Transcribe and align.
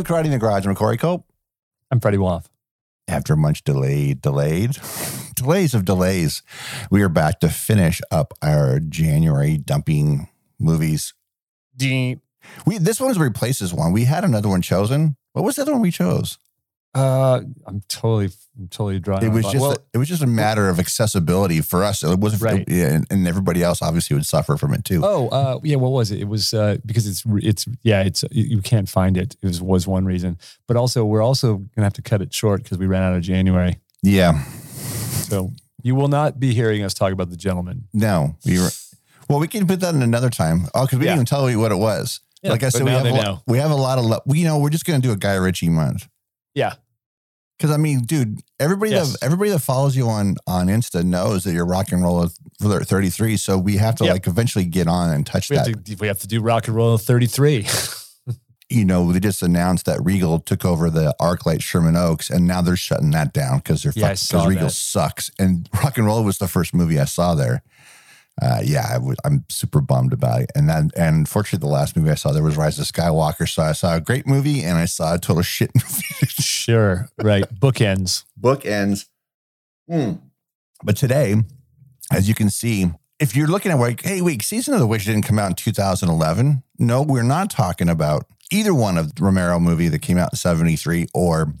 To 0.00 0.12
Karate 0.12 0.24
in 0.24 0.30
the 0.30 0.38
Garage. 0.38 0.64
I'm 0.64 0.74
Corey 0.74 0.96
Cope. 0.96 1.26
I'm 1.90 2.00
Freddie 2.00 2.16
Wolf. 2.16 2.48
After 3.06 3.36
much 3.36 3.64
delayed, 3.64 4.22
delayed, 4.22 4.78
delays 5.34 5.74
of 5.74 5.84
delays, 5.84 6.42
we 6.90 7.02
are 7.02 7.10
back 7.10 7.38
to 7.40 7.50
finish 7.50 8.00
up 8.10 8.32
our 8.40 8.80
January 8.80 9.58
dumping 9.58 10.28
movies. 10.58 11.12
Deep. 11.76 12.20
We 12.64 12.78
this 12.78 12.98
one 12.98 13.12
replaces 13.18 13.74
one. 13.74 13.92
We 13.92 14.04
had 14.04 14.24
another 14.24 14.48
one 14.48 14.62
chosen. 14.62 15.16
What 15.34 15.44
was 15.44 15.56
the 15.56 15.62
other 15.62 15.72
one 15.72 15.82
we 15.82 15.90
chose? 15.90 16.38
Uh, 16.92 17.42
I'm 17.66 17.82
totally, 17.88 18.30
I'm 18.58 18.66
totally 18.68 18.98
drawing. 18.98 19.24
It 19.24 19.28
was 19.28 19.44
just 19.44 19.58
well, 19.60 19.72
a, 19.72 19.76
it 19.94 19.98
was 19.98 20.08
just 20.08 20.22
a 20.22 20.26
matter 20.26 20.68
of 20.68 20.80
accessibility 20.80 21.60
for 21.60 21.84
us. 21.84 22.02
It 22.02 22.18
wasn't 22.18 22.42
Right. 22.42 22.64
yeah, 22.68 22.92
and, 22.94 23.06
and 23.10 23.28
everybody 23.28 23.62
else 23.62 23.80
obviously 23.80 24.14
would 24.16 24.26
suffer 24.26 24.56
from 24.56 24.74
it 24.74 24.84
too. 24.84 25.00
oh, 25.04 25.28
uh, 25.28 25.60
yeah. 25.62 25.76
What 25.76 25.92
was 25.92 26.10
it? 26.10 26.18
It 26.20 26.26
was 26.28 26.52
uh, 26.52 26.78
because 26.84 27.06
it's, 27.06 27.22
it's, 27.44 27.66
yeah, 27.82 28.02
it's 28.02 28.24
you 28.32 28.60
can't 28.60 28.88
find 28.88 29.16
it. 29.16 29.36
It 29.40 29.46
was, 29.46 29.62
was 29.62 29.86
one 29.86 30.04
reason, 30.04 30.36
but 30.66 30.76
also 30.76 31.04
we're 31.04 31.22
also 31.22 31.58
gonna 31.76 31.86
have 31.86 31.92
to 31.94 32.02
cut 32.02 32.22
it 32.22 32.34
short 32.34 32.64
because 32.64 32.78
we 32.78 32.86
ran 32.86 33.02
out 33.04 33.14
of 33.14 33.22
January. 33.22 33.78
Yeah, 34.02 34.42
So 34.44 35.52
you 35.82 35.94
will 35.94 36.08
not 36.08 36.40
be 36.40 36.54
hearing 36.54 36.82
us 36.82 36.92
talk 36.94 37.12
about 37.12 37.30
the 37.30 37.36
gentleman. 37.36 37.84
no, 37.92 38.36
we 38.44 38.58
were. 38.58 38.70
Well, 39.28 39.38
we 39.38 39.46
can 39.46 39.64
put 39.68 39.78
that 39.80 39.94
in 39.94 40.02
another 40.02 40.28
time. 40.28 40.66
Oh, 40.74 40.86
because 40.86 40.98
we 40.98 41.04
Yeah. 41.04 41.12
didn't 41.12 41.18
even 41.18 41.26
tell 41.26 41.48
you 41.48 41.60
what 41.60 41.70
it 41.70 41.76
was. 41.78 42.20
Yeah, 42.42 42.50
like 42.50 42.64
I 42.64 42.70
said, 42.70 42.82
we 42.82 42.90
have, 42.90 43.06
a 43.06 43.12
know. 43.12 43.42
we 43.46 43.58
have 43.58 43.70
a 43.70 43.76
lot 43.76 43.98
of. 43.98 44.04
Lo- 44.06 44.20
we, 44.26 44.40
you 44.40 44.44
know, 44.44 44.58
we're 44.58 44.70
just 44.70 44.84
going 44.86 45.00
to 45.00 45.06
do 45.06 45.12
a 45.12 45.16
Guy 45.16 45.34
Ritchie 45.34 45.68
month. 45.68 46.08
Yeah. 46.54 46.74
Because 47.58 47.72
I 47.74 47.76
mean, 47.76 48.04
dude, 48.04 48.40
everybody 48.58 48.92
Yes. 48.92 49.12
that 49.12 49.22
everybody 49.24 49.50
that 49.50 49.58
follows 49.58 49.94
you 49.94 50.08
on 50.08 50.36
on 50.46 50.68
Insta 50.68 51.04
knows 51.04 51.44
that 51.44 51.52
you're 51.52 51.66
rock 51.66 51.92
and 51.92 52.02
roll 52.02 52.26
for 52.60 52.82
33. 52.84 53.36
So 53.36 53.58
we 53.58 53.76
have 53.76 53.96
to 53.96 54.04
Yep. 54.04 54.12
like 54.14 54.26
eventually 54.26 54.64
get 54.64 54.88
on 54.88 55.10
and 55.10 55.26
touch 55.26 55.50
We 55.50 55.56
that. 55.56 55.66
have 55.66 55.84
to, 55.84 55.94
we 55.96 56.06
have 56.06 56.20
to 56.20 56.26
do 56.26 56.40
rock 56.40 56.68
and 56.68 56.76
roll 56.76 56.96
33. 56.96 57.66
you 58.70 58.84
know, 58.84 59.12
they 59.12 59.20
just 59.20 59.42
announced 59.42 59.84
that 59.86 60.02
Regal 60.02 60.38
took 60.38 60.64
over 60.64 60.88
the 60.88 61.14
ArcLight 61.20 61.60
Sherman 61.60 61.96
Oaks, 61.96 62.30
and 62.30 62.46
now 62.46 62.62
they're 62.62 62.76
shutting 62.76 63.10
that 63.10 63.32
down 63.32 63.58
because 63.58 63.82
they're 63.82 63.92
because 63.92 64.32
Regal 64.32 64.68
that. 64.68 64.72
sucks. 64.72 65.30
And 65.38 65.68
Rock 65.82 65.98
and 65.98 66.06
Roll 66.06 66.22
was 66.24 66.38
the 66.38 66.48
first 66.48 66.72
movie 66.72 66.98
I 66.98 67.04
saw 67.04 67.34
there. 67.34 67.62
Uh, 68.40 68.60
yeah, 68.64 68.86
I 68.90 68.98
was, 68.98 69.16
I'm 69.24 69.44
super 69.50 69.80
bummed 69.80 70.12
about 70.12 70.40
it. 70.42 70.50
And 70.54 70.68
then, 70.68 70.90
and 70.96 71.16
unfortunately, 71.16 71.66
the 71.66 71.72
last 71.72 71.96
movie 71.96 72.10
I 72.10 72.14
saw 72.14 72.32
there 72.32 72.42
was 72.42 72.56
Rise 72.56 72.78
of 72.78 72.86
Skywalker. 72.86 73.48
So 73.48 73.62
I 73.62 73.72
saw 73.72 73.96
a 73.96 74.00
great 74.00 74.26
movie 74.26 74.62
and 74.62 74.78
I 74.78 74.86
saw 74.86 75.14
a 75.14 75.18
total 75.18 75.42
shit 75.42 75.70
movie. 75.74 76.26
sure. 76.28 77.08
Right. 77.22 77.44
Bookends. 77.54 78.24
book 78.36 78.64
ends. 78.64 79.08
Hmm. 79.90 80.12
But 80.82 80.96
today, 80.96 81.36
as 82.12 82.28
you 82.28 82.34
can 82.34 82.48
see, 82.48 82.86
if 83.18 83.36
you're 83.36 83.48
looking 83.48 83.70
at 83.72 83.78
like, 83.78 84.02
hey, 84.02 84.22
wait, 84.22 84.42
Season 84.42 84.72
of 84.72 84.80
the 84.80 84.86
Witch 84.86 85.04
didn't 85.04 85.22
come 85.24 85.38
out 85.38 85.50
in 85.50 85.54
2011. 85.56 86.62
No, 86.78 87.02
we're 87.02 87.22
not 87.22 87.50
talking 87.50 87.90
about 87.90 88.24
either 88.50 88.72
one 88.74 88.96
of 88.96 89.14
the 89.14 89.22
Romero 89.22 89.60
movie 89.60 89.88
that 89.88 89.98
came 90.00 90.16
out 90.16 90.32
in 90.32 90.36
73 90.36 91.08
or 91.12 91.52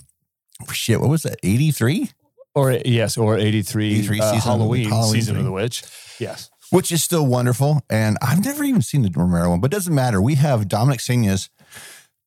shit, 0.72 1.00
what 1.00 1.10
was 1.10 1.22
that? 1.24 1.36
83? 1.42 2.10
Or 2.54 2.72
yes, 2.84 3.16
or 3.18 3.36
83, 3.38 3.94
83 3.98 4.20
uh, 4.20 4.22
season 4.22 4.36
of 4.36 4.42
the- 4.42 4.50
Halloween, 4.64 4.88
Halloween 4.88 5.12
season 5.12 5.36
of 5.36 5.44
the 5.44 5.52
witch. 5.52 5.84
Yes. 6.18 6.50
Which 6.70 6.92
is 6.92 7.02
still 7.02 7.26
wonderful. 7.26 7.82
And 7.90 8.16
I've 8.22 8.44
never 8.44 8.62
even 8.64 8.82
seen 8.82 9.02
the 9.02 9.10
Romero 9.14 9.50
one, 9.50 9.60
but 9.60 9.72
it 9.72 9.76
doesn't 9.76 9.94
matter. 9.94 10.20
We 10.22 10.36
have 10.36 10.68
Dominic 10.68 11.00
Sena's 11.00 11.50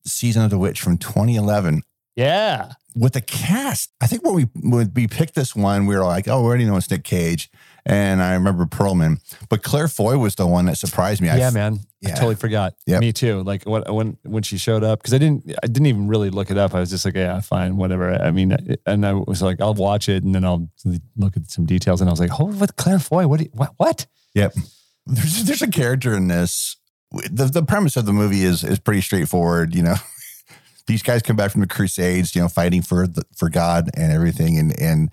Season 0.06 0.44
of 0.44 0.50
the 0.50 0.58
Witch 0.58 0.82
from 0.82 0.98
2011 0.98 1.82
Yeah. 2.16 2.74
with 2.96 3.14
the 3.14 3.22
cast. 3.22 3.90
I 4.02 4.08
think 4.08 4.24
when 4.26 4.34
we 4.36 4.44
when 4.56 4.92
we 4.94 5.08
picked 5.08 5.34
this 5.36 5.56
one, 5.56 5.86
we 5.88 5.96
were 5.96 6.04
like, 6.04 6.28
oh, 6.28 6.42
we 6.42 6.48
already 6.48 6.66
know 6.66 6.76
it's 6.76 6.92
Nick 6.92 7.04
Cage. 7.06 7.50
And 7.86 8.22
I 8.22 8.34
remember 8.34 8.66
Perlman, 8.66 9.18
but 9.50 9.62
Claire 9.62 9.90
Foy 9.90 10.18
was 10.18 10.36
the 10.36 10.48
one 10.48 10.66
that 10.68 10.78
surprised 10.78 11.22
me. 11.22 11.28
I 11.30 11.36
yeah, 11.38 11.50
man. 11.50 11.80
I 12.06 12.12
totally 12.12 12.36
forgot. 12.36 12.74
Yep. 12.86 13.00
Me 13.02 13.12
too. 13.14 13.44
Like 13.44 13.64
when 13.64 13.84
when 13.94 14.18
when 14.24 14.44
she 14.44 14.58
showed 14.58 14.84
up, 14.84 15.00
because 15.00 15.14
I 15.14 15.18
didn't 15.18 15.54
I 15.64 15.68
didn't 15.68 15.88
even 15.88 16.08
really 16.08 16.30
look 16.30 16.50
it 16.52 16.58
up. 16.58 16.74
I 16.76 16.80
was 16.82 16.90
just 16.90 17.04
like, 17.06 17.16
yeah, 17.16 17.40
fine, 17.42 17.76
whatever. 17.78 18.14
I 18.14 18.32
mean, 18.32 18.56
and 18.86 19.06
I 19.06 19.14
was 19.14 19.42
like, 19.42 19.60
I'll 19.62 19.74
watch 19.74 20.08
it 20.10 20.24
and 20.24 20.34
then 20.36 20.44
I'll 20.46 20.70
look 21.18 21.36
at 21.38 21.50
some 21.52 21.66
details. 21.66 22.00
And 22.02 22.10
I 22.10 22.12
was 22.14 22.20
like, 22.22 22.38
oh, 22.40 22.46
with 22.46 22.76
Claire 22.78 23.00
Foy, 23.00 23.26
what? 23.28 23.40
you- 23.42 23.50
What? 23.54 23.74
What? 23.78 24.06
Yep. 24.36 24.54
There's 25.06 25.44
there's 25.44 25.62
a 25.62 25.68
character 25.68 26.16
in 26.16 26.30
this. 26.30 26.78
The 27.12 27.46
the 27.46 27.64
premise 27.64 27.98
of 27.98 28.06
the 28.06 28.14
movie 28.14 28.44
is 28.44 28.64
is 28.64 28.80
pretty 28.80 29.02
straightforward. 29.02 29.76
You 29.76 29.84
know, 29.84 29.96
these 30.88 31.04
guys 31.04 31.22
come 31.22 31.36
back 31.36 31.52
from 31.52 31.60
the 31.60 31.68
Crusades, 31.68 32.34
you 32.34 32.42
know, 32.42 32.48
fighting 32.48 32.82
for 32.82 33.06
the, 33.06 33.24
for 33.36 33.50
God 33.50 33.90
and 33.98 34.14
everything, 34.14 34.58
and 34.58 34.80
and 34.80 35.10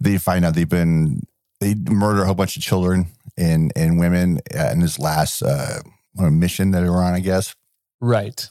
they 0.00 0.16
find 0.16 0.46
out 0.46 0.54
they've 0.54 0.66
been 0.66 1.20
they 1.60 1.74
murder 1.74 2.22
a 2.22 2.24
whole 2.24 2.34
bunch 2.34 2.56
of 2.56 2.62
children 2.62 3.08
and 3.36 3.72
and 3.76 3.98
women 3.98 4.40
uh, 4.58 4.70
in 4.72 4.80
this 4.80 4.98
last 4.98 5.42
uh, 5.42 5.80
mission 6.14 6.70
that 6.70 6.80
they 6.80 6.88
were 6.88 7.02
on, 7.02 7.12
I 7.12 7.20
guess. 7.20 7.54
Right. 8.00 8.48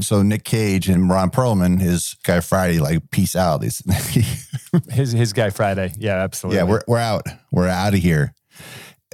So 0.00 0.22
Nick 0.22 0.44
Cage 0.44 0.88
and 0.88 1.08
Ron 1.08 1.30
Perlman, 1.30 1.80
his 1.80 2.16
guy 2.24 2.40
Friday, 2.40 2.78
like 2.78 3.10
peace 3.10 3.36
out. 3.36 3.62
His 4.90 5.12
his 5.12 5.32
guy 5.32 5.50
Friday. 5.50 5.92
Yeah, 5.98 6.22
absolutely. 6.22 6.58
yeah, 6.58 6.64
we're 6.64 6.82
we're 6.86 6.98
out. 6.98 7.26
We're 7.50 7.68
out 7.68 7.94
of 7.94 8.00
here. 8.00 8.34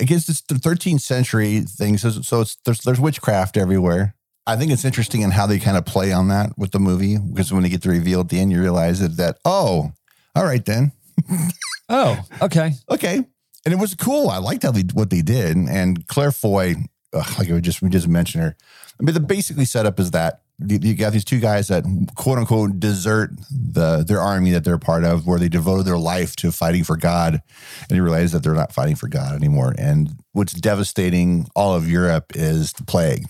I 0.01 0.05
guess 0.05 0.29
it's 0.29 0.43
the 0.43 0.55
13th 0.55 1.01
century 1.01 1.61
thing. 1.61 1.97
So, 1.99 2.11
so 2.11 2.43
it's 2.43 2.57
there's 2.65 2.81
there's 2.81 3.01
witchcraft 3.01 3.57
everywhere. 3.57 4.15
I 4.47 4.57
think 4.57 4.71
it's 4.71 4.85
interesting 4.85 5.23
in 5.23 5.33
how 5.33 5.47
they 5.47 5.59
kind 5.59 5.77
of 5.77 5.85
play 5.85 6.13
on 6.13 6.29
that 6.29 6.57
with 6.57 6.71
the 6.71 6.79
movie 6.79 7.19
because 7.19 7.53
when 7.53 7.63
they 7.63 7.69
get 7.69 7.83
the 7.83 7.89
reveal 7.89 8.21
at 8.21 8.29
the 8.29 8.39
end, 8.39 8.53
you 8.53 8.61
realize 8.61 9.01
that 9.01 9.17
that 9.17 9.39
oh, 9.45 9.93
all 10.35 10.45
right 10.45 10.65
then, 10.65 10.93
oh, 11.89 12.23
okay. 12.43 12.73
okay, 12.91 13.17
and 13.17 13.75
it 13.75 13.79
was 13.79 13.95
cool. 13.95 14.29
I 14.29 14.39
liked 14.39 14.63
how 14.63 14.71
they 14.71 14.83
what 14.93 15.11
they 15.11 15.23
did, 15.23 15.57
and, 15.57 15.69
and 15.69 16.07
Claire 16.07 16.33
Foy, 16.33 16.77
ugh, 17.13 17.39
like 17.39 17.49
we 17.49 17.61
just 17.61 17.83
we 17.83 17.89
just 17.89 18.09
mentioned 18.09 18.45
her. 18.45 18.57
I 19.01 19.03
mean, 19.03 19.15
the 19.15 19.21
basically 19.21 19.65
setup 19.65 19.99
is 19.99 20.13
that 20.13 20.43
you 20.59 20.95
got 20.95 21.13
these 21.13 21.25
two 21.25 21.39
guys 21.39 21.69
that 21.69 21.85
quote 22.15 22.39
unquote 22.39 22.81
desert 22.81 23.31
the 23.51 24.05
their 24.07 24.21
army 24.21 24.51
that 24.53 24.65
they're 24.65 24.79
part 24.79 25.05
of, 25.05 25.27
where 25.27 25.39
they 25.39 25.49
devoted 25.49 25.87
their 25.87 25.99
life 25.99 26.35
to 26.37 26.51
fighting 26.53 26.85
for 26.85 26.97
God, 26.97 27.43
and 27.89 27.97
you 27.97 28.03
realize 28.03 28.33
that 28.33 28.43
they're 28.43 28.55
not 28.55 28.73
fighting 28.73 28.97
for 28.97 29.09
God 29.09 29.35
anymore. 29.35 29.75
And 29.79 30.11
what's 30.33 30.53
devastating 30.55 31.49
all 31.55 31.75
of 31.75 31.91
Europe 31.91 32.33
is 32.35 32.73
the 32.73 32.85
plague, 32.85 33.27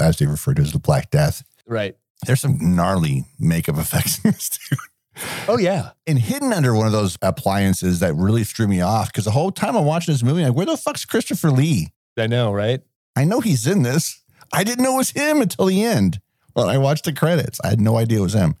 as 0.00 0.18
they 0.18 0.26
refer 0.26 0.54
to 0.54 0.62
as 0.62 0.72
the 0.72 0.78
Black 0.78 1.10
Death. 1.10 1.44
Right. 1.66 1.96
There's 2.26 2.40
some 2.40 2.58
gnarly 2.60 3.26
makeup 3.38 3.76
effects 3.78 4.24
in 4.24 4.30
this 4.30 4.48
too 4.48 4.76
Oh 5.48 5.58
yeah. 5.58 5.90
and 6.06 6.18
hidden 6.18 6.52
under 6.52 6.74
one 6.74 6.86
of 6.86 6.92
those 6.92 7.18
appliances 7.20 8.00
that 8.00 8.14
really 8.14 8.44
threw 8.44 8.66
me 8.66 8.80
off 8.80 9.08
because 9.12 9.24
the 9.24 9.30
whole 9.30 9.50
time 9.50 9.76
I'm 9.76 9.84
watching 9.84 10.14
this 10.14 10.22
movie, 10.22 10.40
I'm 10.42 10.48
like, 10.48 10.56
where 10.56 10.66
the 10.66 10.76
fuck's 10.76 11.04
Christopher 11.04 11.50
Lee? 11.50 11.88
I 12.16 12.26
know. 12.26 12.52
Right. 12.52 12.80
I 13.14 13.24
know 13.24 13.40
he's 13.40 13.66
in 13.66 13.82
this. 13.82 14.22
I 14.54 14.64
didn't 14.64 14.84
know 14.84 14.94
it 14.94 14.98
was 14.98 15.10
him 15.10 15.40
until 15.42 15.66
the 15.66 15.84
end. 15.84 16.20
Well, 16.54 16.68
I 16.68 16.78
watched 16.78 17.04
the 17.04 17.12
credits. 17.12 17.60
I 17.64 17.68
had 17.70 17.80
no 17.80 17.96
idea 17.96 18.18
it 18.18 18.22
was 18.22 18.34
him. 18.34 18.56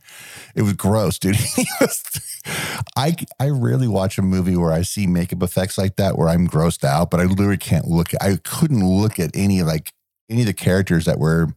It 0.54 0.62
was 0.62 0.72
gross, 0.74 1.18
dude. 1.18 1.36
I 2.96 3.14
I 3.38 3.50
rarely 3.50 3.88
watch 3.88 4.18
a 4.18 4.22
movie 4.22 4.56
where 4.56 4.72
I 4.72 4.82
see 4.82 5.06
makeup 5.06 5.42
effects 5.42 5.78
like 5.78 5.96
that 5.96 6.18
where 6.18 6.28
I'm 6.28 6.48
grossed 6.48 6.84
out, 6.84 7.10
but 7.10 7.20
I 7.20 7.24
literally 7.24 7.56
can't 7.56 7.86
look. 7.86 8.14
At, 8.14 8.22
I 8.22 8.36
couldn't 8.42 8.84
look 8.86 9.18
at 9.20 9.30
any 9.34 9.62
like 9.62 9.92
any 10.28 10.40
of 10.42 10.46
the 10.46 10.52
characters 10.54 11.04
that 11.04 11.18
were 11.18 11.48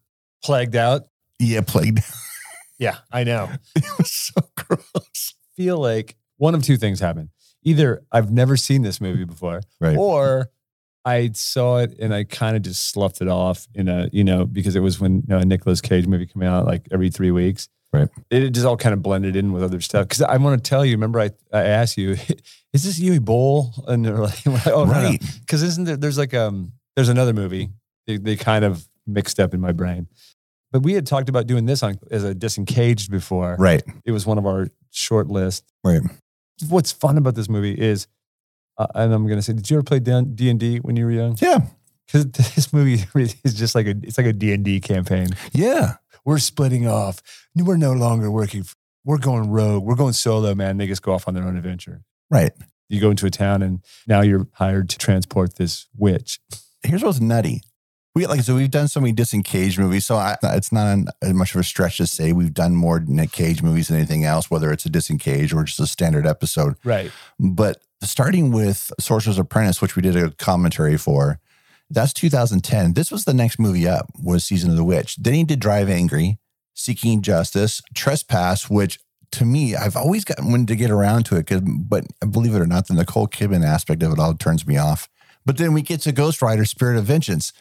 Plagued 0.43 0.75
out. 0.75 1.07
yeah 1.39 1.61
plagued. 1.61 1.99
Yeah, 2.77 2.97
I 3.09 3.23
know. 3.23 3.49
it 3.73 3.85
was 3.97 4.11
so 4.11 4.41
gross. 4.57 5.33
Feel 5.55 5.77
like 5.77 6.17
one 6.35 6.53
of 6.55 6.61
two 6.61 6.75
things 6.75 6.99
happened. 6.99 7.29
Either 7.63 8.03
I've 8.11 8.29
never 8.29 8.57
seen 8.57 8.81
this 8.81 8.99
movie 8.99 9.23
before, 9.23 9.61
Right. 9.79 9.95
or 9.97 10.49
I 11.05 11.31
saw 11.33 11.77
it 11.77 11.97
and 11.99 12.13
I 12.13 12.23
kind 12.23 12.55
of 12.55 12.63
just 12.63 12.89
sloughed 12.89 13.21
it 13.21 13.27
off 13.27 13.67
in 13.75 13.87
a, 13.87 14.09
you 14.11 14.23
know, 14.23 14.45
because 14.45 14.75
it 14.75 14.79
was 14.79 14.99
when 14.99 15.17
you 15.17 15.23
know, 15.27 15.37
a 15.37 15.45
Nicolas 15.45 15.79
Cage 15.79 16.07
movie 16.07 16.25
coming 16.25 16.47
out 16.47 16.65
like 16.65 16.87
every 16.91 17.09
three 17.09 17.31
weeks. 17.31 17.69
Right. 17.93 18.09
It 18.29 18.49
just 18.49 18.65
all 18.65 18.75
kind 18.75 18.93
of 18.93 19.01
blended 19.01 19.35
in 19.35 19.53
with 19.53 19.63
other 19.63 19.79
stuff. 19.79 20.07
Because 20.07 20.23
I 20.23 20.35
want 20.37 20.61
to 20.61 20.67
tell 20.67 20.83
you, 20.83 20.93
remember 20.93 21.19
I, 21.19 21.29
I 21.53 21.61
asked 21.61 21.97
you, 21.97 22.11
is 22.73 22.83
this 22.83 22.99
Uwe 22.99 23.21
Boll? 23.21 23.71
And 23.87 24.03
they're 24.03 24.17
like, 24.17 24.39
oh, 24.67 24.85
right. 24.85 25.21
Because 25.41 25.63
isn't 25.63 25.85
there, 25.85 25.95
there's 25.95 26.17
like, 26.17 26.33
um, 26.33 26.73
there's 26.95 27.09
another 27.09 27.33
movie 27.33 27.69
they, 28.07 28.17
they 28.17 28.35
kind 28.35 28.65
of 28.65 28.87
mixed 29.05 29.39
up 29.39 29.53
in 29.53 29.61
my 29.61 29.71
brain. 29.71 30.07
But 30.71 30.83
we 30.83 30.93
had 30.93 31.05
talked 31.05 31.29
about 31.29 31.47
doing 31.47 31.67
this 31.67 31.83
on 31.83 31.99
as 32.11 32.23
a 32.23 32.33
disengaged 32.33 33.11
before. 33.11 33.55
Right. 33.57 33.83
It 34.03 34.11
was 34.11 34.25
one 34.25 34.37
of 34.37 34.45
our 34.45 34.67
short 34.91 35.27
list. 35.27 35.63
Right. 35.83 36.01
What's 36.67 36.91
fun 36.91 37.17
about 37.17 37.35
this 37.35 37.47
movie 37.47 37.79
is, 37.79 38.07
uh, 38.77 38.87
and 38.95 39.13
I'm 39.13 39.25
going 39.27 39.37
to 39.37 39.41
say, 39.41 39.53
did 39.53 39.69
you 39.69 39.77
ever 39.77 39.83
play 39.83 39.99
D 39.99 40.11
and 40.49 40.59
D 40.59 40.77
when 40.79 40.95
you 40.95 41.05
were 41.05 41.11
young? 41.11 41.37
Yeah. 41.41 41.59
Because 42.05 42.25
this 42.55 42.71
movie 42.73 43.03
is 43.43 43.53
just 43.53 43.73
like 43.75 43.87
a, 43.87 43.95
it's 44.03 44.17
like 44.17 44.27
a 44.27 44.33
D 44.33 44.53
and 44.53 44.63
D 44.63 44.79
campaign. 44.79 45.29
Yeah. 45.53 45.95
We're 46.23 46.39
splitting 46.39 46.87
off. 46.87 47.21
We're 47.55 47.77
no 47.77 47.93
longer 47.93 48.29
working. 48.31 48.61
f- 48.61 48.75
We're 49.03 49.17
going 49.19 49.49
rogue. 49.49 49.83
We're 49.83 49.95
going 49.95 50.13
solo, 50.13 50.55
man. 50.55 50.77
They 50.77 50.87
just 50.87 51.01
go 51.03 51.13
off 51.13 51.27
on 51.27 51.33
their 51.33 51.43
own 51.43 51.55
adventure. 51.57 52.03
Right. 52.31 52.51
You 52.89 52.99
go 53.01 53.09
into 53.11 53.25
a 53.25 53.31
town 53.31 53.61
and 53.63 53.79
now 54.07 54.21
you're 54.21 54.47
hired 54.53 54.89
to 54.89 54.97
transport 54.97 55.55
this 55.55 55.87
witch. 55.97 56.39
here's 56.83 57.03
what's 57.03 57.19
nutty. 57.19 57.61
We 58.13 58.25
like 58.27 58.41
so 58.41 58.55
we've 58.55 58.71
done 58.71 58.87
so 58.87 59.01
many 59.01 59.11
disengaged 59.11 59.77
movies, 59.77 60.05
so 60.05 60.15
I, 60.15 60.37
it's 60.41 60.71
not 60.71 60.87
an, 60.93 61.07
as 61.21 61.33
much 61.33 61.53
of 61.53 61.59
a 61.59 61.65
stretch 61.65 61.97
to 61.97 62.07
say 62.07 62.31
we've 62.31 62.53
done 62.53 62.73
more 62.73 63.01
Nick 63.01 63.33
Cage 63.33 63.61
movies 63.61 63.89
than 63.89 63.97
anything 63.97 64.23
else, 64.23 64.49
whether 64.49 64.71
it's 64.71 64.85
a 64.85 64.89
disengaged 64.89 65.53
or 65.53 65.65
just 65.65 65.81
a 65.81 65.85
standard 65.87 66.25
episode. 66.25 66.75
Right. 66.85 67.11
But 67.37 67.81
starting 68.03 68.51
with 68.51 68.91
Sorcerer's 68.99 69.37
Apprentice, 69.39 69.81
which 69.81 69.95
we 69.95 70.01
did 70.01 70.15
a 70.15 70.31
commentary 70.31 70.97
for, 70.97 71.39
that's 71.89 72.13
2010. 72.13 72.93
This 72.93 73.11
was 73.11 73.25
the 73.25 73.33
next 73.33 73.59
movie 73.59 73.87
up 73.87 74.07
was 74.21 74.43
Season 74.43 74.71
of 74.71 74.75
the 74.77 74.83
Witch. 74.83 75.15
Then 75.17 75.33
he 75.33 75.43
did 75.43 75.59
Drive 75.59 75.89
Angry, 75.89 76.39
Seeking 76.73 77.21
Justice, 77.21 77.81
Trespass, 77.93 78.69
which 78.69 78.99
to 79.31 79.45
me, 79.45 79.75
I've 79.75 79.95
always 79.95 80.23
gotten 80.23 80.51
when 80.51 80.65
to 80.67 80.75
get 80.75 80.91
around 80.91 81.25
to 81.27 81.35
it. 81.37 81.49
but 81.89 82.05
believe 82.31 82.55
it 82.55 82.59
or 82.61 82.65
not, 82.67 82.87
the 82.87 82.93
Nicole 82.93 83.27
Kidman 83.27 83.65
aspect 83.65 84.01
of 84.03 84.13
it 84.13 84.19
all 84.19 84.33
turns 84.33 84.65
me 84.65 84.77
off. 84.77 85.09
But 85.45 85.57
then 85.57 85.73
we 85.73 85.81
get 85.81 86.01
to 86.01 86.11
Ghost 86.11 86.41
Rider, 86.41 86.63
Spirit 86.65 86.97
of 86.97 87.05
Vengeance, 87.05 87.51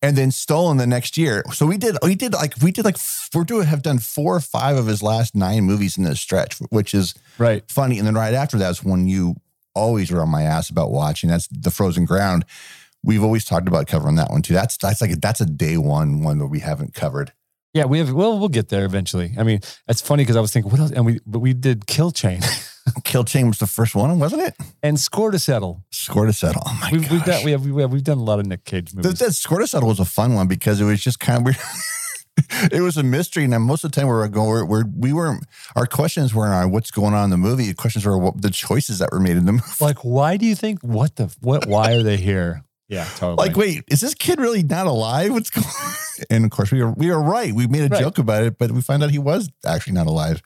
and 0.00 0.16
then 0.16 0.30
Stolen 0.30 0.76
the 0.76 0.86
next 0.86 1.18
year. 1.18 1.42
So 1.52 1.66
we 1.66 1.76
did, 1.76 1.96
we 2.02 2.14
did 2.14 2.32
like, 2.34 2.54
we 2.62 2.70
did 2.70 2.84
like, 2.84 2.96
we're 3.34 3.44
doing, 3.44 3.66
have 3.66 3.82
done 3.82 3.98
four 3.98 4.36
or 4.36 4.40
five 4.40 4.76
of 4.76 4.86
his 4.86 5.02
last 5.02 5.34
nine 5.34 5.64
movies 5.64 5.98
in 5.98 6.04
this 6.04 6.20
stretch, 6.20 6.58
which 6.70 6.94
is 6.94 7.14
Right. 7.36 7.64
funny. 7.68 7.98
And 7.98 8.06
then 8.06 8.14
right 8.14 8.32
after 8.34 8.56
that's 8.56 8.82
when 8.84 9.08
you 9.08 9.34
always 9.78 10.10
were 10.10 10.20
on 10.22 10.28
my 10.28 10.42
ass 10.42 10.68
about 10.70 10.90
watching. 10.90 11.30
That's 11.30 11.48
The 11.48 11.70
Frozen 11.70 12.04
Ground. 12.04 12.44
We've 13.02 13.22
always 13.22 13.44
talked 13.44 13.68
about 13.68 13.86
covering 13.86 14.16
that 14.16 14.30
one 14.30 14.42
too. 14.42 14.54
That's 14.54 14.76
that's 14.76 15.00
like 15.00 15.20
that's 15.20 15.40
a 15.40 15.46
day 15.46 15.76
one 15.76 16.22
one 16.22 16.38
that 16.38 16.48
we 16.48 16.60
haven't 16.60 16.94
covered. 16.94 17.32
Yeah, 17.74 17.84
we 17.84 17.98
have. 17.98 18.12
Well, 18.12 18.38
we'll 18.38 18.48
get 18.48 18.68
there 18.70 18.84
eventually. 18.84 19.34
I 19.38 19.42
mean, 19.44 19.60
it's 19.86 20.00
funny 20.00 20.22
because 20.24 20.36
I 20.36 20.40
was 20.40 20.52
thinking, 20.52 20.70
what 20.72 20.80
else? 20.80 20.90
And 20.90 21.06
we, 21.06 21.20
but 21.26 21.38
we 21.40 21.52
did 21.54 21.86
Kill 21.86 22.10
Chain 22.10 22.40
Kill 23.04 23.22
Chain 23.24 23.46
was 23.46 23.58
the 23.58 23.66
first 23.66 23.94
one, 23.94 24.18
wasn't 24.18 24.42
it? 24.42 24.54
and 24.82 24.98
Score 24.98 25.30
to 25.30 25.38
Settle. 25.38 25.84
Score 25.92 26.26
to 26.26 26.32
Settle. 26.32 26.62
Oh 26.66 26.78
my 26.80 26.90
We've, 26.90 27.02
gosh. 27.02 27.10
we've 27.12 27.24
done. 27.24 27.44
We 27.44 27.50
have. 27.52 27.66
We 27.66 27.82
have. 27.82 27.92
We've 27.92 28.02
done 28.02 28.18
a 28.18 28.22
lot 28.24 28.40
of 28.40 28.46
Nick 28.46 28.64
Cage 28.64 28.90
That, 28.92 29.04
movies. 29.04 29.18
that 29.20 29.32
Score 29.34 29.58
to 29.60 29.66
Settle 29.66 29.88
was 29.90 30.00
a 30.00 30.04
fun 30.06 30.34
one 30.34 30.48
because 30.48 30.80
it 30.80 30.84
was 30.84 31.00
just 31.00 31.20
kind 31.20 31.38
of 31.38 31.44
weird. 31.44 31.58
it 32.72 32.80
was 32.82 32.96
a 32.96 33.02
mystery, 33.02 33.44
and 33.44 33.62
most 33.64 33.84
of 33.84 33.90
the 33.92 33.96
time 34.00 34.06
we 34.08 34.14
were 34.14 34.28
going, 34.28 34.48
we're, 34.48 34.64
we're, 34.64 34.84
we 34.96 35.12
weren't. 35.12 35.44
Our 35.76 35.86
questions 35.86 36.34
weren't 36.34 36.54
on 36.54 36.70
what's 36.70 36.90
going 36.90 37.14
on 37.14 37.24
in 37.24 37.30
the 37.30 37.36
movie. 37.36 37.66
The 37.68 37.74
questions 37.74 38.04
were 38.06 38.16
what 38.18 38.40
the 38.40 38.50
choices 38.50 38.98
that 39.00 39.10
were 39.12 39.20
made 39.20 39.36
in 39.36 39.46
the 39.46 39.52
movie. 39.52 39.64
like, 39.80 39.98
why 40.04 40.36
do 40.36 40.46
you 40.46 40.54
think? 40.54 40.80
What 40.82 41.16
the? 41.16 41.34
What? 41.40 41.66
Why 41.66 41.92
are 41.94 42.02
they 42.02 42.16
here? 42.16 42.62
Yeah, 42.90 43.04
totally. 43.16 43.46
Like, 43.48 43.54
wait, 43.54 43.84
is 43.88 44.00
this 44.00 44.14
kid 44.14 44.40
really 44.40 44.62
not 44.62 44.86
alive? 44.86 45.30
What's 45.30 45.50
going? 45.50 45.66
on? 45.82 45.92
And 46.30 46.44
of 46.46 46.50
course, 46.50 46.70
we 46.72 46.82
were 46.82 46.90
we 46.92 47.10
were 47.10 47.20
right. 47.22 47.52
We 47.52 47.66
made 47.66 47.82
a 47.82 47.88
Right. 47.88 48.00
joke 48.00 48.16
about 48.16 48.44
it, 48.44 48.56
but 48.56 48.70
we 48.72 48.80
found 48.80 49.02
out 49.02 49.10
he 49.10 49.18
was 49.18 49.50
actually 49.66 49.92
not 49.92 50.06
alive. 50.06 50.40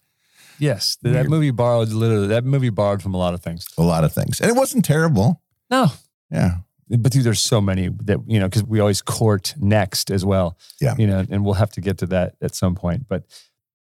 yes, 0.58 0.96
that 1.02 1.10
Weird. 1.12 1.30
movie 1.30 1.52
borrowed 1.52 1.90
literally. 1.90 2.26
That 2.26 2.44
movie 2.44 2.70
borrowed 2.70 3.00
from 3.00 3.14
a 3.14 3.16
lot 3.16 3.32
of 3.34 3.42
things. 3.42 3.64
A 3.78 3.82
lot 3.84 4.02
of 4.02 4.12
things, 4.12 4.40
and 4.40 4.50
it 4.50 4.56
wasn't 4.56 4.84
terrible. 4.84 5.40
No, 5.70 5.92
Yeah, 6.32 6.56
but 6.88 7.12
dude, 7.12 7.24
there's 7.24 7.40
so 7.40 7.60
many 7.60 7.88
that 8.04 8.18
you 8.26 8.38
know 8.38 8.48
because 8.48 8.64
we 8.64 8.80
always 8.80 9.02
court 9.02 9.54
next 9.58 10.10
as 10.10 10.24
well. 10.24 10.58
Yeah. 10.80 10.94
you 10.98 11.06
know, 11.06 11.24
and 11.30 11.44
we'll 11.44 11.54
have 11.54 11.70
to 11.72 11.80
get 11.80 11.98
to 11.98 12.06
that 12.06 12.34
at 12.40 12.54
some 12.54 12.74
point. 12.74 13.08
But 13.08 13.24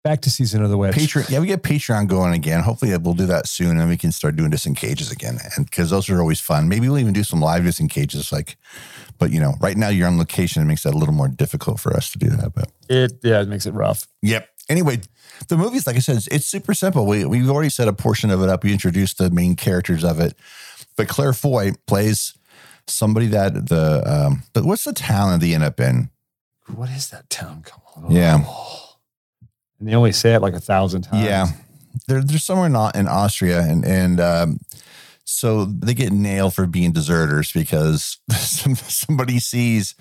back 0.02 0.20
to 0.22 0.30
season 0.30 0.62
of 0.62 0.70
the 0.70 0.78
witch. 0.78 0.94
Patreon. 0.94 1.30
Yeah, 1.30 1.40
we 1.40 1.46
get 1.46 1.62
Patreon 1.62 2.08
going 2.08 2.32
again. 2.34 2.60
Hopefully, 2.60 2.96
we'll 2.98 3.14
do 3.14 3.26
that 3.26 3.46
soon, 3.46 3.78
and 3.78 3.88
we 3.88 3.96
can 3.96 4.12
start 4.12 4.36
doing 4.36 4.50
this 4.50 4.66
in 4.66 4.74
cages 4.74 5.10
again. 5.10 5.38
And 5.56 5.66
because 5.66 5.90
those 5.90 6.08
are 6.10 6.20
always 6.20 6.40
fun. 6.40 6.68
Maybe 6.68 6.88
we'll 6.88 6.98
even 6.98 7.12
do 7.12 7.24
some 7.24 7.40
live 7.40 7.64
cages. 7.88 8.32
Like, 8.32 8.56
but 9.18 9.30
you 9.30 9.40
know, 9.40 9.54
right 9.60 9.76
now 9.76 9.88
you're 9.88 10.08
on 10.08 10.18
location. 10.18 10.62
It 10.62 10.66
makes 10.66 10.82
that 10.82 10.94
a 10.94 10.98
little 10.98 11.14
more 11.14 11.28
difficult 11.28 11.80
for 11.80 11.94
us 11.96 12.10
to 12.12 12.18
do 12.18 12.28
that. 12.30 12.54
But 12.54 12.70
It 12.88 13.18
yeah, 13.22 13.42
it 13.42 13.48
makes 13.48 13.66
it 13.66 13.74
rough. 13.74 14.06
Yep. 14.22 14.48
Anyway, 14.68 15.00
the 15.48 15.56
movie's 15.56 15.86
like 15.86 15.96
I 15.96 16.00
said, 16.00 16.16
it's, 16.16 16.28
it's 16.28 16.46
super 16.46 16.74
simple. 16.74 17.06
We 17.06 17.24
we've 17.24 17.50
already 17.50 17.70
set 17.70 17.88
a 17.88 17.92
portion 17.92 18.30
of 18.30 18.42
it 18.42 18.48
up. 18.48 18.64
We 18.64 18.72
introduced 18.72 19.18
the 19.18 19.30
main 19.30 19.56
characters 19.56 20.04
of 20.04 20.20
it, 20.20 20.34
but 20.96 21.08
Claire 21.08 21.32
Foy 21.32 21.72
plays 21.86 22.34
somebody 22.86 23.26
that 23.28 23.68
the 23.68 24.02
um. 24.06 24.42
But 24.52 24.64
what's 24.64 24.84
the 24.84 24.92
town 24.92 25.32
that 25.32 25.40
they 25.44 25.54
end 25.54 25.64
up 25.64 25.80
in? 25.80 26.10
What 26.74 26.90
is 26.90 27.10
that 27.10 27.28
town? 27.30 27.62
Come 27.64 28.04
on. 28.04 28.10
Yeah. 28.10 28.44
And 29.78 29.88
they 29.88 29.96
only 29.96 30.12
say 30.12 30.34
it 30.34 30.40
like 30.42 30.54
a 30.54 30.60
thousand 30.60 31.02
times. 31.02 31.24
Yeah, 31.24 31.46
they're 32.06 32.22
they're 32.22 32.38
somewhere 32.38 32.68
not 32.68 32.94
in 32.94 33.08
Austria, 33.08 33.62
and 33.62 33.84
and 33.84 34.20
um, 34.20 34.60
so 35.32 35.64
they 35.64 35.94
get 35.94 36.12
nailed 36.12 36.54
for 36.54 36.66
being 36.66 36.92
deserters 36.92 37.52
because 37.52 38.18
somebody 38.30 39.38
sees 39.38 39.94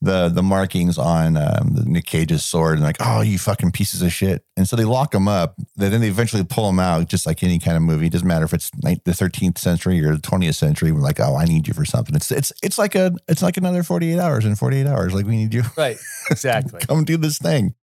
the 0.00 0.28
the 0.28 0.42
markings 0.42 0.96
on 0.98 1.36
um, 1.36 1.74
the 1.74 1.84
Nick 1.84 2.06
Cage's 2.06 2.44
sword 2.44 2.74
and 2.74 2.82
like, 2.82 2.96
oh, 3.00 3.20
you 3.20 3.38
fucking 3.38 3.72
pieces 3.72 4.02
of 4.02 4.12
shit, 4.12 4.44
and 4.56 4.68
so 4.68 4.76
they 4.76 4.84
lock 4.84 5.14
him 5.14 5.28
up. 5.28 5.56
Then 5.76 6.00
they 6.00 6.08
eventually 6.08 6.44
pull 6.44 6.68
him 6.68 6.80
out, 6.80 7.08
just 7.08 7.26
like 7.26 7.42
any 7.42 7.58
kind 7.58 7.76
of 7.76 7.82
movie. 7.82 8.06
It 8.06 8.12
doesn't 8.12 8.26
matter 8.26 8.44
if 8.44 8.54
it's 8.54 8.70
the 8.70 8.98
13th 9.06 9.58
century 9.58 10.04
or 10.04 10.14
the 10.16 10.22
20th 10.22 10.54
century. 10.54 10.92
We're 10.92 11.00
like, 11.00 11.20
oh, 11.20 11.36
I 11.36 11.44
need 11.44 11.68
you 11.68 11.74
for 11.74 11.84
something. 11.84 12.14
It's 12.14 12.30
it's 12.30 12.52
it's 12.62 12.78
like 12.78 12.94
a 12.94 13.12
it's 13.28 13.42
like 13.42 13.56
another 13.56 13.82
48 13.82 14.18
hours 14.18 14.44
in 14.44 14.54
48 14.56 14.86
hours. 14.86 15.14
Like 15.14 15.26
we 15.26 15.36
need 15.36 15.54
you. 15.54 15.62
Right. 15.76 15.98
Exactly. 16.30 16.80
Come 16.80 17.04
do 17.04 17.16
this 17.16 17.38
thing. 17.38 17.74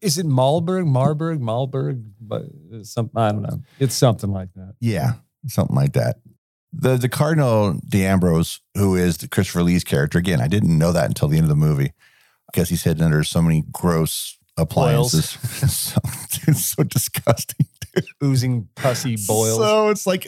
is 0.00 0.16
it 0.16 0.24
Malberg, 0.24 0.86
Marburg, 0.86 1.40
Malberg? 1.40 2.02
But 2.18 2.44
some 2.82 3.10
I 3.14 3.32
don't 3.32 3.42
know. 3.42 3.62
It's 3.78 3.94
something 3.94 4.30
like 4.30 4.48
that. 4.54 4.74
Yeah, 4.80 5.14
something 5.46 5.76
like 5.76 5.92
that. 5.94 6.16
The 6.72 6.96
the 6.96 7.08
Cardinal 7.08 7.78
D'Ambrose, 7.88 8.60
who 8.76 8.96
is 8.96 9.18
the 9.18 9.28
Christopher 9.28 9.62
Lee's 9.62 9.84
character, 9.84 10.18
again, 10.18 10.40
I 10.40 10.48
didn't 10.48 10.76
know 10.76 10.92
that 10.92 11.06
until 11.06 11.28
the 11.28 11.36
end 11.36 11.44
of 11.44 11.50
the 11.50 11.56
movie 11.56 11.92
because 12.52 12.68
he's 12.68 12.84
hidden 12.84 13.04
under 13.04 13.24
so 13.24 13.42
many 13.42 13.64
gross 13.72 14.38
appliances. 14.56 15.30
so, 15.70 16.00
it's 16.46 16.66
so 16.66 16.82
disgusting. 16.82 17.66
Oozing 18.22 18.68
pussy 18.74 19.16
boils. 19.26 19.58
So 19.58 19.88
it's 19.90 20.04
like 20.04 20.26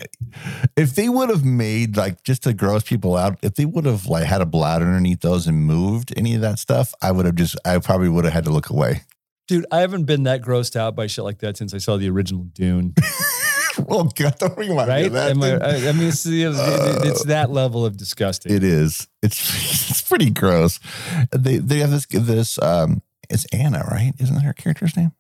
if 0.77 0.95
they 0.95 1.09
would 1.09 1.31
have 1.31 1.45
made 1.45 1.97
like 1.97 2.23
just 2.23 2.45
to 2.45 2.55
gross 2.55 2.85
people 2.85 3.17
out, 3.17 3.39
if 3.43 3.57
they 3.57 3.65
would 3.65 3.87
have 3.87 4.07
like 4.07 4.25
had 4.25 4.41
a 4.41 4.47
bladder 4.47 4.85
underneath 4.85 5.21
those 5.21 5.49
and 5.49 5.65
moved 5.65 6.15
any 6.17 6.37
of 6.37 6.41
that 6.43 6.61
stuff, 6.61 6.95
I 7.03 7.11
would 7.11 7.27
have 7.27 7.35
just 7.35 7.57
I 7.65 7.79
probably 7.79 8.09
would 8.09 8.25
have 8.25 8.35
had 8.35 8.45
to 8.45 8.53
look 8.53 8.71
away. 8.71 9.03
Dude, 9.49 9.67
I 9.73 9.81
haven't 9.81 10.05
been 10.05 10.25
that 10.25 10.43
grossed 10.43 10.77
out 10.77 10.95
by 10.95 11.07
shit 11.09 11.25
like 11.25 11.39
that 11.39 11.57
since 11.57 11.75
I 11.75 11.79
saw 11.79 11.97
the 11.97 12.09
original 12.09 12.45
Dune. 12.45 12.95
oh 13.91 14.05
God, 14.15 14.37
don't 14.39 14.57
remind 14.59 14.89
me 14.89 14.95
Right? 14.95 15.07
of 15.07 15.13
that. 15.13 15.31
Am 15.31 15.43
I. 15.43 15.51
I 15.53 15.89
I 15.89 15.93
mean, 15.93 16.09
it's, 16.09 16.23
the- 16.25 17.01
it's 17.05 17.25
that 17.25 17.51
level 17.51 17.85
of 17.87 17.97
disgusting. 17.97 18.53
It 18.53 18.63
is. 18.65 19.09
It's 19.23 19.91
it's 19.91 20.03
pretty 20.03 20.31
gross. 20.31 20.79
They 21.33 21.59
they 21.59 21.79
have 21.79 21.91
this 21.91 22.07
this 22.07 22.59
um 22.63 23.03
it's 23.31 23.45
Anna, 23.47 23.85
right? 23.91 24.13
Isn't 24.19 24.35
that 24.37 24.45
her 24.45 24.53
character's 24.53 24.97
name? 24.97 25.13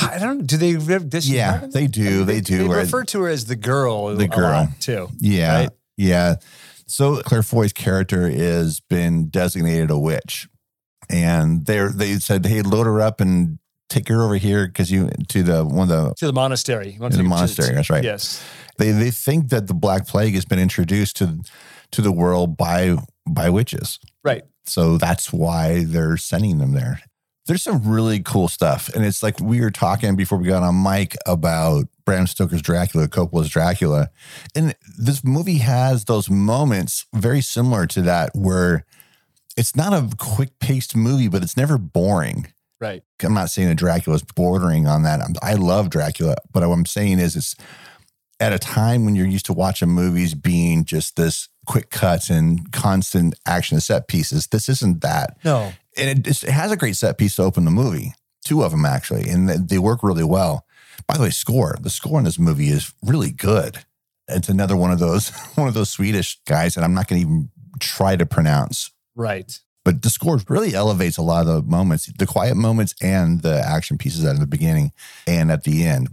I 0.00 0.18
don't. 0.18 0.46
Do 0.46 0.56
they? 0.56 0.72
Does 1.00 1.26
she 1.26 1.36
Yeah, 1.36 1.52
have 1.52 1.62
a 1.64 1.68
they 1.68 1.80
name? 1.82 1.90
do, 1.90 2.24
they 2.24 2.40
do, 2.40 2.58
They 2.58 2.64
right. 2.68 2.76
refer 2.78 3.04
to 3.04 3.20
her 3.22 3.28
as 3.28 3.44
the 3.44 3.56
girl. 3.56 4.14
The 4.16 4.26
girl. 4.26 4.42
lot, 4.50 4.80
too. 4.80 5.08
Yeah. 5.18 5.54
Right. 5.60 5.70
Yeah. 5.98 6.36
So 6.86 7.20
Claire 7.22 7.42
Foy's 7.42 7.72
character 7.72 8.28
has 8.30 8.80
been 8.80 9.28
designated 9.28 9.90
a 9.90 9.98
witch. 9.98 10.48
And 11.10 11.66
they 11.66 11.86
they 11.94 12.14
said, 12.14 12.46
hey, 12.46 12.62
load 12.62 12.86
her 12.86 13.00
up 13.02 13.20
and 13.20 13.58
take 13.92 14.08
her 14.08 14.22
over 14.22 14.36
here 14.36 14.66
because 14.66 14.90
you 14.90 15.10
to 15.28 15.42
the 15.42 15.64
one 15.64 15.90
of 15.90 16.08
the 16.08 16.14
To 16.18 16.26
the 16.26 16.32
monastery. 16.32 16.98
To 17.00 17.08
the 17.08 17.22
monastery, 17.22 17.74
that's 17.74 17.90
right. 17.90 18.04
Yes. 18.04 18.42
they 18.78 18.90
they 18.90 19.10
think 19.10 19.50
that 19.50 19.66
the 19.66 19.74
black 19.74 20.06
plague 20.06 20.34
has 20.34 20.44
been 20.44 20.58
introduced 20.58 21.16
to 21.16 21.40
to 21.92 22.02
the 22.02 22.12
world 22.12 22.56
by 22.56 22.96
by 23.26 23.50
witches. 23.50 23.98
Right. 24.24 24.42
So 24.64 24.96
that's 24.96 25.32
why 25.32 25.84
they're 25.84 26.16
sending 26.16 26.58
them 26.58 26.72
there. 26.72 27.00
There's 27.46 27.62
some 27.62 27.82
really 27.82 28.20
cool 28.20 28.46
stuff. 28.46 28.88
And 28.94 29.04
it's 29.04 29.22
like 29.22 29.40
we 29.40 29.60
were 29.60 29.72
talking 29.72 30.14
before 30.14 30.38
we 30.38 30.46
got 30.46 30.62
on 30.62 30.80
mic 30.80 31.16
about 31.26 31.86
Bram 32.04 32.28
Stoker's 32.28 32.62
Dracula, 32.62 33.08
Coppola's 33.08 33.48
Dracula. 33.48 34.10
And 34.54 34.76
this 34.96 35.24
movie 35.24 35.58
has 35.58 36.04
those 36.04 36.30
moments 36.30 37.04
very 37.12 37.40
similar 37.40 37.86
to 37.88 38.02
that 38.02 38.30
where 38.34 38.84
it's 39.56 39.74
not 39.74 39.92
a 39.92 40.08
quick 40.16 40.58
paced 40.60 40.94
movie, 40.96 41.28
but 41.28 41.42
it's 41.42 41.56
never 41.56 41.78
boring. 41.78 42.52
Right. 42.82 43.02
I'm 43.22 43.32
not 43.32 43.48
saying 43.50 43.68
that 43.68 43.76
Dracula 43.76 44.16
is 44.16 44.22
bordering 44.24 44.88
on 44.88 45.04
that. 45.04 45.20
I'm, 45.20 45.34
I 45.40 45.54
love 45.54 45.88
Dracula, 45.88 46.34
but 46.52 46.66
what 46.66 46.74
I'm 46.74 46.84
saying 46.84 47.20
is 47.20 47.36
it's 47.36 47.54
at 48.40 48.52
a 48.52 48.58
time 48.58 49.04
when 49.04 49.14
you're 49.14 49.24
used 49.26 49.46
to 49.46 49.52
watching 49.52 49.88
movies 49.88 50.34
being 50.34 50.84
just 50.84 51.14
this 51.14 51.48
quick 51.64 51.90
cuts 51.90 52.28
and 52.28 52.72
constant 52.72 53.36
action 53.46 53.78
set 53.80 54.08
pieces. 54.08 54.48
This 54.48 54.68
isn't 54.68 55.00
that. 55.02 55.36
No. 55.44 55.72
And 55.96 56.10
it, 56.18 56.22
just, 56.24 56.42
it 56.42 56.50
has 56.50 56.72
a 56.72 56.76
great 56.76 56.96
set 56.96 57.18
piece 57.18 57.36
to 57.36 57.42
open 57.44 57.64
the 57.64 57.70
movie. 57.70 58.14
Two 58.44 58.64
of 58.64 58.72
them 58.72 58.84
actually, 58.84 59.28
and 59.30 59.48
they- 59.48 59.58
they 59.58 59.78
work 59.78 60.02
really 60.02 60.24
well. 60.24 60.66
By 61.06 61.16
the 61.16 61.22
way, 61.22 61.30
score. 61.30 61.76
The 61.80 61.88
score 61.90 62.18
in 62.18 62.24
this 62.24 62.38
movie 62.38 62.68
is 62.70 62.92
really 63.02 63.30
good. 63.30 63.78
It's 64.26 64.48
another 64.48 64.76
one 64.76 64.90
of 64.90 64.98
those 64.98 65.28
one 65.54 65.68
of 65.68 65.74
those 65.74 65.90
Swedish 65.90 66.40
guys 66.46 66.74
that 66.74 66.82
I'm 66.82 66.94
not 66.94 67.06
going 67.06 67.22
to 67.22 67.28
even 67.28 67.50
try 67.78 68.16
to 68.16 68.26
pronounce 68.26 68.90
Right. 69.14 69.56
But 69.84 70.02
the 70.02 70.10
score 70.10 70.38
really 70.48 70.74
elevates 70.74 71.16
a 71.18 71.22
lot 71.22 71.46
of 71.46 71.46
the 71.46 71.62
moments, 71.62 72.06
the 72.18 72.26
quiet 72.26 72.56
moments 72.56 72.94
and 73.02 73.42
the 73.42 73.60
action 73.66 73.98
pieces 73.98 74.24
at 74.24 74.38
the 74.38 74.46
beginning 74.46 74.92
and 75.26 75.50
at 75.50 75.64
the 75.64 75.84
end. 75.84 76.08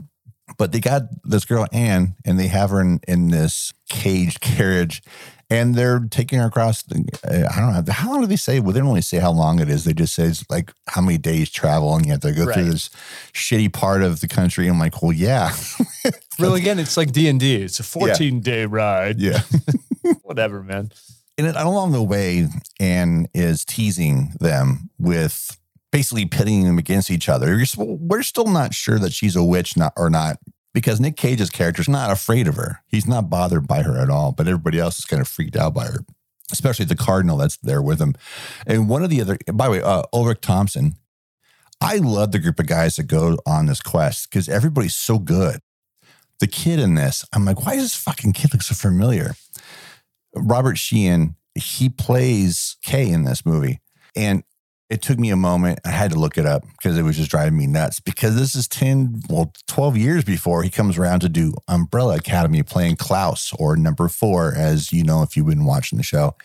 But 0.58 0.72
they 0.72 0.80
got 0.80 1.04
this 1.24 1.46
girl 1.46 1.68
Anne, 1.72 2.16
and 2.26 2.40
they 2.40 2.48
have 2.48 2.72
her 2.72 2.82
in, 2.82 3.00
in 3.08 3.30
this 3.30 3.72
caged 3.88 4.42
carriage, 4.42 5.04
and 5.52 5.76
they're 5.76 6.00
taking 6.10 6.40
her 6.40 6.48
across. 6.48 6.82
The, 6.84 7.06
uh, 7.24 7.54
I 7.56 7.60
don't 7.60 7.86
know 7.86 7.94
how 7.94 8.12
long 8.12 8.22
do 8.22 8.28
they 8.28 8.36
say? 8.36 8.60
Well, 8.60 8.72
they 8.74 8.80
don't 8.80 8.90
really 8.90 9.02
say 9.02 9.20
how 9.20 9.32
long 9.32 9.60
it 9.60 9.70
is. 9.70 9.84
They 9.84 9.94
just 9.94 10.16
say 10.16 10.24
it's 10.24 10.44
like 10.50 10.74
how 10.88 11.02
many 11.02 11.20
days 11.20 11.52
travel, 11.52 11.96
and 11.96 12.04
you 12.06 12.12
have 12.14 12.22
to 12.22 12.32
go 12.32 12.52
through 12.52 12.66
this 12.72 12.90
shitty 13.34 13.72
part 13.72 14.02
of 14.02 14.22
the 14.22 14.28
country. 14.28 14.68
I'm 14.68 14.80
like, 14.80 15.02
well, 15.04 15.14
yeah, 15.14 15.52
Well, 16.40 16.56
again, 16.56 16.80
it's 16.80 16.98
like 16.98 17.12
D 17.12 17.28
and 17.30 17.40
D. 17.40 17.56
It's 17.62 17.80
a 17.80 17.84
14 17.84 18.40
day 18.42 18.66
ride. 18.66 19.20
yeah. 19.20 19.42
Whatever, 20.24 20.64
man. 20.64 20.92
And 21.40 21.56
along 21.56 21.94
the 21.94 22.04
way, 22.04 22.50
Anne 22.82 23.28
is 23.34 23.64
teasing 23.64 24.34
them 24.42 24.90
with 25.00 25.58
basically 25.90 26.26
pitting 26.26 26.66
them 26.66 26.78
against 26.78 27.10
each 27.10 27.30
other. 27.30 27.64
We're 27.78 28.24
still 28.24 28.48
not 28.48 28.74
sure 28.74 29.00
that 29.00 29.14
she's 29.14 29.38
a 29.38 29.44
witch 29.44 29.78
not, 29.78 29.94
or 29.96 30.10
not 30.10 30.38
because 30.74 31.00
Nick 31.00 31.16
Cage's 31.16 31.50
character 31.50 31.82
is 31.82 31.88
not 31.88 32.12
afraid 32.12 32.48
of 32.48 32.56
her. 32.56 32.82
He's 32.88 33.08
not 33.08 33.30
bothered 33.30 33.68
by 33.68 33.84
her 33.84 33.98
at 33.98 34.10
all, 34.10 34.34
but 34.34 34.48
everybody 34.48 34.80
else 34.80 35.00
is 35.00 35.06
kind 35.06 35.22
of 35.22 35.30
freaked 35.30 35.56
out 35.56 35.74
by 35.74 35.86
her, 35.86 36.00
especially 36.52 36.86
the 36.86 36.96
cardinal 36.98 37.38
that's 37.38 37.56
there 37.58 37.82
with 37.82 38.02
him. 38.02 38.16
And 38.68 38.90
one 38.90 39.02
of 39.02 39.10
the 39.10 39.22
other, 39.22 39.38
by 39.52 39.66
the 39.68 39.72
way, 39.72 39.82
uh, 39.82 40.04
Ulrich 40.14 40.42
Thomsen, 40.42 40.96
I 41.80 41.96
love 41.98 42.34
the 42.34 42.40
group 42.40 42.60
of 42.60 42.68
guys 42.68 42.98
that 42.98 43.04
go 43.04 43.38
on 43.46 43.68
this 43.68 43.82
quest 43.82 44.30
because 44.30 44.50
everybody's 44.50 44.96
so 44.96 45.20
good. 45.20 45.62
The 46.40 46.48
kid 46.48 46.80
in 46.80 46.96
this, 46.96 47.24
I'm 47.34 47.46
like, 47.46 47.66
why 47.66 47.76
does 47.76 47.86
this 47.86 47.96
fucking 47.96 48.34
kid 48.34 48.54
look 48.54 48.62
so 48.62 48.76
familiar? 48.76 49.36
Robert 50.36 50.78
Sheehan, 50.78 51.36
he 51.56 51.90
plays 51.90 52.78
Kay 52.84 53.10
in 53.10 53.24
this 53.24 53.46
movie. 53.46 53.80
And 54.16 54.44
it 54.90 55.04
took 55.04 55.20
me 55.20 55.30
a 55.30 55.36
moment. 55.36 55.80
I 55.86 55.90
had 55.90 56.12
to 56.12 56.20
look 56.20 56.38
it 56.38 56.48
up 56.48 56.64
because 56.64 56.98
it 56.98 57.04
was 57.04 57.18
just 57.18 57.30
driving 57.30 57.58
me 57.58 57.68
nuts. 57.68 58.00
Because 58.00 58.36
this 58.36 58.56
is 58.56 58.68
10, 58.68 59.22
well, 59.30 59.54
12 59.68 59.98
years 59.98 60.24
before 60.24 60.64
he 60.64 60.70
comes 60.72 60.98
around 60.98 61.20
to 61.20 61.30
do 61.30 61.54
Umbrella 61.68 62.16
Academy 62.18 62.64
playing 62.64 62.96
Klaus 62.96 63.54
or 63.60 63.78
number 63.78 64.08
four, 64.08 64.54
as 64.56 64.92
you 64.92 65.04
know, 65.04 65.22
if 65.22 65.38
you've 65.38 65.46
been 65.46 65.66
watching 65.66 65.98
the 65.98 66.04
show. 66.04 66.36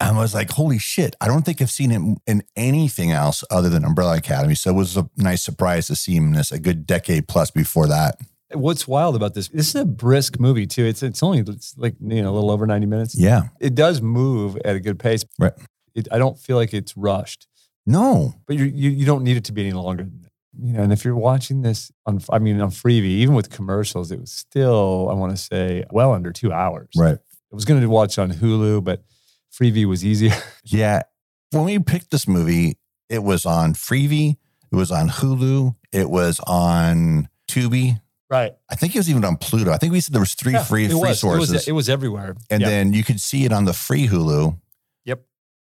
I 0.00 0.12
was 0.12 0.34
like, 0.34 0.50
holy 0.50 0.78
shit. 0.78 1.14
I 1.20 1.28
don't 1.28 1.42
think 1.42 1.60
I've 1.60 1.70
seen 1.70 1.90
him 1.90 2.16
in 2.26 2.42
anything 2.56 3.10
else 3.10 3.44
other 3.50 3.68
than 3.68 3.84
Umbrella 3.84 4.16
Academy. 4.16 4.54
So 4.54 4.70
it 4.70 4.74
was 4.74 4.96
a 4.96 5.10
nice 5.18 5.42
surprise 5.42 5.88
to 5.88 5.96
see 5.96 6.16
him 6.16 6.28
in 6.28 6.32
this 6.32 6.50
a 6.50 6.58
good 6.58 6.86
decade 6.86 7.28
plus 7.28 7.50
before 7.50 7.86
that. 7.88 8.16
What's 8.52 8.88
wild 8.88 9.14
about 9.16 9.34
this? 9.34 9.48
This 9.48 9.68
is 9.68 9.74
a 9.76 9.84
brisk 9.84 10.40
movie 10.40 10.66
too. 10.66 10.84
It's 10.84 11.02
it's 11.02 11.22
only 11.22 11.38
it's 11.40 11.74
like 11.78 11.94
you 12.00 12.22
know 12.22 12.30
a 12.30 12.34
little 12.34 12.50
over 12.50 12.66
ninety 12.66 12.86
minutes. 12.86 13.14
Yeah. 13.18 13.42
It 13.60 13.74
does 13.74 14.02
move 14.02 14.56
at 14.64 14.74
a 14.76 14.80
good 14.80 14.98
pace. 14.98 15.24
Right. 15.38 15.52
It, 15.94 16.08
I 16.10 16.18
don't 16.18 16.38
feel 16.38 16.56
like 16.56 16.72
it's 16.74 16.96
rushed, 16.96 17.46
No. 17.86 18.34
but 18.46 18.56
you 18.56 18.64
you 18.64 18.90
you 18.90 19.06
don't 19.06 19.22
need 19.24 19.36
it 19.36 19.44
to 19.44 19.52
be 19.52 19.62
any 19.62 19.72
longer 19.72 20.04
than 20.04 20.22
that. 20.22 20.30
You 20.60 20.72
know, 20.72 20.82
and 20.82 20.92
if 20.92 21.04
you're 21.04 21.14
watching 21.16 21.62
this 21.62 21.92
on, 22.06 22.20
I 22.30 22.40
mean, 22.40 22.60
on 22.60 22.70
Freevee, 22.70 23.04
even 23.22 23.34
with 23.36 23.50
commercials, 23.50 24.10
it 24.10 24.20
was 24.20 24.32
still, 24.32 25.08
I 25.08 25.14
want 25.14 25.30
to 25.30 25.36
say, 25.36 25.84
well 25.92 26.12
under 26.12 26.32
two 26.32 26.52
hours. 26.52 26.88
Right. 26.96 27.16
I 27.16 27.54
was 27.54 27.64
going 27.64 27.80
to 27.80 27.86
watch 27.88 28.18
on 28.18 28.32
Hulu, 28.32 28.82
but 28.82 29.04
Freevee 29.52 29.84
was 29.86 30.04
easier. 30.04 30.32
Yeah. 30.64 31.02
When 31.52 31.64
we 31.64 31.78
picked 31.78 32.10
this 32.10 32.26
movie, 32.28 32.78
it 33.08 33.22
was 33.22 33.46
on 33.46 33.74
Freevee, 33.74 34.36
it 34.72 34.74
was 34.76 34.90
on 34.90 35.08
Hulu, 35.08 35.74
it 35.92 36.10
was 36.10 36.40
on 36.46 37.28
Tubi. 37.48 38.00
Right. 38.30 38.52
I 38.70 38.76
think 38.76 38.94
it 38.94 38.98
was 38.98 39.10
even 39.10 39.24
on 39.24 39.36
Pluto. 39.36 39.72
I 39.72 39.76
think 39.76 39.92
we 39.92 40.00
said 40.00 40.14
there 40.14 40.20
was 40.20 40.34
three 40.34 40.56
free 40.58 40.84
it 40.84 40.90
free 40.90 41.00
was, 41.00 41.18
sources. 41.20 41.50
It 41.50 41.54
was, 41.54 41.68
it 41.68 41.72
was 41.72 41.88
everywhere. 41.88 42.36
and 42.48 42.60
Yeah. 42.62 42.68
then 42.68 42.92
you 42.92 43.02
could 43.02 43.20
see 43.20 43.44
it 43.44 43.52
on 43.52 43.64
the 43.64 43.72
free 43.72 44.06
Hulu. 44.06 44.56
Yep. 45.04 45.22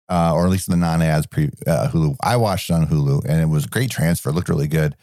Uh, 0.09 0.33
or 0.35 0.44
at 0.47 0.50
least 0.50 0.71
the 0.71 0.76
non-ads 0.76 1.26
pre 1.26 1.50
uh, 1.66 1.88
Hulu. 1.92 2.16
I 2.23 2.37
watched 2.37 2.71
it 2.71 2.73
on 2.73 2.87
Hulu, 2.87 3.25
and 3.26 3.40
it 3.42 3.47
was 3.49 3.66
a 3.66 3.68
great 3.68 3.90
transfer. 3.90 4.30
It 4.30 4.33
looked 4.33 4.49
really 4.49 4.66
good, 4.68 4.97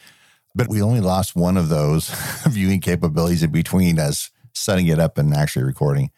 but 0.56 0.70
we 0.70 0.82
only 0.82 1.02
lost 1.02 1.36
one 1.36 1.56
of 1.56 1.70
those 1.70 2.10
viewing 2.50 2.82
capabilities 2.82 3.44
in 3.44 3.52
between 3.52 4.00
us 4.00 4.32
setting 4.54 4.88
it 4.88 5.00
up 5.00 5.18
and 5.20 5.34
actually 5.34 5.64
recording. 5.66 6.10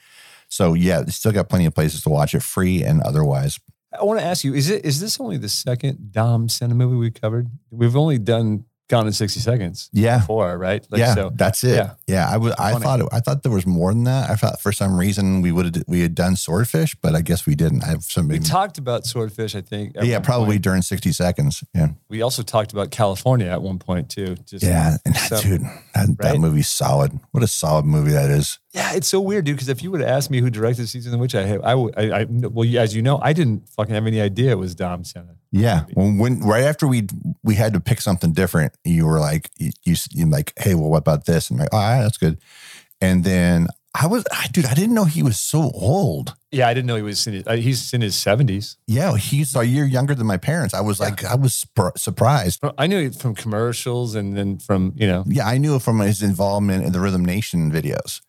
So 0.48 0.74
yeah, 0.76 1.04
still 1.08 1.32
got 1.34 1.50
plenty 1.50 1.66
of 1.66 1.76
places 1.76 2.04
to 2.04 2.10
watch 2.10 2.34
it, 2.34 2.42
free 2.44 2.84
and 2.84 3.02
otherwise. 3.02 3.60
I 4.00 4.04
want 4.06 4.20
to 4.22 4.26
ask 4.26 4.44
you: 4.44 4.54
Is 4.54 4.70
it 4.70 4.86
is 4.86 5.00
this 5.02 5.20
only 5.20 5.38
the 5.38 5.50
second 5.50 6.12
Dom 6.12 6.48
Sena 6.48 6.74
movie 6.74 6.96
we 6.96 7.12
covered? 7.12 7.50
We've 7.70 7.96
only 7.98 8.18
done 8.18 8.66
Gone 8.94 9.08
in 9.08 9.14
sixty 9.14 9.40
seconds 9.40 9.90
Yeah, 9.92 10.20
before, 10.20 10.56
right? 10.58 10.86
Like, 10.92 11.00
yeah, 11.00 11.16
So 11.16 11.32
that's 11.34 11.64
it. 11.64 11.76
yeah. 11.76 11.94
Yeah, 12.06 12.30
I 12.30 12.38
was. 12.38 12.54
I 12.60 12.74
thought. 12.78 13.00
It, 13.00 13.08
I 13.12 13.20
thought 13.22 13.42
there 13.42 13.52
was 13.52 13.66
more 13.66 13.92
than 13.92 14.04
that. 14.04 14.30
I 14.30 14.36
thought 14.36 14.62
for 14.62 14.72
some 14.72 14.96
reason 14.96 15.42
we 15.42 15.52
would 15.52 15.66
have 15.76 15.84
we 15.88 16.02
had 16.02 16.14
done 16.14 16.36
swordfish, 16.36 16.94
but 17.02 17.16
I 17.16 17.22
guess 17.22 17.48
we 17.48 17.56
didn't. 17.56 17.84
I 17.84 17.88
have 17.88 18.04
some. 18.04 18.28
we 18.28 18.38
talked 18.38 18.78
about 18.78 19.06
swordfish. 19.08 19.56
I 19.56 19.62
think. 19.62 19.96
yeah, 20.02 20.20
probably 20.20 20.56
point. 20.58 20.64
during 20.64 20.82
sixty 20.84 21.12
seconds. 21.12 21.64
Yeah. 21.74 21.88
We 22.10 22.22
also 22.22 22.44
talked 22.44 22.72
about 22.72 22.92
Kalifornia 22.92 23.48
at 23.52 23.64
one 23.64 23.80
point 23.80 24.10
too. 24.10 24.36
Just, 24.46 24.64
Yeah, 24.64 24.98
and 25.06 25.16
that, 25.16 25.30
So- 25.30 25.42
dude, 25.42 25.62
that, 25.96 26.16
that 26.20 26.38
movie's 26.40 26.68
solid. 26.70 27.20
What 27.32 27.42
a 27.44 27.48
solid 27.48 27.86
movie 27.86 28.12
that 28.12 28.30
is. 28.30 28.60
Yeah, 28.74 28.94
it's 28.94 29.08
so 29.08 29.20
weird, 29.22 29.46
dude. 29.46 29.56
Because 29.56 29.70
if 29.70 29.82
you 29.82 29.90
would 29.92 30.02
have 30.02 30.10
asked 30.10 30.30
me 30.30 30.40
who 30.40 30.50
directed 30.50 30.88
Season 30.90 31.12
the 31.12 31.18
Witch, 31.18 31.34
I, 31.36 31.56
I, 31.64 31.74
would- 31.76 31.98
I, 31.98 32.22
I, 32.22 32.26
well, 32.30 32.68
as 32.78 32.96
you 32.96 33.02
know, 33.02 33.20
I 33.24 33.34
didn't 33.34 33.70
fucking 33.70 33.94
have 33.96 34.06
any 34.08 34.22
idea 34.22 34.52
it 34.52 34.58
was 34.60 34.76
Dom 34.76 35.04
Sena. 35.04 35.36
Yeah, 35.56 35.86
when, 35.94 36.18
when 36.18 36.40
right 36.40 36.64
after 36.64 36.88
we 36.88 37.08
we 37.44 37.54
had 37.54 37.74
to 37.74 37.80
pick 37.80 38.02
something 38.02 38.34
different, 38.34 38.74
you 38.84 39.06
were 39.06 39.20
like, 39.20 39.52
you 39.58 39.72
you 40.12 40.26
like, 40.26 40.52
hey, 40.58 40.74
well, 40.74 40.90
what 40.90 40.98
about 40.98 41.26
this? 41.26 41.52
And 41.52 41.60
I'm 41.60 41.66
like, 41.66 41.74
all 41.74 41.80
right, 41.80 42.02
that's 42.02 42.18
good. 42.18 42.40
And 43.00 43.24
then 43.24 43.68
I 43.94 44.08
was, 44.08 44.26
I, 44.32 44.48
dude, 44.48 44.66
I 44.66 44.74
didn't 44.74 44.96
know 44.96 45.04
he 45.04 45.22
was 45.22 45.40
so 45.40 45.70
old. 45.76 46.34
Yeah, 46.52 46.68
I 46.68 46.74
didn't 46.74 46.88
know 46.88 46.96
he 46.96 47.04
was 47.04 47.28
in 47.28 47.34
his, 47.34 47.46
uh, 47.46 47.56
he's 47.58 47.94
in 47.94 48.02
his 48.02 48.16
seventies. 48.16 48.78
Yeah, 48.88 49.16
he's 49.16 49.56
a 49.56 49.64
year 49.64 49.86
younger 49.86 50.16
than 50.16 50.26
my 50.26 50.38
parents. 50.38 50.74
I 50.74 50.82
was 50.82 51.00
like, 51.00 51.24
I 51.24 51.36
was 51.36 51.68
surprised. 51.98 52.64
I 52.80 52.88
knew 52.88 52.98
it 52.98 53.14
from 53.14 53.36
commercials 53.36 54.16
and 54.16 54.36
then 54.36 54.58
from 54.58 54.94
you 54.96 55.06
know. 55.06 55.24
Yeah, 55.28 55.46
I 55.46 55.60
knew 55.60 55.78
from 55.78 56.00
his 56.00 56.24
involvement 56.24 56.84
in 56.84 56.94
the 56.94 57.00
Rhythm 57.00 57.24
Nation 57.24 57.72
videos, 57.72 58.22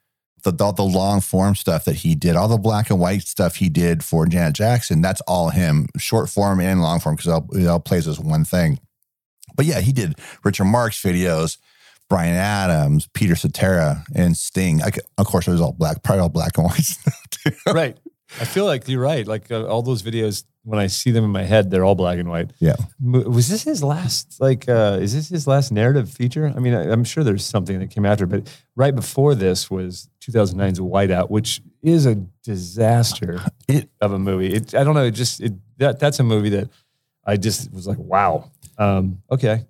the 0.45 0.65
all 0.65 0.73
the 0.73 0.83
long 0.83 1.21
form 1.21 1.55
stuff 1.55 1.85
that 1.85 1.97
he 1.97 2.15
did, 2.15 2.37
all 2.37 2.49
the 2.49 2.57
black 2.59 2.91
and 2.91 3.01
white 3.01 3.23
stuff 3.23 3.57
he 3.57 3.69
did 3.69 4.05
for 4.05 4.27
Janet 4.27 4.55
Jackson. 4.55 5.03
That's 5.03 5.21
all 5.23 5.51
him, 5.51 5.89
short 5.99 6.29
form 6.31 6.61
and 6.61 6.81
long 6.81 7.01
form, 7.01 7.17
because 7.17 7.43
it 7.55 7.67
all, 7.67 7.81
plays 7.81 8.07
as 8.07 8.21
one 8.21 8.45
thing. 8.45 8.79
But 9.57 9.67
yeah, 9.67 9.81
he 9.81 9.93
did 9.93 10.19
Richard 10.45 10.65
Marx 10.65 11.03
videos, 11.03 11.59
Bryan 12.09 12.35
Adams, 12.35 13.09
Peter 13.15 13.35
Cetera, 13.35 14.05
and 14.15 14.37
Sting. 14.37 14.79
Like, 14.79 14.99
of 15.19 15.27
course, 15.27 15.49
it 15.49 15.53
was 15.53 15.61
all 15.61 15.73
black, 15.73 16.03
probably 16.03 16.23
all 16.23 16.29
black 16.29 16.57
and 16.59 16.67
white 16.67 16.77
stuff 16.81 17.23
too. 17.31 17.73
right. 17.73 17.99
I 18.41 18.45
feel 18.45 18.65
like 18.65 18.89
you're 18.89 19.01
right. 19.01 19.27
Like 19.27 19.51
uh, 19.51 19.67
all 19.67 19.83
those 19.83 20.03
videos, 20.03 20.45
when 20.65 20.81
I 20.81 20.89
see 20.89 21.11
them 21.11 21.25
in 21.25 21.31
my 21.31 21.45
head, 21.45 21.71
they're 21.71 21.85
all 21.85 21.95
black 21.95 22.19
and 22.19 22.29
white. 22.29 22.51
Yeah. 22.59 22.77
Was 23.01 23.49
this 23.49 23.63
his 23.63 23.83
last? 23.83 24.41
Like, 24.41 24.69
uh, 24.69 24.99
is 25.01 25.15
this 25.15 25.29
his 25.29 25.47
last 25.47 25.71
narrative 25.71 26.11
feature? 26.11 26.53
I 26.55 26.59
mean, 26.59 26.75
I, 26.75 26.91
I'm 26.91 27.05
sure 27.05 27.23
there's 27.23 27.45
something 27.45 27.79
that 27.79 27.91
came 27.91 28.05
after, 28.05 28.27
but 28.27 28.49
right 28.75 28.95
before 28.95 29.35
this 29.35 29.71
was 29.71 30.09
2009's 30.27 30.81
Whiteout, 30.81 31.31
which 31.31 31.61
is 31.83 32.07
a 32.07 32.15
disaster 32.43 33.39
It- 33.69 33.89
of 34.01 34.13
a 34.13 34.19
movie. 34.19 34.53
It, 34.55 34.75
I 34.75 34.85
don't 34.85 34.95
know. 34.95 35.05
It 35.05 35.13
just 35.13 35.41
it, 35.41 35.53
that 35.79 35.99
that's 35.99 36.19
a 36.21 36.25
movie 36.25 36.51
that 36.51 36.69
I 37.25 37.37
just 37.37 37.73
was 37.73 37.87
like, 37.87 37.99
wow. 37.99 38.51
Um, 38.79 39.23
okay, 39.31 39.65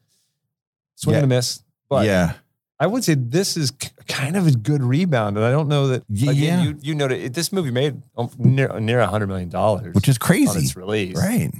swing 0.96 1.14
Yeah. 1.14 1.18
and 1.22 1.32
a 1.32 1.34
miss. 1.36 1.62
But 1.88 2.06
yeah. 2.06 2.34
I 2.80 2.86
would 2.88 3.04
say 3.04 3.14
this 3.14 3.56
is 3.56 3.70
k- 3.70 3.90
kind 4.08 4.36
of 4.36 4.46
a 4.46 4.50
good 4.50 4.82
rebound, 4.82 5.36
and 5.36 5.46
I 5.46 5.50
don't 5.52 5.68
know 5.68 5.86
that. 5.88 6.02
Yeah. 6.08 6.62
You 6.62 6.76
you 6.82 6.94
noted 6.94 7.22
it, 7.22 7.32
this 7.34 7.52
movie 7.52 7.70
made 7.70 8.02
um, 8.16 8.30
near 8.38 8.68
near 8.80 8.98
a 9.00 9.06
hundred 9.06 9.28
million 9.28 9.48
dollars, 9.48 9.94
Which 9.94 10.08
is 10.08 10.16
on 10.16 10.26
crazy. 10.26 10.58
its 10.58 10.76
release. 10.76 11.16
Right. 11.16 11.52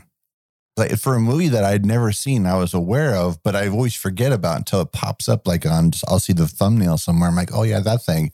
Like 0.76 0.96
for 0.98 1.14
a 1.14 1.20
movie 1.20 1.46
that 1.50 1.62
I'd 1.62 1.86
never 1.86 2.10
seen, 2.10 2.46
I 2.46 2.56
was 2.56 2.74
aware 2.74 3.14
of, 3.14 3.40
but 3.44 3.54
I 3.54 3.68
always 3.68 3.94
forget 3.94 4.32
about 4.32 4.58
until 4.58 4.80
it 4.80 4.90
pops 4.90 5.28
up. 5.28 5.46
Like 5.46 5.64
on, 5.64 5.92
I'll 6.08 6.18
see 6.18 6.32
the 6.32 6.48
thumbnail 6.48 6.98
somewhere. 6.98 7.28
I'm 7.28 7.36
like, 7.36 7.50
oh 7.54 7.62
yeah, 7.62 7.78
that 7.78 8.02
thing. 8.02 8.32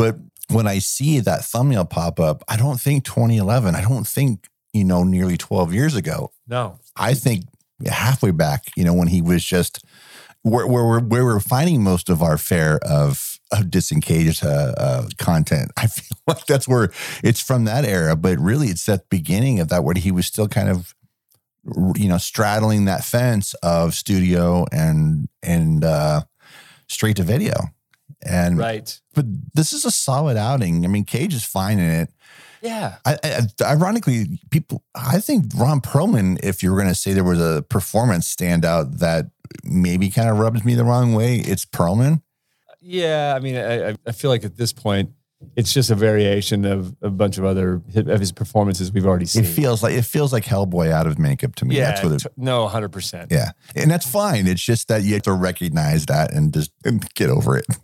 But 0.00 0.16
when 0.50 0.66
I 0.66 0.78
see 0.78 1.20
that 1.20 1.44
thumbnail 1.44 1.84
pop 1.84 2.18
up, 2.18 2.42
I 2.48 2.56
don't 2.56 2.80
think 2.80 3.04
2011. 3.04 3.74
I 3.74 3.82
don't 3.82 4.06
think 4.06 4.48
you 4.72 4.82
know 4.82 5.04
nearly 5.04 5.36
12 5.36 5.74
years 5.74 5.94
ago. 5.94 6.32
No, 6.48 6.78
I 6.96 7.12
think 7.12 7.44
halfway 7.86 8.30
back, 8.30 8.64
you 8.78 8.84
know, 8.84 8.94
when 8.94 9.08
he 9.08 9.20
was 9.20 9.44
just 9.44 9.84
where 10.40 10.66
where 10.66 10.86
we're 10.86 11.00
where 11.00 11.24
we're 11.26 11.38
finding 11.38 11.82
most 11.82 12.08
of 12.08 12.22
our 12.22 12.38
fare 12.38 12.78
of 12.78 13.38
of 13.52 13.70
disengaged 13.70 14.42
uh, 14.42 14.72
uh, 14.78 15.08
content. 15.18 15.70
I 15.76 15.86
feel 15.86 16.16
like 16.26 16.46
that's 16.46 16.66
where 16.66 16.90
it's 17.22 17.42
from 17.42 17.66
that 17.66 17.84
era, 17.84 18.16
but 18.16 18.38
really 18.38 18.68
it's 18.68 18.86
that 18.86 19.10
beginning 19.10 19.60
of 19.60 19.68
that 19.68 19.84
where 19.84 19.94
he 19.94 20.10
was 20.10 20.24
still 20.24 20.48
kind 20.48 20.70
of 20.70 20.94
you 21.94 22.08
know 22.08 22.16
straddling 22.16 22.86
that 22.86 23.04
fence 23.04 23.52
of 23.62 23.92
studio 23.92 24.64
and 24.72 25.28
and 25.42 25.84
uh, 25.84 26.22
straight 26.88 27.16
to 27.16 27.22
video. 27.22 27.52
And 28.26 28.58
right? 28.58 29.00
but 29.14 29.24
this 29.54 29.72
is 29.72 29.84
a 29.84 29.90
solid 29.90 30.36
outing. 30.36 30.84
I 30.84 30.88
mean, 30.88 31.04
Cage 31.04 31.34
is 31.34 31.44
fine 31.44 31.78
in 31.78 31.88
it. 31.90 32.10
Yeah, 32.62 32.96
I, 33.06 33.16
I, 33.24 33.40
ironically, 33.64 34.38
people, 34.50 34.84
I 34.94 35.18
think 35.20 35.46
Ron 35.56 35.80
Perlman, 35.80 36.38
if 36.42 36.62
you 36.62 36.70
were 36.70 36.76
going 36.76 36.90
to 36.90 36.94
say 36.94 37.14
there 37.14 37.24
was 37.24 37.40
a 37.40 37.62
performance 37.62 38.34
standout 38.34 38.98
that 38.98 39.30
maybe 39.64 40.10
kind 40.10 40.28
of 40.28 40.38
rubs 40.38 40.62
me 40.62 40.74
the 40.74 40.84
wrong 40.84 41.14
way, 41.14 41.36
it's 41.36 41.64
Perlman. 41.64 42.20
yeah. 42.82 43.32
I 43.34 43.40
mean, 43.40 43.56
I, 43.56 43.90
I- 43.90 43.96
I 44.06 44.12
feel 44.12 44.30
like 44.30 44.44
at 44.44 44.56
this 44.58 44.74
point, 44.74 45.10
it's 45.56 45.72
just 45.72 45.90
a 45.90 45.94
variation 45.94 46.64
of 46.64 46.94
a 47.02 47.10
bunch 47.10 47.38
of 47.38 47.44
other 47.44 47.80
of 47.94 48.20
his 48.20 48.30
performances 48.32 48.92
we've 48.92 49.06
already 49.06 49.24
seen. 49.26 49.44
It 49.44 49.48
feels 49.48 49.82
like 49.82 49.94
it 49.94 50.02
feels 50.04 50.32
like 50.32 50.44
Hellboy 50.44 50.90
out 50.90 51.06
of 51.06 51.18
makeup 51.18 51.54
to 51.56 51.64
me. 51.64 51.76
yeah, 51.76 51.86
That's 51.92 52.02
what 52.02 52.12
it. 52.12 52.32
no, 52.36 52.68
hundred 52.68 52.90
percent. 52.92 53.30
Yeah, 53.32 53.52
and 53.74 53.90
that's 53.90 54.06
fine. 54.10 54.46
It's 54.46 54.62
just 54.62 54.88
that 54.88 55.02
you 55.02 55.14
have 55.14 55.22
to 55.22 55.32
recognize 55.32 56.06
that 56.06 56.32
and 56.34 56.52
just 56.52 56.72
and 56.84 57.02
get 57.14 57.30
over 57.30 57.56
it. 57.56 57.66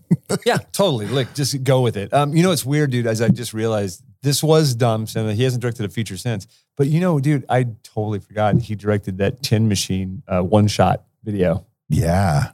Yeah, 0.45 0.57
totally. 0.73 1.07
Like, 1.07 1.35
just 1.35 1.63
go 1.63 1.83
with 1.83 1.97
it. 1.97 2.13
Um, 2.13 2.35
you 2.35 2.43
know, 2.43 2.51
it's 2.51 2.65
weird, 2.65 2.91
dude. 2.91 3.07
As 3.07 3.23
I 3.23 3.29
just 3.29 3.55
realized, 3.55 4.03
this 4.23 4.43
was 4.43 4.75
Dom 4.75 5.07
Sena. 5.07 5.35
He 5.35 5.45
hasn't 5.45 5.63
directed 5.63 5.85
a 5.87 5.89
feature 5.89 6.17
since. 6.17 6.49
But 6.77 6.89
you 6.89 6.99
know, 6.99 7.21
dude, 7.21 7.45
I 7.49 7.69
totally 7.85 8.19
forgot 8.19 8.57
he 8.61 8.75
directed 8.75 9.19
that 9.19 9.41
Tin 9.45 9.69
Machine 9.69 10.25
uh, 10.27 10.41
one 10.43 10.67
shot 10.67 11.05
video. 11.23 11.65
Yeah, 11.89 12.51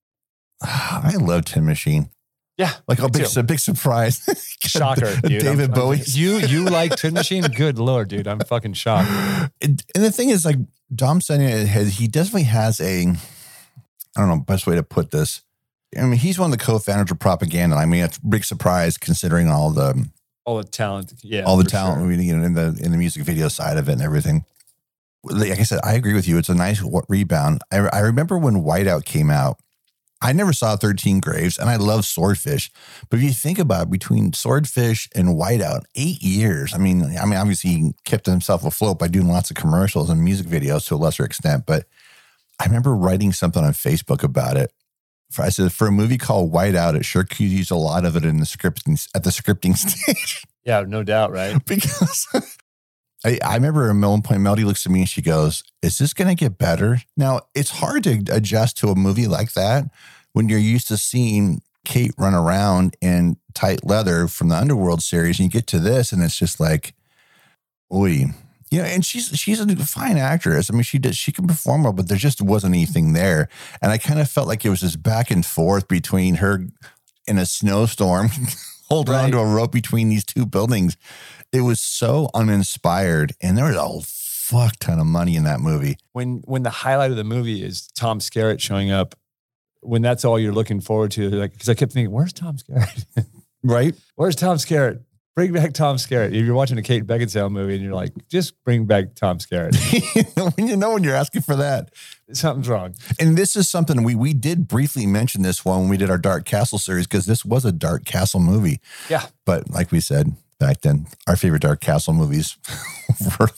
I 0.62 1.14
love 1.18 1.46
Tin 1.46 1.64
Machine. 1.64 2.10
Yeah, 2.58 2.72
Like 2.88 3.00
a 3.00 3.08
big, 3.10 3.26
a 3.36 3.42
big 3.42 3.58
surprise. 3.58 4.22
shocker, 4.60 5.14
dude. 5.22 5.42
David 5.42 5.44
I'm- 5.46 5.58
I'm- 5.60 5.70
Bowie. 5.72 6.00
you 6.06 6.38
you 6.38 6.64
like 6.64 6.96
Tin 6.96 7.12
Machine? 7.14 7.42
Good 7.54 7.78
lord, 7.78 8.08
dude. 8.08 8.26
I'm 8.26 8.40
fucking 8.40 8.72
shocked. 8.74 9.10
and 9.60 9.82
and 9.94 10.04
the 10.04 10.10
thing 10.10 10.30
is, 10.30 10.44
like 10.46 10.56
Dom 10.94 11.20
Sena 11.20 11.66
has, 11.66 11.98
he 11.98 12.08
definitely 12.08 12.44
has 12.44 12.80
a, 12.80 13.08
I 13.08 14.20
don't 14.20 14.28
know, 14.28 14.38
best 14.38 14.66
way 14.66 14.74
to 14.76 14.82
put 14.82 15.10
this. 15.10 15.42
I 15.98 16.02
mean, 16.02 16.18
he's 16.18 16.38
one 16.38 16.50
of 16.52 16.58
the 16.58 16.64
co-founders 16.64 17.10
of 17.10 17.18
propaganda. 17.18 17.76
I 17.76 17.84
mean, 17.86 18.04
it's 18.04 18.16
a 18.18 18.26
big 18.26 18.44
surprise 18.44 18.96
considering 18.98 19.48
all 19.48 19.70
the 19.70 20.08
All 20.46 20.56
the 20.56 20.64
talent, 20.64 21.12
yeah, 21.22 21.42
all 21.42 21.56
the 21.58 21.64
talent 21.64 22.00
sure. 22.00 22.12
you 22.22 22.36
know, 22.36 22.44
in 22.44 22.54
the 22.54 22.78
in 22.82 22.90
the 22.92 22.98
music 22.98 23.22
video 23.24 23.48
side 23.48 23.76
of 23.76 23.88
it 23.88 23.92
and 23.92 24.02
everything. 24.02 24.44
like 25.24 25.58
I 25.58 25.64
said, 25.64 25.80
I 25.84 25.92
agree 25.94 26.14
with 26.14 26.26
you. 26.26 26.38
It's 26.38 26.48
a 26.48 26.54
nice 26.54 26.82
rebound. 27.08 27.60
I, 27.70 27.78
I 27.92 27.98
remember 28.00 28.38
when 28.38 28.62
Whiteout 28.64 29.04
came 29.04 29.30
out. 29.30 29.58
I 30.22 30.32
never 30.32 30.52
saw 30.52 30.76
13 30.76 31.20
Graves 31.20 31.58
and 31.58 31.68
I 31.68 31.76
love 31.76 32.04
Swordfish. 32.04 32.70
But 33.10 33.18
if 33.18 33.22
you 33.22 33.30
think 33.30 33.58
about 33.58 33.84
it, 33.84 33.90
between 33.90 34.32
Swordfish 34.32 35.08
and 35.14 35.28
Whiteout, 35.28 35.82
eight 35.94 36.22
years. 36.22 36.74
I 36.74 36.78
mean, 36.78 37.16
I 37.16 37.24
mean, 37.26 37.36
obviously 37.36 37.70
he 37.70 37.92
kept 38.04 38.26
himself 38.26 38.64
afloat 38.64 38.98
by 38.98 39.08
doing 39.08 39.28
lots 39.28 39.50
of 39.50 39.56
commercials 39.56 40.08
and 40.10 40.22
music 40.24 40.46
videos 40.46 40.86
to 40.88 40.94
a 40.94 40.96
lesser 40.96 41.24
extent. 41.24 41.64
But 41.66 41.84
I 42.58 42.64
remember 42.64 42.94
writing 42.94 43.32
something 43.32 43.62
on 43.62 43.72
Facebook 43.72 44.22
about 44.22 44.56
it. 44.56 44.72
For, 45.30 45.42
I 45.42 45.48
said, 45.48 45.72
for 45.72 45.88
a 45.88 45.92
movie 45.92 46.18
called 46.18 46.52
Whiteout, 46.52 46.94
it 46.94 47.04
sure 47.04 47.24
could 47.24 47.40
use 47.40 47.70
a 47.70 47.76
lot 47.76 48.04
of 48.04 48.16
it 48.16 48.24
in 48.24 48.38
the 48.38 48.46
scripting 48.46 49.06
at 49.14 49.24
the 49.24 49.30
scripting 49.30 49.76
stage 49.76 50.44
Yeah, 50.64 50.84
no 50.86 51.02
doubt, 51.02 51.32
right? 51.32 51.62
because 51.66 52.26
I, 53.24 53.38
I 53.44 53.54
remember 53.54 53.88
at 53.88 53.96
one 53.96 54.22
point 54.22 54.40
Melody 54.40 54.64
looks 54.64 54.84
at 54.86 54.92
me 54.92 55.00
and 55.00 55.08
she 55.08 55.22
goes, 55.22 55.62
Is 55.82 55.98
this 55.98 56.12
going 56.12 56.28
to 56.28 56.34
get 56.34 56.58
better? 56.58 57.00
Now, 57.16 57.40
it's 57.54 57.70
hard 57.70 58.04
to 58.04 58.22
adjust 58.30 58.76
to 58.78 58.88
a 58.88 58.94
movie 58.94 59.26
like 59.26 59.52
that 59.54 59.84
when 60.32 60.48
you're 60.48 60.58
used 60.58 60.88
to 60.88 60.96
seeing 60.96 61.62
Kate 61.84 62.12
run 62.18 62.34
around 62.34 62.96
in 63.00 63.36
tight 63.54 63.84
leather 63.86 64.28
from 64.28 64.48
the 64.48 64.56
Underworld 64.56 65.02
series 65.02 65.38
and 65.38 65.46
you 65.46 65.50
get 65.60 65.66
to 65.68 65.78
this 65.78 66.12
and 66.12 66.22
it's 66.22 66.36
just 66.36 66.60
like, 66.60 66.94
Oi. 67.92 68.26
You 68.70 68.78
know, 68.82 68.84
and 68.84 69.04
she's 69.04 69.28
she's 69.28 69.60
a 69.60 69.76
fine 69.86 70.18
actress. 70.18 70.68
I 70.70 70.74
mean, 70.74 70.82
she 70.82 70.98
does 70.98 71.16
she 71.16 71.30
can 71.30 71.46
perform 71.46 71.84
well, 71.84 71.92
but 71.92 72.08
there 72.08 72.16
just 72.18 72.42
wasn't 72.42 72.74
anything 72.74 73.12
there. 73.12 73.48
And 73.80 73.92
I 73.92 73.98
kind 73.98 74.18
of 74.20 74.28
felt 74.28 74.48
like 74.48 74.64
it 74.64 74.70
was 74.70 74.80
this 74.80 74.96
back 74.96 75.30
and 75.30 75.46
forth 75.46 75.86
between 75.86 76.36
her 76.36 76.66
in 77.28 77.38
a 77.38 77.46
snowstorm, 77.46 78.28
holding 78.88 79.14
on 79.14 79.24
Right. 79.26 79.30
to 79.32 79.38
a 79.38 79.46
rope 79.54 79.70
between 79.70 80.08
these 80.08 80.24
two 80.24 80.44
buildings. 80.46 80.96
It 81.56 81.62
was 81.62 81.80
so 81.80 82.28
uninspired, 82.34 83.32
and 83.40 83.56
there 83.56 83.64
was 83.64 83.76
a 83.76 84.06
fuck 84.06 84.76
ton 84.76 84.98
of 84.98 85.06
money 85.06 85.36
in 85.36 85.44
that 85.44 85.58
movie. 85.58 85.96
When 86.12 86.42
when 86.44 86.64
the 86.64 86.70
highlight 86.70 87.10
of 87.12 87.16
the 87.16 87.24
movie 87.24 87.64
is 87.64 87.88
Tom 87.96 88.18
Skerritt 88.18 88.60
showing 88.60 88.90
up, 88.90 89.14
when 89.80 90.02
that's 90.02 90.22
all 90.22 90.38
you're 90.38 90.52
looking 90.52 90.82
forward 90.82 91.12
to, 91.12 91.30
like 91.30 91.52
because 91.52 91.70
I 91.70 91.74
kept 91.74 91.92
thinking, 91.92 92.12
where's 92.12 92.34
Tom 92.34 92.56
Skerritt? 92.56 93.04
Right? 93.62 93.96
where's 94.14 94.36
Tom 94.36 94.58
Skerritt? 94.58 95.00
Bring 95.34 95.52
back 95.52 95.72
Tom 95.72 95.96
Skerritt. 95.96 96.28
If 96.28 96.46
you're 96.46 96.54
watching 96.54 96.78
a 96.78 96.82
Kate 96.82 97.04
Beckinsale 97.04 97.50
movie 97.50 97.74
and 97.74 97.82
you're 97.82 97.94
like, 97.94 98.12
just 98.28 98.62
bring 98.64 98.86
back 98.86 99.14
Tom 99.16 99.38
Skerritt, 99.38 99.74
when 100.56 100.68
you 100.68 100.76
know 100.76 100.92
when 100.92 101.02
you're 101.02 101.16
asking 101.16 101.42
for 101.42 101.56
that. 101.56 101.90
something's 102.32 102.68
wrong. 102.68 102.94
And 103.18 103.36
this 103.36 103.56
is 103.56 103.68
something 103.68 104.04
we 104.04 104.14
we 104.14 104.34
did 104.34 104.68
briefly 104.68 105.04
mention 105.06 105.42
this 105.42 105.64
one 105.64 105.80
when 105.80 105.88
we 105.88 105.96
did 105.96 106.10
our 106.10 106.18
Dark 106.18 106.44
Castle 106.44 106.78
series 106.78 107.08
because 107.08 107.26
this 107.26 107.44
was 107.44 107.64
a 107.64 107.72
Dark 107.72 108.04
Castle 108.04 108.40
movie. 108.40 108.80
Yeah. 109.10 109.26
But 109.44 109.68
like 109.70 109.90
we 109.90 110.00
said 110.00 110.36
back 110.58 110.80
then, 110.82 111.06
our 111.26 111.36
favorite 111.36 111.62
Dark 111.62 111.80
Castle 111.80 112.14
movies 112.14 112.56
were 113.40 113.50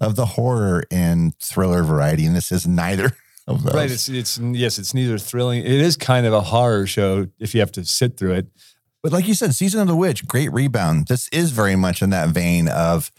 of 0.00 0.16
the 0.16 0.26
horror 0.26 0.84
and 0.90 1.36
thriller 1.38 1.82
variety, 1.82 2.26
and 2.26 2.34
this 2.34 2.52
is 2.52 2.66
neither 2.66 3.16
of 3.46 3.62
those. 3.62 3.74
Right. 3.74 3.90
It's 3.90 4.08
it's 4.08 4.38
yes, 4.38 4.78
it's 4.78 4.94
neither 4.94 5.18
thrilling. 5.18 5.60
It 5.60 5.72
is 5.72 5.96
kind 5.96 6.26
of 6.26 6.32
a 6.32 6.40
horror 6.40 6.86
show 6.86 7.26
if 7.38 7.54
you 7.54 7.60
have 7.60 7.72
to 7.72 7.84
sit 7.84 8.16
through 8.16 8.34
it. 8.34 8.46
But 9.02 9.12
like 9.12 9.26
you 9.26 9.32
said, 9.34 9.54
Season 9.54 9.80
of 9.80 9.86
the 9.88 9.96
Witch, 9.96 10.26
great 10.28 10.52
rebound. 10.52 11.06
This 11.08 11.26
is 11.28 11.52
very 11.52 11.74
much 11.74 12.02
in 12.02 12.10
that 12.10 12.28
vein 12.30 12.68
of 12.68 13.10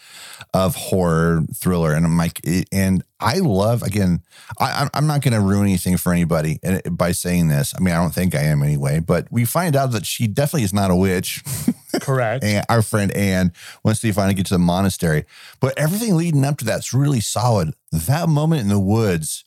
of 0.53 0.75
horror 0.75 1.43
thriller, 1.55 1.93
and 1.93 2.05
I'm 2.05 2.17
like, 2.17 2.41
and 2.71 3.03
I 3.19 3.37
love 3.39 3.81
again. 3.83 4.21
I, 4.59 4.71
I'm- 4.71 4.89
I'm 4.93 5.07
not 5.07 5.21
going 5.21 5.33
to 5.33 5.39
ruin 5.39 5.63
anything 5.67 5.97
for 5.97 6.11
anybody 6.11 6.59
uh, 6.63 6.87
by 6.89 7.13
saying 7.13 7.47
this. 7.47 7.73
I 7.75 7.79
mean, 7.81 7.93
I 7.93 7.97
don't 7.97 8.13
think 8.13 8.35
I 8.35 8.41
am 8.41 8.61
anyway. 8.61 8.99
But 8.99 9.27
we 9.31 9.45
find 9.45 9.75
out 9.75 9.91
that 9.93 10.05
she 10.05 10.27
definitely 10.27 10.63
is 10.63 10.73
not 10.73 10.91
a 10.91 10.95
witch. 10.95 11.41
Correct. 12.01 12.43
and 12.43 12.65
our 12.69 12.81
friend 12.81 13.11
Anne 13.13 13.51
once 13.83 14.01
they 14.01 14.11
finally 14.11 14.33
get 14.33 14.45
to 14.47 14.53
the 14.53 14.59
monastery. 14.59 15.25
But 15.59 15.77
everything 15.79 16.15
leading 16.15 16.45
up 16.45 16.57
to 16.59 16.65
that's 16.65 16.93
really 16.93 17.21
solid. 17.21 17.73
That 17.91 18.29
moment 18.29 18.61
in 18.61 18.67
the 18.69 18.79
woods 18.79 19.43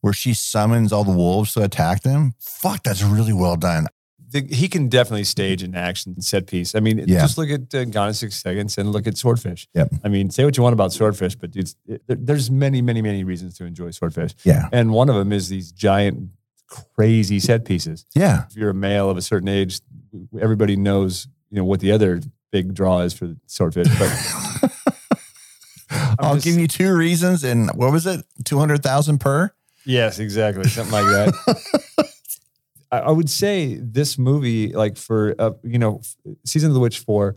where 0.00 0.12
she 0.12 0.34
summons 0.34 0.92
all 0.92 1.04
the 1.04 1.10
wolves 1.12 1.54
to 1.54 1.62
attack 1.62 2.02
them, 2.02 2.34
fuck, 2.38 2.82
that's 2.84 3.02
really 3.02 3.32
well 3.32 3.56
done. 3.56 3.86
The, 4.34 4.42
he 4.54 4.68
can 4.68 4.88
definitely 4.88 5.24
stage 5.24 5.62
an 5.62 5.74
action 5.74 6.20
set 6.20 6.46
piece. 6.46 6.74
I 6.74 6.80
mean, 6.80 6.98
Yeah. 6.98 7.20
just 7.20 7.38
look 7.38 7.48
at 7.48 7.74
uh, 7.74 7.84
Gone 7.86 8.08
in 8.08 8.14
Six 8.14 8.36
Seconds 8.42 8.76
and 8.76 8.92
look 8.92 9.06
at 9.06 9.16
Swordfish. 9.16 9.66
Yep. 9.74 9.88
I 10.04 10.08
mean, 10.08 10.28
say 10.30 10.44
what 10.44 10.56
you 10.56 10.62
want 10.62 10.72
about 10.74 10.92
Swordfish, 10.92 11.36
but 11.36 11.52
dude, 11.52 11.70
it, 11.86 12.02
there's 12.06 12.50
many, 12.50 12.82
many, 12.82 13.00
many 13.00 13.24
reasons 13.24 13.56
to 13.58 13.64
enjoy 13.64 13.90
Swordfish. 13.92 14.34
Yeah. 14.44 14.68
And 14.72 14.92
one 14.92 15.08
of 15.08 15.14
them 15.14 15.32
is 15.32 15.48
these 15.48 15.72
giant, 15.72 16.28
crazy 16.68 17.38
set 17.40 17.64
pieces. 17.64 18.04
Yeah. 18.14 18.44
If 18.50 18.56
you're 18.56 18.70
a 18.70 18.74
male 18.74 19.08
of 19.08 19.16
a 19.16 19.22
certain 19.22 19.48
age, 19.48 19.80
everybody 20.40 20.76
knows, 20.76 21.28
you 21.50 21.56
know, 21.58 21.64
what 21.64 21.80
the 21.80 21.92
other 21.92 22.20
big 22.50 22.74
draw 22.74 23.00
is 23.00 23.14
for 23.14 23.34
Swordfish. 23.46 23.86
But 23.98 24.72
I'll 26.18 26.34
just- 26.34 26.44
give 26.46 26.56
you 26.58 26.66
two 26.68 26.94
reasons. 26.94 27.44
And 27.44 27.70
what 27.74 27.92
was 27.92 28.06
it? 28.06 28.24
200,000 28.44 29.18
per? 29.18 29.52
Yes, 29.86 30.18
exactly. 30.18 30.64
Something 30.68 30.92
like 30.92 31.04
that. 31.04 32.10
I, 33.00 33.10
would 33.10 33.30
say 33.30 33.74
this 33.80 34.18
movie, 34.18 34.72
like 34.72 34.96
for 34.96 35.34
uh, 35.38 35.52
you 35.62 35.78
know, 35.78 36.00
season 36.44 36.70
of 36.70 36.74
the 36.74 36.80
witch 36.80 36.98
four, 37.00 37.36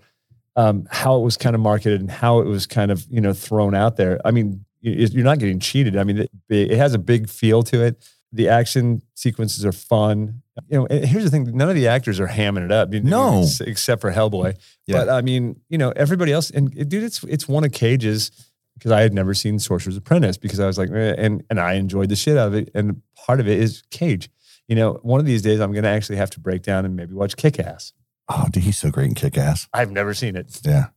um, 0.56 0.88
how 0.92 1.18
it 1.18 1.24
was 1.24 1.38
kind 1.38 1.56
of 1.56 1.62
marketed 1.62 2.02
and 2.02 2.10
how 2.10 2.40
it 2.40 2.48
was 2.48 2.66
kind 2.66 2.92
of 2.92 3.06
you 3.10 3.22
know 3.22 3.34
thrown 3.34 3.76
out 3.76 3.96
there. 3.98 4.20
I 4.26 4.32
mean, 4.32 4.66
you- 4.82 5.08
you're 5.12 5.24
not 5.24 5.40
getting 5.40 5.60
cheated. 5.60 5.96
I 5.98 6.04
mean, 6.04 6.28
it, 6.50 6.72
has 6.78 6.94
a 6.94 7.00
big 7.00 7.30
feel 7.30 7.64
to 7.64 7.84
it. 7.84 8.08
The 8.34 8.50
action 8.50 9.02
sequences 9.14 9.66
are 9.66 9.72
fun. 9.72 10.42
You 10.70 10.80
know, 10.80 10.88
and 10.88 11.06
here's 11.06 11.24
the 11.24 11.30
thing: 11.30 11.56
none 11.56 11.70
of 11.70 11.76
the 11.76 11.88
actors 11.88 12.20
are 12.20 12.28
hamming 12.28 12.66
it 12.66 12.72
up. 12.72 12.94
You 12.94 13.02
know, 13.02 13.42
No. 13.42 13.48
except 13.66 14.02
for 14.02 14.12
Hellboy. 14.12 14.56
Yeah. 14.86 14.98
But 15.06 15.10
I 15.10 15.22
mean, 15.22 15.60
you 15.70 15.78
know, 15.78 15.92
everybody 15.96 16.32
else. 16.34 16.50
And 16.50 16.70
dude, 16.90 17.04
it's 17.04 17.24
it's 17.24 17.48
one 17.48 17.64
of 17.64 17.72
Cage's 17.72 18.32
because 18.74 18.92
I 18.92 19.02
had 19.02 19.14
never 19.14 19.34
seen 19.34 19.58
Sorcerer's 19.60 19.98
Apprentice 19.98 20.38
because 20.38 20.60
I 20.60 20.68
was 20.68 20.78
like, 20.78 20.90
eh, 20.92 21.16
and 21.18 21.44
and 21.50 21.60
I 21.60 21.74
enjoyed 21.74 22.10
the 22.10 22.16
shit 22.16 22.38
out 22.38 22.48
of 22.50 22.54
it. 22.54 22.70
And 22.76 23.02
part 23.16 23.40
of 23.40 23.48
it 23.48 23.60
is 23.60 23.84
Cage. 23.92 24.30
You 24.68 24.76
know, 24.76 25.00
one 25.04 25.20
of 25.20 25.26
these 25.26 25.42
days 25.42 25.60
I'm 25.60 25.72
going 25.72 25.84
to 25.84 25.90
actually 25.90 26.18
have 26.18 26.30
to 26.32 26.40
break 26.40 26.62
down 26.64 26.86
and 26.86 26.96
maybe 26.96 27.14
watch 27.14 27.36
Kick 27.38 27.60
Ass. 27.60 27.94
Oh, 28.30 28.46
dude, 28.52 28.64
he's 28.64 28.78
so 28.78 28.92
great 28.92 29.08
in 29.08 29.14
kick 29.16 29.38
ass. 29.38 29.68
I've 29.74 29.90
never 29.92 30.14
seen 30.14 30.36
it 30.36 30.60
Yeah. 30.66 30.88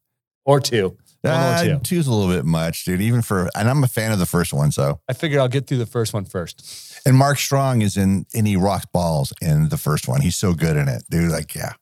or 0.44 0.58
two. 0.58 0.96
One 1.22 1.32
or 1.32 1.36
Uh, 1.36 1.62
two. 1.62 1.78
two's 1.78 2.08
a 2.08 2.12
little 2.12 2.34
bit 2.34 2.44
much, 2.44 2.84
dude. 2.84 3.00
Even 3.00 3.22
for, 3.22 3.48
and 3.56 3.68
I'm 3.70 3.84
a 3.84 3.88
fan 3.88 4.10
of 4.10 4.18
the 4.18 4.26
first 4.26 4.52
one. 4.52 4.72
So, 4.72 5.00
I 5.08 5.12
figured 5.12 5.40
I'll 5.40 5.46
get 5.46 5.68
through 5.68 5.78
the 5.78 5.86
first 5.86 6.12
one 6.12 6.24
first. 6.24 6.98
and 7.06 7.16
Mark 7.16 7.38
Strong 7.38 7.82
is 7.82 7.96
in, 7.96 8.26
and 8.34 8.48
he 8.48 8.56
rocks 8.56 8.86
balls 8.92 9.32
in 9.40 9.68
the 9.68 9.76
first 9.76 10.08
one. 10.08 10.22
He's 10.22 10.34
so 10.36 10.54
good 10.54 10.76
in 10.76 10.88
it, 10.88 11.04
dude. 11.08 11.30
Like, 11.30 11.54
yeah, 11.54 11.74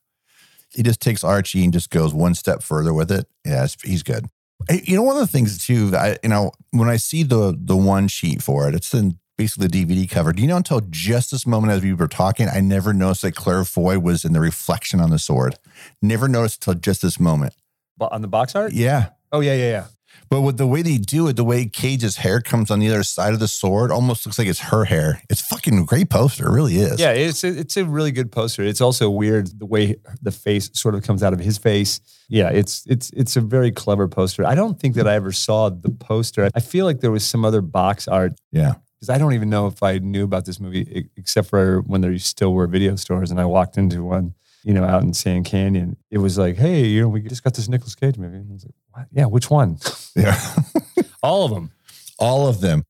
he 0.70 0.82
just 0.82 1.00
takes 1.00 1.24
Archie 1.24 1.64
and 1.64 1.72
just 1.72 1.88
goes 1.88 2.12
one 2.12 2.34
step 2.34 2.62
further 2.62 2.92
with 2.92 3.10
it. 3.10 3.26
Yeah, 3.46 3.66
he's 3.82 4.02
good. 4.02 4.26
You 4.70 4.96
know, 4.96 5.02
one 5.02 5.16
of 5.16 5.20
the 5.22 5.26
things 5.32 5.64
too, 5.64 5.92
I, 5.96 6.18
you 6.22 6.28
know, 6.28 6.52
when 6.72 6.90
I 6.90 6.96
see 6.98 7.22
the 7.22 7.56
the 7.58 7.76
one 7.76 8.08
sheet 8.08 8.42
for 8.42 8.68
it, 8.68 8.74
it's 8.74 8.92
in 8.92 9.18
basically 9.38 9.68
the 9.68 9.86
DVD 9.86 10.10
cover. 10.10 10.32
Do 10.34 10.42
you 10.42 10.48
know 10.48 10.56
until 10.56 10.82
just 10.90 11.30
this 11.30 11.46
moment 11.46 11.72
as 11.72 11.82
we 11.82 11.94
were 11.94 12.08
talking, 12.08 12.48
I 12.52 12.60
never 12.60 12.92
noticed 12.92 13.22
that 13.22 13.34
Claire 13.36 13.64
Foy 13.64 13.98
was 13.98 14.24
in 14.24 14.34
the 14.34 14.40
reflection 14.40 15.00
on 15.00 15.08
the 15.08 15.18
sword. 15.18 15.54
Never 16.02 16.28
noticed 16.28 16.66
until 16.66 16.78
just 16.78 17.00
this 17.00 17.18
moment. 17.18 17.54
But 17.96 18.12
on 18.12 18.20
the 18.20 18.28
box 18.28 18.54
art? 18.54 18.72
Yeah. 18.72 19.10
Oh 19.32 19.40
yeah, 19.40 19.54
yeah, 19.54 19.70
yeah. 19.70 19.84
But 20.30 20.42
with 20.42 20.58
the 20.58 20.66
way 20.66 20.82
they 20.82 20.98
do 20.98 21.26
it, 21.28 21.36
the 21.36 21.44
way 21.44 21.64
Cage's 21.66 22.16
hair 22.18 22.40
comes 22.40 22.70
on 22.70 22.80
the 22.80 22.88
other 22.88 23.02
side 23.02 23.32
of 23.32 23.40
the 23.40 23.48
sword, 23.48 23.90
almost 23.90 24.26
looks 24.26 24.38
like 24.38 24.48
it's 24.48 24.60
her 24.60 24.84
hair. 24.84 25.22
It's 25.30 25.40
fucking 25.40 25.78
a 25.78 25.84
great 25.84 26.10
poster. 26.10 26.48
It 26.48 26.52
really 26.52 26.76
is. 26.76 27.00
Yeah, 27.00 27.12
it's 27.12 27.44
a, 27.44 27.48
it's 27.58 27.76
a 27.78 27.84
really 27.84 28.10
good 28.10 28.30
poster. 28.30 28.62
It's 28.62 28.82
also 28.82 29.08
weird 29.08 29.58
the 29.58 29.64
way 29.64 29.96
the 30.20 30.30
face 30.30 30.70
sort 30.74 30.94
of 30.94 31.02
comes 31.02 31.22
out 31.22 31.32
of 31.32 31.38
his 31.38 31.56
face. 31.56 32.00
Yeah, 32.28 32.50
it's 32.50 32.84
it's 32.86 33.10
it's 33.10 33.36
a 33.36 33.40
very 33.40 33.70
clever 33.70 34.06
poster. 34.06 34.44
I 34.46 34.54
don't 34.54 34.78
think 34.78 34.96
that 34.96 35.08
I 35.08 35.14
ever 35.14 35.32
saw 35.32 35.70
the 35.70 35.90
poster. 35.90 36.50
I 36.54 36.60
feel 36.60 36.84
like 36.84 37.00
there 37.00 37.10
was 37.10 37.24
some 37.24 37.44
other 37.44 37.62
box 37.62 38.06
art 38.06 38.32
Yeah. 38.52 38.74
Because 38.98 39.10
I 39.10 39.18
don't 39.18 39.32
even 39.32 39.48
know 39.48 39.68
if 39.68 39.82
I 39.82 39.98
knew 39.98 40.24
about 40.24 40.44
this 40.44 40.58
movie 40.58 41.08
except 41.16 41.48
for 41.48 41.80
when 41.82 42.00
there 42.00 42.16
still 42.18 42.52
were 42.52 42.66
video 42.66 42.96
stores 42.96 43.30
and 43.30 43.40
I 43.40 43.44
walked 43.44 43.78
into 43.78 44.02
one, 44.02 44.34
you 44.64 44.74
know, 44.74 44.82
out 44.82 45.02
in 45.02 45.14
Sand 45.14 45.44
Canyon. 45.44 45.96
It 46.10 46.18
was 46.18 46.36
like, 46.36 46.56
hey, 46.56 46.84
you 46.84 47.02
know, 47.02 47.08
we 47.08 47.20
just 47.22 47.44
got 47.44 47.54
this 47.54 47.68
Nicolas 47.68 47.94
Cage 47.94 48.18
movie. 48.18 48.38
And 48.38 48.50
I 48.50 48.54
was 48.54 48.64
like, 48.64 48.74
what? 48.90 49.06
Yeah, 49.12 49.26
which 49.26 49.50
one? 49.50 49.78
Yeah. 50.16 50.36
All 51.22 51.44
of 51.44 51.52
them. 51.52 51.70
All 52.18 52.48
of 52.48 52.60
them. 52.60 52.84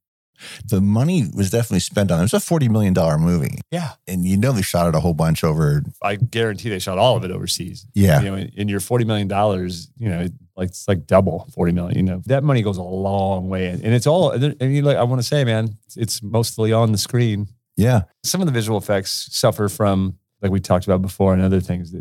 The 0.64 0.80
money 0.80 1.24
was 1.34 1.50
definitely 1.50 1.80
spent 1.80 2.10
on 2.10 2.18
it. 2.18 2.22
It 2.22 2.32
was 2.32 2.34
a 2.34 2.36
$40 2.38 2.70
million 2.70 2.94
movie. 3.20 3.60
Yeah. 3.70 3.92
And 4.06 4.24
you 4.24 4.36
know 4.36 4.52
they 4.52 4.62
shot 4.62 4.88
it 4.88 4.94
a 4.94 5.00
whole 5.00 5.14
bunch 5.14 5.44
over. 5.44 5.82
I 6.02 6.16
guarantee 6.16 6.68
they 6.68 6.78
shot 6.78 6.98
all 6.98 7.16
of 7.16 7.24
it 7.24 7.30
overseas. 7.30 7.86
Yeah. 7.94 8.20
You 8.20 8.30
know, 8.30 8.34
in, 8.36 8.48
in 8.48 8.68
your 8.68 8.80
forty 8.80 9.04
million 9.04 9.28
dollars, 9.28 9.90
you 9.98 10.08
know, 10.08 10.26
like 10.56 10.70
it's 10.70 10.88
like 10.88 11.06
double 11.06 11.48
forty 11.54 11.72
million. 11.72 11.96
You 11.96 12.02
know, 12.02 12.22
that 12.26 12.42
money 12.42 12.62
goes 12.62 12.78
a 12.78 12.82
long 12.82 13.48
way, 13.48 13.68
and, 13.68 13.82
and 13.84 13.94
it's 13.94 14.06
all. 14.06 14.30
And 14.30 14.74
you 14.74 14.82
like, 14.82 14.96
I 14.96 15.02
want 15.04 15.20
to 15.20 15.26
say, 15.26 15.44
man, 15.44 15.76
it's 15.96 16.22
mostly 16.22 16.72
on 16.72 16.92
the 16.92 16.98
screen. 16.98 17.48
Yeah. 17.76 18.02
Some 18.24 18.40
of 18.40 18.46
the 18.46 18.52
visual 18.52 18.78
effects 18.78 19.28
suffer 19.30 19.68
from, 19.68 20.18
like 20.42 20.50
we 20.50 20.58
talked 20.58 20.86
about 20.86 21.00
before, 21.02 21.32
and 21.32 21.42
other 21.42 21.60
things. 21.60 21.94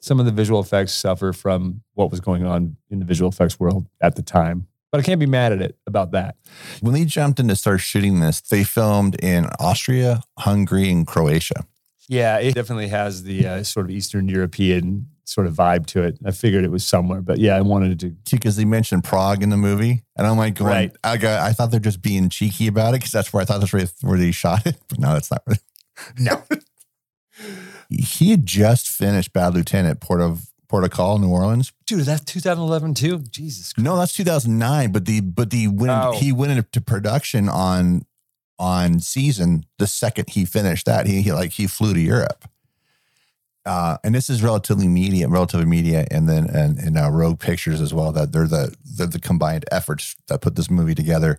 Some 0.00 0.20
of 0.20 0.26
the 0.26 0.32
visual 0.32 0.60
effects 0.60 0.92
suffer 0.92 1.32
from 1.32 1.82
what 1.94 2.10
was 2.10 2.20
going 2.20 2.46
on 2.46 2.76
in 2.90 2.98
the 2.98 3.04
visual 3.04 3.28
effects 3.30 3.60
world 3.60 3.86
at 4.00 4.16
the 4.16 4.22
time. 4.22 4.67
But 4.90 5.00
I 5.00 5.02
can't 5.02 5.20
be 5.20 5.26
mad 5.26 5.52
at 5.52 5.60
it 5.60 5.76
about 5.86 6.12
that. 6.12 6.36
When 6.80 6.94
they 6.94 7.04
jumped 7.04 7.38
in 7.40 7.48
to 7.48 7.56
start 7.56 7.80
shooting 7.80 8.20
this, 8.20 8.40
they 8.40 8.64
filmed 8.64 9.16
in 9.22 9.46
Austria, 9.60 10.22
Hungary, 10.38 10.90
and 10.90 11.06
Croatia. 11.06 11.66
Yeah, 12.08 12.38
it 12.38 12.54
definitely 12.54 12.88
has 12.88 13.24
the 13.24 13.46
uh, 13.46 13.62
sort 13.64 13.84
of 13.86 13.90
Eastern 13.90 14.28
European 14.28 15.08
sort 15.24 15.46
of 15.46 15.52
vibe 15.52 15.84
to 15.88 16.02
it. 16.04 16.18
I 16.24 16.30
figured 16.30 16.64
it 16.64 16.70
was 16.70 16.86
somewhere, 16.86 17.20
but 17.20 17.36
yeah, 17.38 17.54
I 17.54 17.60
wanted 17.60 18.00
to. 18.00 18.16
because 18.34 18.56
they 18.56 18.64
mentioned 18.64 19.04
Prague 19.04 19.42
in 19.42 19.50
the 19.50 19.58
movie, 19.58 20.04
and 20.16 20.26
I'm 20.26 20.38
like 20.38 20.54
going, 20.54 20.72
Right. 20.72 20.96
I 21.04 21.18
got, 21.18 21.42
I 21.42 21.52
thought 21.52 21.70
they're 21.70 21.80
just 21.80 22.00
being 22.00 22.30
cheeky 22.30 22.66
about 22.66 22.94
it 22.94 23.00
because 23.00 23.12
that's 23.12 23.30
where 23.30 23.42
I 23.42 23.44
thought 23.44 23.60
that's 23.60 23.74
where, 23.74 23.84
where 24.00 24.18
they 24.18 24.30
shot 24.30 24.66
it, 24.66 24.76
but 24.88 24.98
no, 24.98 25.12
that's 25.12 25.30
not. 25.30 25.42
Really. 25.46 25.60
No. 26.18 26.42
He 27.90 28.32
had 28.32 28.44
just 28.44 28.86
finished 28.88 29.32
Bad 29.32 29.54
Lieutenant, 29.54 30.00
Port 30.00 30.20
of 30.20 30.47
Port 30.68 30.84
of 30.84 30.90
Call, 30.90 31.18
New 31.18 31.30
Orleans. 31.30 31.72
Dude, 31.86 32.00
is 32.00 32.06
that 32.06 32.26
2011 32.26 32.94
too? 32.94 33.18
Jesus. 33.20 33.72
Christ. 33.72 33.84
No, 33.84 33.96
that's 33.96 34.14
2009. 34.14 34.92
But 34.92 35.06
the 35.06 35.20
but 35.20 35.50
the 35.50 35.68
went 35.68 35.90
Oh. 35.90 36.12
he 36.12 36.32
went 36.32 36.52
into 36.52 36.80
production 36.80 37.48
on 37.48 38.04
on 38.58 39.00
season 39.00 39.64
the 39.78 39.86
second 39.86 40.30
he 40.30 40.44
finished 40.44 40.86
that. 40.86 41.06
He, 41.06 41.22
he 41.22 41.32
like 41.32 41.52
he 41.52 41.66
flew 41.66 41.94
to 41.94 42.00
Europe. 42.00 42.48
Uh, 43.66 43.98
and 44.02 44.14
this 44.14 44.30
is 44.30 44.42
Relativity 44.42 44.88
Media, 44.88 45.28
Relativity 45.28 45.68
Media, 45.68 46.06
and 46.10 46.26
then 46.28 46.48
and, 46.48 46.78
and 46.78 46.96
uh, 46.96 47.10
Rogue 47.10 47.38
Pictures 47.38 47.80
as 47.80 47.92
well. 47.92 48.12
That 48.12 48.32
they're 48.32 48.46
the 48.46 48.74
they're 48.84 49.06
the 49.06 49.20
combined 49.20 49.64
efforts 49.70 50.16
that 50.28 50.40
put 50.40 50.56
this 50.56 50.70
movie 50.70 50.94
together. 50.94 51.38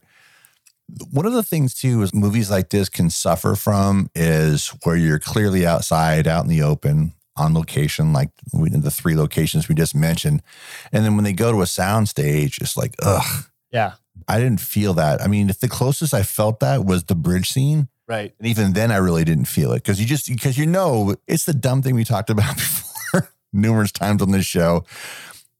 One 1.12 1.26
of 1.28 1.34
the 1.34 1.44
things 1.44 1.74
too 1.76 2.02
is 2.02 2.14
movies 2.14 2.50
like 2.50 2.70
this 2.70 2.90
can 2.90 3.10
suffer 3.10 3.56
from 3.56 4.10
is 4.16 4.68
where 4.84 4.96
you're 4.96 5.20
clearly 5.20 5.66
outside, 5.66 6.28
out 6.28 6.44
in 6.44 6.50
the 6.50 6.64
open, 6.64 7.14
on 7.40 7.54
location, 7.54 8.14
like 8.14 8.30
we, 8.54 8.70
the 8.70 8.92
three 8.92 9.16
locations 9.16 9.68
we 9.70 9.76
just 9.76 9.96
mentioned, 9.96 10.42
and 10.92 11.06
then 11.06 11.16
when 11.16 11.24
they 11.24 11.34
go 11.34 11.52
to 11.52 11.62
a 11.62 11.66
sound 11.68 12.10
stage, 12.10 12.60
it's 12.60 12.76
like 12.78 12.96
ugh. 13.02 13.46
Yeah. 13.72 13.94
I 14.28 14.38
didn't 14.40 14.60
feel 14.60 14.94
that. 14.96 15.22
I 15.22 15.28
mean, 15.28 15.50
if 15.50 15.60
the 15.60 15.70
closest 15.70 16.14
I 16.14 16.24
felt 16.24 16.60
that 16.60 16.84
was 16.86 17.06
the 17.06 17.16
bridge 17.16 17.50
scene, 17.50 17.88
Right. 18.08 18.34
and 18.40 18.48
even 18.48 18.74
then 18.74 18.92
I 18.92 18.98
really 18.98 19.24
didn't 19.24 19.46
feel 19.46 19.72
it 19.72 19.78
because 19.78 20.00
you 20.00 20.06
just 20.06 20.28
because 20.28 20.58
you 20.58 20.66
know 20.66 21.16
it's 21.28 21.46
the 21.46 21.54
dumb 21.54 21.82
thing 21.82 21.96
we 21.96 22.04
talked 22.04 22.30
about 22.30 22.56
before 22.58 23.30
numerous 23.54 23.92
times 23.92 24.22
on 24.22 24.32
this 24.32 24.46
show. 24.46 24.84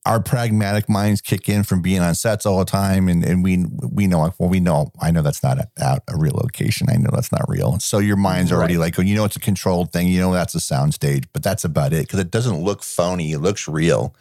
Our 0.06 0.22
pragmatic 0.24 0.88
minds 0.90 1.20
kick 1.22 1.50
in 1.50 1.64
from 1.64 1.82
being 1.82 2.00
on 2.00 2.16
sets 2.16 2.46
all 2.46 2.58
the 2.60 2.66
time, 2.66 3.10
and, 3.10 3.24
and 3.24 3.44
we 3.44 3.66
we 3.92 4.08
know 4.08 4.34
well 4.40 4.50
we 4.50 4.60
know 4.60 4.92
I 5.00 5.12
know 5.12 5.22
that's 5.22 5.44
not 5.44 5.60
a, 5.60 5.68
out 5.82 6.04
a 6.08 6.18
real 6.18 6.34
location. 6.36 6.88
I 6.90 6.96
know 6.96 7.10
that's 7.14 7.32
not 7.32 7.48
real. 7.50 7.74
And 7.74 7.82
so 7.82 8.00
your 8.00 8.16
mind's 8.16 8.52
already 8.52 8.76
Right. 8.78 8.86
like, 8.96 9.00
oh, 9.00 9.02
you 9.02 9.14
know, 9.16 9.26
it's 9.26 9.36
a 9.36 9.40
controlled 9.42 9.92
thing. 9.92 10.08
You 10.08 10.22
know, 10.22 10.32
that's 10.34 10.56
a 10.56 10.60
sound 10.62 10.94
stage, 10.94 11.26
but 11.34 11.44
that's 11.44 11.64
about 11.66 11.92
it 11.94 12.08
because 12.08 12.20
it 12.20 12.32
doesn't 12.32 12.64
look 12.64 12.82
phony. 12.82 13.34
It 13.34 13.40
looks 13.40 13.68
real. 13.68 14.16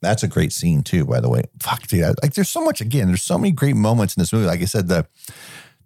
That's 0.00 0.22
a 0.24 0.28
great 0.28 0.52
scene 0.52 0.82
too, 0.82 1.04
by 1.06 1.20
the 1.20 1.28
way. 1.30 1.44
Fuck, 1.60 1.86
dude. 1.86 2.02
I- 2.04 2.14
Like, 2.22 2.34
there's 2.34 2.48
so 2.50 2.60
much. 2.64 2.80
Again, 2.80 3.06
there's 3.06 3.22
so 3.22 3.38
many 3.38 3.52
great 3.52 3.76
moments 3.76 4.16
in 4.16 4.20
this 4.20 4.32
movie. 4.32 4.46
Like 4.46 4.62
I 4.62 4.66
said, 4.66 4.88
the 4.88 5.06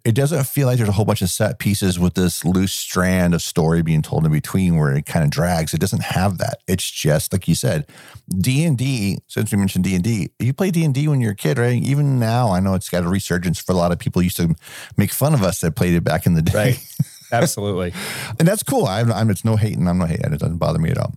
it 0.05 0.15
doesn't 0.15 0.45
feel 0.47 0.67
like 0.67 0.77
there's 0.77 0.89
a 0.89 0.93
whole 0.93 1.05
bunch 1.05 1.21
of 1.21 1.29
set 1.29 1.59
pieces 1.59 1.97
with 1.97 2.13
this 2.15 2.43
loose 2.43 2.73
strand 2.73 3.33
of 3.33 3.41
story 3.41 3.81
being 3.81 4.01
told 4.01 4.25
in 4.25 4.31
between 4.33 4.75
where 4.75 4.93
it 4.93 5.05
kind 5.05 5.23
of 5.23 5.31
drags. 5.31 5.73
It 5.73 5.79
doesn't 5.79 6.03
have 6.03 6.39
that. 6.39 6.59
It's 6.67 6.89
just 6.91 7.31
like 7.31 7.47
you 7.47 7.55
said, 7.55 7.87
D 8.29 8.65
and 8.65 8.77
D. 8.77 9.19
Since 9.27 9.51
we 9.51 9.57
mentioned 9.57 9.85
D 9.85 9.95
and 9.95 10.03
D, 10.03 10.29
you 10.39 10.53
play 10.53 10.71
D 10.71 10.83
and 10.83 10.93
D 10.93 11.07
when 11.07 11.21
you're 11.21 11.31
a 11.31 11.35
kid, 11.35 11.57
right? 11.57 11.81
Even 11.81 12.19
now, 12.19 12.51
I 12.51 12.59
know 12.59 12.73
it's 12.73 12.89
got 12.89 13.05
a 13.05 13.09
resurgence 13.09 13.59
for 13.59 13.71
a 13.71 13.75
lot 13.75 13.91
of 13.93 13.99
people. 13.99 14.21
Used 14.21 14.37
to 14.37 14.53
make 14.97 15.11
fun 15.11 15.33
of 15.33 15.41
us 15.41 15.61
that 15.61 15.75
played 15.75 15.93
it 15.93 16.03
back 16.03 16.25
in 16.25 16.33
the 16.33 16.41
day, 16.41 16.53
Right. 16.53 16.85
Absolutely. 17.31 17.93
and 18.39 18.47
that's 18.47 18.61
cool. 18.61 18.85
I'm, 18.85 19.11
I'm 19.11 19.29
it's 19.29 19.45
no 19.45 19.55
hating. 19.55 19.87
I'm 19.87 19.97
not 19.97 20.09
hating. 20.09 20.33
It 20.33 20.39
doesn't 20.39 20.57
bother 20.57 20.79
me 20.79 20.91
at 20.91 20.97
all. 20.97 21.15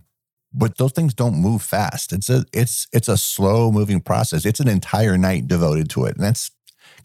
But 0.53 0.77
those 0.77 0.93
things 0.93 1.13
don't 1.13 1.35
move 1.35 1.61
fast. 1.61 2.13
It's 2.13 2.29
a 2.29 2.45
it's 2.53 2.87
it's 2.93 3.09
a 3.09 3.17
slow 3.17 3.69
moving 3.71 3.99
process. 3.99 4.45
It's 4.45 4.61
an 4.61 4.69
entire 4.69 5.17
night 5.17 5.47
devoted 5.47 5.89
to 5.91 6.05
it, 6.05 6.15
and 6.15 6.23
that's 6.23 6.51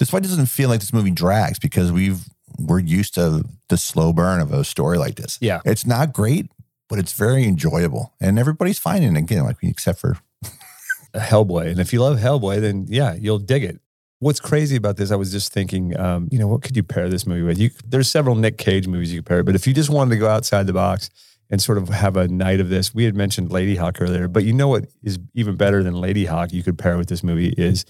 that's 0.03 0.13
why 0.13 0.19
it 0.19 0.23
doesn't 0.23 0.47
feel 0.47 0.69
like 0.69 0.81
this 0.81 0.93
movie 0.93 1.13
drags 1.13 1.61
because 1.61 1.93
we've 1.93 2.25
we're 2.59 2.81
used 2.81 3.15
to 3.15 3.45
the 3.69 3.77
slow 3.77 4.13
burn 4.13 4.41
of 4.41 4.53
a 4.53 4.65
story 4.65 4.99
like 4.99 5.15
this. 5.15 5.39
Yeah. 5.41 5.61
It's 5.65 5.87
not 5.87 6.13
great, 6.13 6.51
but 6.89 6.99
it's 6.99 7.13
very 7.13 7.45
enjoyable, 7.45 8.13
and 8.21 8.37
everybody's 8.37 8.81
finding 8.81 9.15
it 9.15 9.19
again, 9.21 9.45
like 9.45 9.59
except 9.63 10.01
for 10.01 10.17
Hellboy. 11.15 11.71
And 11.71 11.79
if 11.79 11.93
you 11.93 12.01
love 12.01 12.19
Hellboy, 12.19 12.61
then 12.61 12.87
yeah, 12.89 13.15
you'll 13.15 13.39
dig 13.39 13.63
it. 13.63 13.79
What's 14.19 14.41
crazy 14.41 14.75
about 14.75 14.97
this, 14.97 15.13
I 15.13 15.17
was 15.17 15.31
just 15.31 15.53
thinking, 15.53 15.97
um, 15.97 16.29
you 16.33 16.39
know, 16.39 16.49
what 16.49 16.63
could 16.63 16.77
you 16.77 16.83
pair 16.83 17.09
this 17.09 17.25
movie 17.25 17.43
with? 17.43 17.59
You, 17.59 17.71
there's 17.87 18.09
several 18.09 18.35
Nick 18.35 18.59
Cage 18.59 18.89
movies 18.89 19.13
you 19.13 19.21
could 19.21 19.27
pair, 19.27 19.41
it, 19.41 19.45
but 19.45 19.55
if 19.55 19.69
you 19.69 19.73
just 19.73 19.89
wanted 19.89 20.11
to 20.11 20.17
go 20.17 20.29
outside 20.29 20.67
the 20.67 20.73
box 20.73 21.11
and 21.49 21.63
sort 21.63 21.79
of 21.79 21.91
have 21.91 22.17
a 22.17 22.27
night 22.27 22.59
of 22.59 22.71
this, 22.71 22.93
we 22.93 23.05
had 23.05 23.15
mentioned 23.15 23.51
Ladyhawke 23.51 24.01
earlier, 24.01 24.27
but 24.27 24.43
you 24.43 24.53
know 24.53 24.67
what 24.67 24.87
is 25.05 25.21
even 25.35 25.55
better 25.55 25.85
than 25.85 25.95
Ladyhawke 25.95 26.53
you 26.53 26.65
could 26.65 26.77
pair 26.77 26.99
with 26.99 27.09
this 27.09 27.23
movie 27.23 27.55
is 27.57 27.85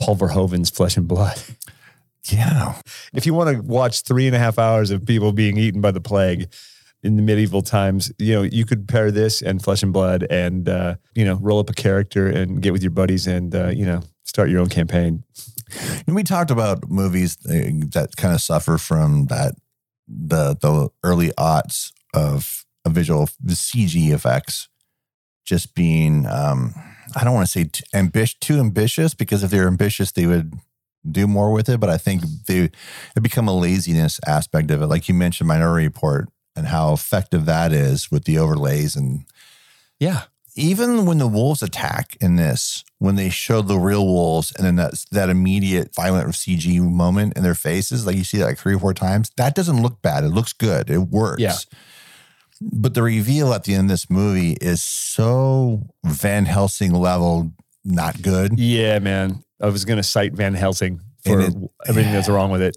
Paul 0.00 0.16
Verhoeven's 0.16 0.70
Flesh 0.70 0.96
and 0.96 1.06
Blood. 1.06 1.40
yeah, 2.24 2.80
if 3.12 3.26
you 3.26 3.34
want 3.34 3.54
to 3.56 3.62
watch 3.62 4.02
three 4.02 4.26
and 4.26 4.34
a 4.34 4.38
half 4.38 4.58
hours 4.58 4.90
of 4.90 5.06
people 5.06 5.32
being 5.32 5.56
eaten 5.56 5.80
by 5.80 5.90
the 5.90 6.00
plague 6.00 6.52
in 7.02 7.16
the 7.16 7.22
medieval 7.22 7.62
times, 7.62 8.12
you 8.18 8.34
know, 8.34 8.42
you 8.42 8.64
could 8.64 8.88
pair 8.88 9.10
this 9.10 9.42
and 9.42 9.62
Flesh 9.62 9.82
and 9.82 9.92
Blood 9.92 10.26
and, 10.28 10.68
uh, 10.68 10.96
you 11.14 11.24
know, 11.24 11.36
roll 11.36 11.60
up 11.60 11.70
a 11.70 11.74
character 11.74 12.26
and 12.26 12.60
get 12.60 12.72
with 12.72 12.82
your 12.82 12.90
buddies 12.90 13.26
and, 13.26 13.54
uh, 13.54 13.68
you 13.68 13.86
know, 13.86 14.02
start 14.24 14.50
your 14.50 14.60
own 14.60 14.68
campaign. 14.68 15.24
And 16.06 16.16
we 16.16 16.24
talked 16.24 16.50
about 16.50 16.90
movies 16.90 17.38
uh, 17.46 17.86
that 17.92 18.10
kind 18.16 18.34
of 18.34 18.40
suffer 18.40 18.76
from 18.76 19.26
that 19.26 19.54
the 20.08 20.56
the 20.60 20.88
early 21.04 21.30
aughts 21.38 21.92
of 22.12 22.66
a 22.84 22.90
visual 22.90 23.28
the 23.40 23.54
CG 23.54 24.12
effects 24.12 24.68
just 25.44 25.74
being 25.74 26.26
um 26.26 26.74
I 27.16 27.24
don't 27.24 27.34
want 27.34 27.46
to 27.46 27.50
say 27.52 27.64
too, 27.64 27.84
ambish, 27.94 28.38
too 28.40 28.58
ambitious 28.58 29.14
because 29.14 29.42
if 29.42 29.50
they're 29.50 29.66
ambitious 29.66 30.12
they 30.12 30.26
would 30.26 30.54
do 31.10 31.26
more 31.26 31.52
with 31.52 31.68
it 31.68 31.80
but 31.80 31.88
I 31.90 31.96
think 31.98 32.22
they 32.46 32.70
it 33.16 33.22
become 33.22 33.48
a 33.48 33.56
laziness 33.56 34.20
aspect 34.26 34.70
of 34.70 34.82
it 34.82 34.86
like 34.86 35.08
you 35.08 35.14
mentioned 35.14 35.48
Minority 35.48 35.86
Report 35.86 36.28
and 36.56 36.66
how 36.66 36.92
effective 36.92 37.46
that 37.46 37.72
is 37.72 38.10
with 38.10 38.24
the 38.24 38.38
overlays 38.38 38.96
and 38.96 39.24
Yeah. 39.98 40.22
even 40.56 41.06
when 41.06 41.18
the 41.18 41.26
wolves 41.28 41.62
attack 41.62 42.16
in 42.20 42.36
this, 42.36 42.84
when 42.98 43.14
they 43.14 43.30
show 43.30 43.62
the 43.62 43.78
real 43.78 44.04
wolves 44.04 44.52
and 44.56 44.66
then 44.66 44.76
that, 44.76 44.92
that 45.12 45.30
immediate 45.30 45.94
violent 45.94 46.28
CG 46.34 46.80
moment 46.82 47.34
in 47.36 47.42
their 47.44 47.54
faces, 47.54 48.04
like 48.04 48.16
you 48.16 48.24
see 48.24 48.36
that 48.38 48.44
like 48.46 48.58
three 48.58 48.74
or 48.74 48.78
four 48.80 48.92
times, 48.92 49.30
that 49.36 49.54
doesn't 49.54 49.80
look 49.80 50.02
bad. 50.02 50.24
It 50.24 50.30
looks 50.30 50.52
good. 50.52 50.90
It 50.90 50.98
works. 50.98 51.40
Yeah. 51.40 51.54
But 52.60 52.94
the 52.94 53.02
reveal 53.02 53.52
at 53.54 53.64
the 53.64 53.74
end 53.74 53.84
of 53.84 53.88
this 53.88 54.10
movie 54.10 54.52
is 54.60 54.82
so 54.82 55.86
Van 56.04 56.44
Helsing 56.44 56.92
level 56.92 57.52
not 57.84 58.20
good. 58.20 58.58
Yeah, 58.58 58.98
man. 58.98 59.42
I 59.62 59.68
was 59.68 59.84
going 59.84 59.96
to 59.96 60.02
cite 60.02 60.34
Van 60.34 60.54
Helsing 60.54 61.00
for 61.24 61.40
it- 61.40 61.54
everything 61.86 62.12
that's 62.12 62.28
wrong 62.28 62.50
with 62.50 62.62
it. 62.62 62.76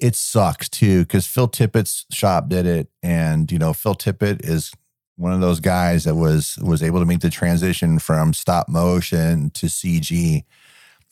It 0.00 0.16
sucks 0.16 0.68
too 0.68 1.02
because 1.02 1.28
Phil 1.28 1.46
Tippett's 1.48 2.06
shop 2.10 2.48
did 2.48 2.66
it, 2.66 2.88
and 3.04 3.50
you 3.52 3.58
know 3.58 3.72
Phil 3.72 3.94
Tippett 3.94 4.44
is 4.44 4.72
one 5.14 5.32
of 5.32 5.40
those 5.40 5.60
guys 5.60 6.02
that 6.04 6.16
was 6.16 6.58
was 6.60 6.82
able 6.82 6.98
to 6.98 7.06
make 7.06 7.20
the 7.20 7.30
transition 7.30 8.00
from 8.00 8.32
stop 8.32 8.68
motion 8.68 9.50
to 9.50 9.66
CG. 9.66 10.42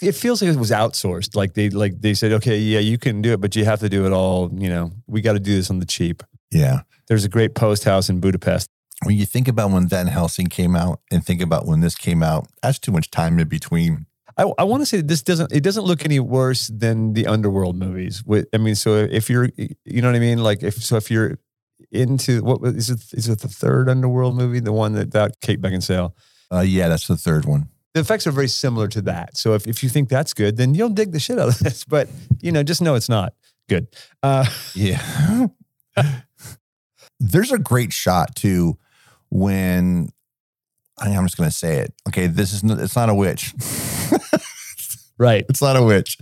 It 0.03 0.13
feels 0.17 0.43
like 0.43 0.51
it 0.51 0.59
was 0.59 0.73
outsourced. 0.73 1.37
Like 1.37 1.55
they, 1.55 1.71
like 1.71 2.01
they 2.01 2.15
said, 2.15 2.33
okay, 2.33 2.59
yeah, 2.59 2.81
you 2.81 2.99
can 2.99 3.23
do 3.23 3.33
it, 3.35 3.41
but 3.41 3.55
you 3.55 3.65
have 3.65 3.79
to 3.81 3.89
do 3.89 4.07
it 4.07 4.13
all. 4.13 4.51
You 4.53 4.69
know, 4.71 4.91
we 5.07 5.21
got 5.21 5.35
to 5.35 5.41
do 5.41 5.55
this 5.55 5.71
on 5.71 5.79
the 5.79 5.87
cheap. 5.87 6.25
Yeah. 6.51 6.81
There's 7.09 7.25
a 7.25 7.29
great 7.29 7.55
post 7.55 7.85
house 7.85 8.09
in 8.09 8.21
Budapest. 8.21 8.69
when 9.05 9.17
you 9.17 9.27
think 9.27 9.49
about 9.49 9.71
when 9.71 9.89
Van 9.89 10.07
Helsing 10.07 10.47
came 10.47 10.77
out 10.77 11.01
and 11.11 11.25
think 11.25 11.41
about 11.41 11.67
when 11.67 11.81
this 11.81 11.95
came 11.95 12.23
out, 12.23 12.49
that's 12.63 12.79
too 12.79 12.93
much 12.93 13.11
time 13.11 13.39
in 13.39 13.49
between. 13.49 14.07
I, 14.37 14.45
I 14.59 14.65
want 14.65 14.81
to 14.83 14.87
say 14.87 14.99
that 14.99 15.09
this 15.09 15.23
doesn't 15.23 15.53
it 15.53 15.63
doesn't 15.63 15.85
look 15.85 16.05
any 16.05 16.21
worse 16.21 16.69
than 16.69 17.15
the 17.15 17.27
underworld 17.27 17.77
movies. 17.77 18.23
With 18.25 18.47
I 18.55 18.59
mean, 18.59 18.75
so 18.75 18.95
if 18.97 19.29
you're 19.29 19.49
you 19.57 20.03
know 20.03 20.09
what 20.09 20.17
I 20.17 20.21
mean, 20.21 20.39
like 20.39 20.63
if 20.63 20.75
so 20.83 20.97
if 20.97 21.11
you're 21.11 21.39
into 21.91 22.43
what 22.43 22.63
is 22.63 22.91
it 22.91 23.01
is 23.13 23.29
it 23.29 23.41
the 23.41 23.49
third 23.49 23.89
underworld 23.89 24.37
movie, 24.37 24.61
the 24.61 24.73
one 24.73 24.93
that 24.93 25.13
that 25.13 25.41
Kate 25.41 25.61
Beckinsale. 25.61 26.13
Uh, 26.53 26.61
yeah, 26.61 26.89
that's 26.89 27.07
the 27.07 27.17
third 27.17 27.45
one. 27.45 27.69
The 27.95 28.01
effects 28.01 28.27
are 28.27 28.33
very 28.33 28.49
similar 28.49 28.87
to 28.89 29.03
that. 29.03 29.37
So 29.37 29.55
if, 29.55 29.67
if 29.67 29.83
you 29.83 29.89
think 29.89 30.09
that's 30.09 30.33
good, 30.33 30.57
then 30.57 30.75
you'll 30.75 30.91
dig 30.91 31.13
the 31.13 31.21
shit 31.21 31.39
out 31.39 31.49
of 31.49 31.59
this. 31.65 31.85
But 31.85 32.09
you 32.41 32.53
know, 32.53 32.63
just 32.63 32.81
know 32.83 32.95
it's 32.95 33.09
not 33.09 33.35
good. 33.69 33.89
Uh, 34.23 34.47
Yeah. 34.75 35.47
There's 37.21 37.53
a 37.53 37.59
great 37.59 37.93
shot 37.93 38.35
too 38.35 38.79
when 39.31 40.09
I- 40.99 41.15
I'm 41.15 41.25
just 41.25 41.37
going 41.37 41.51
to 41.51 41.57
say 41.57 41.77
it. 41.79 41.95
Okay, 42.09 42.27
this 42.27 42.53
is 42.53 42.63
it's 42.65 42.97
not 42.97 43.09
a 43.11 43.15
witch. 43.15 43.55
right. 45.19 45.45
it's 45.49 45.63
not 45.63 45.77
a 45.77 45.83
witch, 45.83 46.19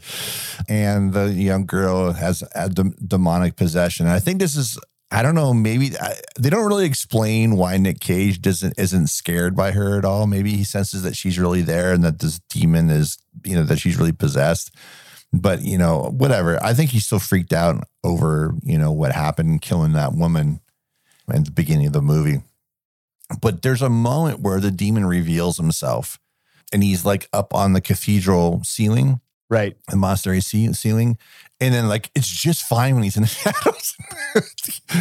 and 0.68 1.12
the 1.12 1.32
young 1.32 1.66
girl 1.66 2.12
has 2.12 2.42
a 2.54 2.68
dem- 2.68 2.94
demonic 3.06 3.56
possession. 3.56 4.06
And 4.06 4.14
I 4.14 4.18
think 4.18 4.38
this 4.40 4.56
is. 4.56 4.78
I 5.10 5.22
don't 5.22 5.34
know. 5.34 5.54
Maybe 5.54 5.92
I, 5.98 6.16
they 6.38 6.50
don't 6.50 6.66
really 6.66 6.84
explain 6.84 7.56
why 7.56 7.78
Nick 7.78 7.98
Cage 7.98 8.42
doesn't 8.42 8.74
isn't 8.78 9.06
scared 9.06 9.56
by 9.56 9.70
her 9.70 9.96
at 9.96 10.04
all. 10.04 10.26
Maybe 10.26 10.52
he 10.54 10.64
senses 10.64 11.02
that 11.02 11.16
she's 11.16 11.38
really 11.38 11.62
there 11.62 11.94
and 11.94 12.04
that 12.04 12.18
this 12.18 12.40
demon 12.50 12.90
is, 12.90 13.16
you 13.42 13.54
know, 13.56 13.62
that 13.64 13.78
she's 13.78 13.96
really 13.96 14.12
possessed. 14.12 14.74
But 15.32 15.62
you 15.62 15.78
know, 15.78 16.10
whatever. 16.14 16.62
I 16.62 16.74
think 16.74 16.90
he's 16.90 17.06
still 17.06 17.18
freaked 17.20 17.54
out 17.54 17.84
over 18.04 18.52
you 18.62 18.76
know 18.76 18.92
what 18.92 19.12
happened 19.12 19.62
killing 19.62 19.92
that 19.92 20.12
woman 20.12 20.60
at 21.30 21.44
the 21.44 21.50
beginning 21.50 21.86
of 21.86 21.92
the 21.92 22.02
movie. 22.02 22.42
But 23.40 23.62
there's 23.62 23.82
a 23.82 23.90
moment 23.90 24.40
where 24.40 24.60
the 24.60 24.70
demon 24.70 25.04
reveals 25.06 25.56
himself, 25.58 26.18
and 26.72 26.82
he's 26.82 27.04
like 27.04 27.28
up 27.32 27.52
on 27.54 27.72
the 27.74 27.80
cathedral 27.80 28.62
ceiling, 28.64 29.20
Right. 29.50 29.76
the 29.88 29.96
monastery 29.96 30.40
ceiling, 30.40 31.16
and 31.60 31.74
then 31.74 31.88
like 31.88 32.10
it's 32.14 32.28
just 32.28 32.62
fine 32.64 32.94
when 32.94 33.04
he's 33.04 33.16
in 33.16 33.22
the 33.22 33.28
shadows. 33.28 33.94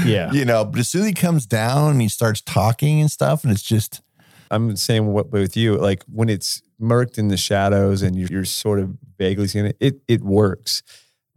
Yeah. 0.05 0.31
you 0.31 0.45
know, 0.45 0.65
but 0.65 0.79
as 0.79 0.89
soon 0.89 1.01
as 1.01 1.07
he 1.07 1.13
comes 1.13 1.45
down 1.45 1.91
and 1.91 2.01
he 2.01 2.09
starts 2.09 2.41
talking 2.41 2.99
and 3.01 3.11
stuff, 3.11 3.43
and 3.43 3.51
it's 3.53 3.61
just 3.63 4.01
I'm 4.51 4.75
saying 4.77 5.05
what 5.07 5.31
with 5.31 5.57
you, 5.57 5.77
like 5.77 6.03
when 6.11 6.29
it's 6.29 6.61
murked 6.81 7.17
in 7.17 7.27
the 7.29 7.37
shadows 7.37 8.01
and 8.01 8.15
you're, 8.15 8.29
you're 8.29 8.45
sort 8.45 8.79
of 8.79 8.95
vaguely 9.17 9.47
seeing 9.47 9.65
it, 9.67 9.77
it 9.79 10.01
it 10.07 10.21
works. 10.21 10.83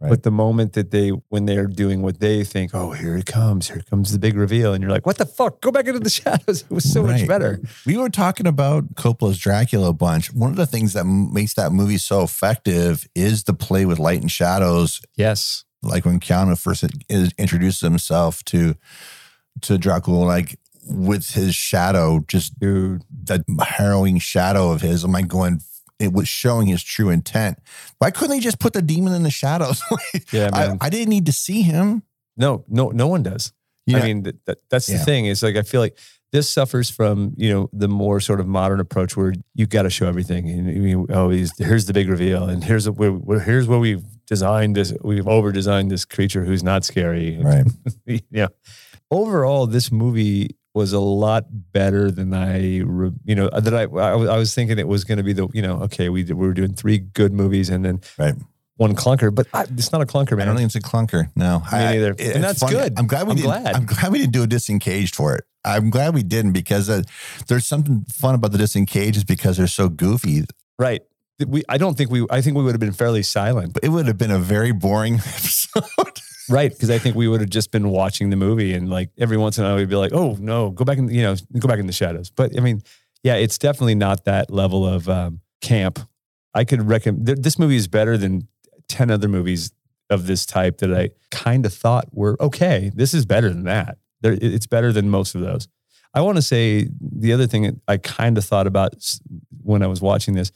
Right. 0.01 0.09
But 0.09 0.23
the 0.23 0.31
moment 0.31 0.73
that 0.73 0.89
they, 0.89 1.09
when 1.09 1.45
they're 1.45 1.67
doing 1.67 2.01
what 2.01 2.19
they 2.19 2.43
think, 2.43 2.71
oh, 2.73 2.91
here 2.91 3.15
it 3.15 3.27
comes, 3.27 3.69
here 3.69 3.83
comes 3.87 4.11
the 4.11 4.17
big 4.17 4.35
reveal, 4.35 4.73
and 4.73 4.81
you're 4.81 4.91
like, 4.91 5.05
what 5.05 5.19
the 5.19 5.27
fuck? 5.27 5.61
Go 5.61 5.71
back 5.71 5.85
into 5.85 5.99
the 5.99 6.09
shadows. 6.21 6.63
It 6.63 6.71
was 6.71 6.91
so 6.91 7.03
much 7.03 7.27
better. 7.27 7.59
We 7.85 7.97
were 7.97 8.09
talking 8.09 8.47
about 8.47 8.95
Coppola's 8.95 9.37
Dracula 9.37 9.89
a 9.89 9.93
bunch. 9.93 10.33
One 10.33 10.49
of 10.49 10.55
the 10.55 10.65
things 10.65 10.93
that 10.93 11.05
makes 11.05 11.53
that 11.53 11.71
movie 11.71 11.99
so 11.99 12.23
effective 12.23 13.07
is 13.13 13.43
the 13.43 13.53
play 13.53 13.85
with 13.85 13.99
light 13.99 14.21
and 14.21 14.31
shadows. 14.31 15.01
Yes. 15.15 15.65
Like 15.83 16.03
when 16.05 16.19
Keanu 16.19 16.59
first 16.59 16.83
introduces 17.37 17.81
himself 17.81 18.43
to 18.45 18.75
to 19.61 19.77
Dracula, 19.77 20.25
like 20.25 20.57
with 20.87 21.31
his 21.31 21.55
shadow, 21.55 22.23
just 22.27 22.59
Dude. 22.59 23.03
that 23.25 23.43
harrowing 23.59 24.19
shadow 24.19 24.71
of 24.71 24.81
his. 24.81 25.03
I'm 25.03 25.11
like 25.11 25.27
going, 25.27 25.61
it 26.01 26.13
was 26.13 26.27
showing 26.27 26.67
his 26.67 26.83
true 26.83 27.09
intent. 27.09 27.59
Why 27.99 28.11
couldn't 28.11 28.31
they 28.31 28.39
just 28.39 28.59
put 28.59 28.73
the 28.73 28.81
demon 28.81 29.13
in 29.13 29.23
the 29.23 29.29
shadows? 29.31 29.81
Yeah, 30.31 30.49
I, 30.53 30.67
man. 30.67 30.77
I 30.81 30.89
didn't 30.89 31.09
need 31.09 31.25
to 31.27 31.31
see 31.33 31.61
him. 31.61 32.03
no, 32.37 32.63
no, 32.67 32.89
no 32.89 33.07
one 33.07 33.23
does. 33.23 33.53
Yeah. 33.85 33.97
I 33.99 34.01
mean, 34.03 34.23
that, 34.23 34.45
that, 34.45 34.57
that's 34.69 34.87
the 34.87 34.93
Yeah. 34.93 35.03
thing. 35.05 35.25
Is 35.25 35.43
like 35.43 35.55
I 35.55 35.63
feel 35.63 35.81
like 35.81 35.97
this 36.31 36.49
suffers 36.49 36.89
from 36.89 37.33
you 37.37 37.49
know 37.51 37.69
the 37.73 37.87
more 37.89 38.19
sort 38.21 38.39
of 38.39 38.47
modern 38.47 38.79
approach 38.79 39.17
where 39.17 39.33
you 39.55 39.65
got 39.67 39.83
to 39.83 39.89
show 39.89 40.07
everything. 40.07 40.49
And 40.49 40.87
you, 40.89 41.07
oh, 41.09 41.29
here's 41.29 41.85
the 41.85 41.93
big 41.93 42.07
reveal, 42.09 42.47
and 42.47 42.63
here's 42.63 42.87
a, 42.87 42.91
where, 42.91 43.11
where 43.11 43.39
here's 43.39 43.67
where 43.67 43.79
we've 43.79 44.03
designed 44.27 44.75
this. 44.77 44.93
We've 45.03 45.27
over 45.27 45.51
designed 45.51 45.91
this 45.91 46.05
creature 46.05 46.45
who's 46.45 46.63
not 46.63 46.85
scary. 46.85 47.37
Right. 47.41 47.65
yeah. 48.31 48.47
Overall, 49.09 49.67
this 49.67 49.91
movie 49.91 50.55
was 50.73 50.93
a 50.93 50.99
lot 50.99 51.45
better 51.73 52.09
than 52.11 52.33
I, 52.33 52.59
you 52.59 53.11
know, 53.27 53.49
that 53.49 53.73
I 53.73 53.81
I 53.83 54.15
was, 54.15 54.29
I 54.29 54.37
was 54.37 54.55
thinking 54.55 54.79
it 54.79 54.87
was 54.87 55.03
going 55.03 55.17
to 55.17 55.23
be 55.23 55.33
the, 55.33 55.47
you 55.53 55.61
know, 55.61 55.81
okay, 55.83 56.09
we 56.09 56.23
did, 56.23 56.33
we 56.35 56.47
were 56.47 56.53
doing 56.53 56.73
three 56.73 56.97
good 56.99 57.33
movies 57.33 57.69
and 57.69 57.83
then 57.83 57.99
Right. 58.17 58.35
one 58.77 58.95
clunker, 58.95 59.33
but 59.35 59.47
I, 59.53 59.63
it's 59.63 59.91
not 59.91 60.01
a 60.01 60.05
clunker, 60.05 60.37
man. 60.37 60.41
I 60.47 60.51
don't 60.51 60.57
think 60.57 60.67
it's 60.73 60.75
a 60.75 60.79
clunker. 60.81 61.27
No, 61.35 61.59
Me 61.59 61.65
neither. 61.79 62.11
it- 62.17 62.35
And 62.35 62.43
that's 62.43 62.63
good. 62.63 62.93
I'm 62.97 63.07
glad 63.07 63.25
we 63.27 63.31
I'm 63.31 63.35
didn't. 63.37 63.47
glad. 63.47 63.75
I'm 63.75 63.85
glad 63.85 64.11
we 64.13 64.19
didn't 64.19 64.33
do 64.33 64.43
a 64.43 64.47
disengaged 64.47 65.13
for 65.15 65.35
it. 65.35 65.43
I'm 65.65 65.89
glad 65.89 66.13
we 66.13 66.23
didn't 66.23 66.53
because 66.53 66.89
uh, 66.89 67.03
there's 67.47 67.67
something 67.67 68.05
fun 68.11 68.33
about 68.35 68.51
the 68.53 68.57
disengaged 68.57 69.17
is 69.17 69.23
because 69.25 69.57
they're 69.57 69.67
so 69.67 69.89
goofy. 69.89 70.45
Right. 70.79 71.01
We, 71.45 71.63
I 71.69 71.77
don't 71.77 71.97
think 71.97 72.11
we, 72.11 72.25
I 72.29 72.41
think 72.41 72.55
we 72.55 72.63
would 72.63 72.71
have 72.73 72.79
been 72.79 72.93
fairly 72.93 73.23
silent, 73.23 73.73
But 73.73 73.83
it 73.83 73.89
would 73.89 74.07
have 74.07 74.17
been 74.17 74.31
a 74.31 74.39
very 74.39 74.71
boring 74.71 75.15
episode. 75.19 75.83
Right? 76.49 76.71
Because 76.71 76.89
I 76.89 76.97
think 76.97 77.15
we 77.15 77.27
would 77.27 77.41
have 77.41 77.49
just 77.49 77.71
been 77.71 77.89
watching 77.89 78.29
the 78.29 78.35
movie 78.35 78.73
and 78.73 78.89
like 78.89 79.09
every 79.17 79.37
once 79.37 79.57
in 79.57 79.63
a 79.63 79.67
while 79.67 79.77
we'd 79.77 79.89
be 79.89 79.95
like, 79.95 80.13
oh 80.13 80.37
no, 80.39 80.69
go 80.71 80.85
back 80.85 80.97
in, 80.97 81.09
you 81.09 81.21
know, 81.21 81.35
go 81.59 81.67
back 81.67 81.79
in 81.79 81.87
the 81.87 81.93
shadows. 81.93 82.29
But 82.29 82.57
I 82.57 82.61
mean, 82.61 82.81
yeah, 83.23 83.35
it's 83.35 83.57
definitely 83.57 83.95
not 83.95 84.25
that 84.25 84.51
level 84.51 84.85
of 84.85 85.07
um, 85.09 85.41
camp. 85.61 85.99
I 86.53 86.63
could 86.63 86.87
recommend 86.87 87.27
th- 87.27 87.39
this 87.39 87.59
movie 87.59 87.75
is 87.75 87.87
better 87.87 88.17
than 88.17 88.47
10 88.89 89.11
other 89.11 89.27
movies 89.27 89.71
of 90.09 90.27
this 90.27 90.45
type 90.45 90.79
that 90.79 90.93
I 90.93 91.11
kind 91.29 91.65
of 91.65 91.73
thought 91.73 92.09
were 92.11 92.35
okay. 92.41 92.91
This 92.93 93.13
is 93.13 93.25
better 93.25 93.49
than 93.49 93.63
that. 93.63 93.97
It's 94.23 94.67
better 94.67 94.91
than 94.91 95.09
most 95.09 95.35
of 95.35 95.41
those. 95.41 95.67
I 96.13 96.21
want 96.21 96.35
to 96.35 96.41
say 96.41 96.89
the 96.99 97.31
other 97.31 97.47
thing 97.47 97.79
I 97.87 97.97
kind 97.97 98.37
of 98.37 98.43
thought 98.43 98.67
about 98.67 98.93
when 99.63 99.81
I 99.81 99.87
was 99.87 100.01
watching 100.01 100.33
this 100.33 100.51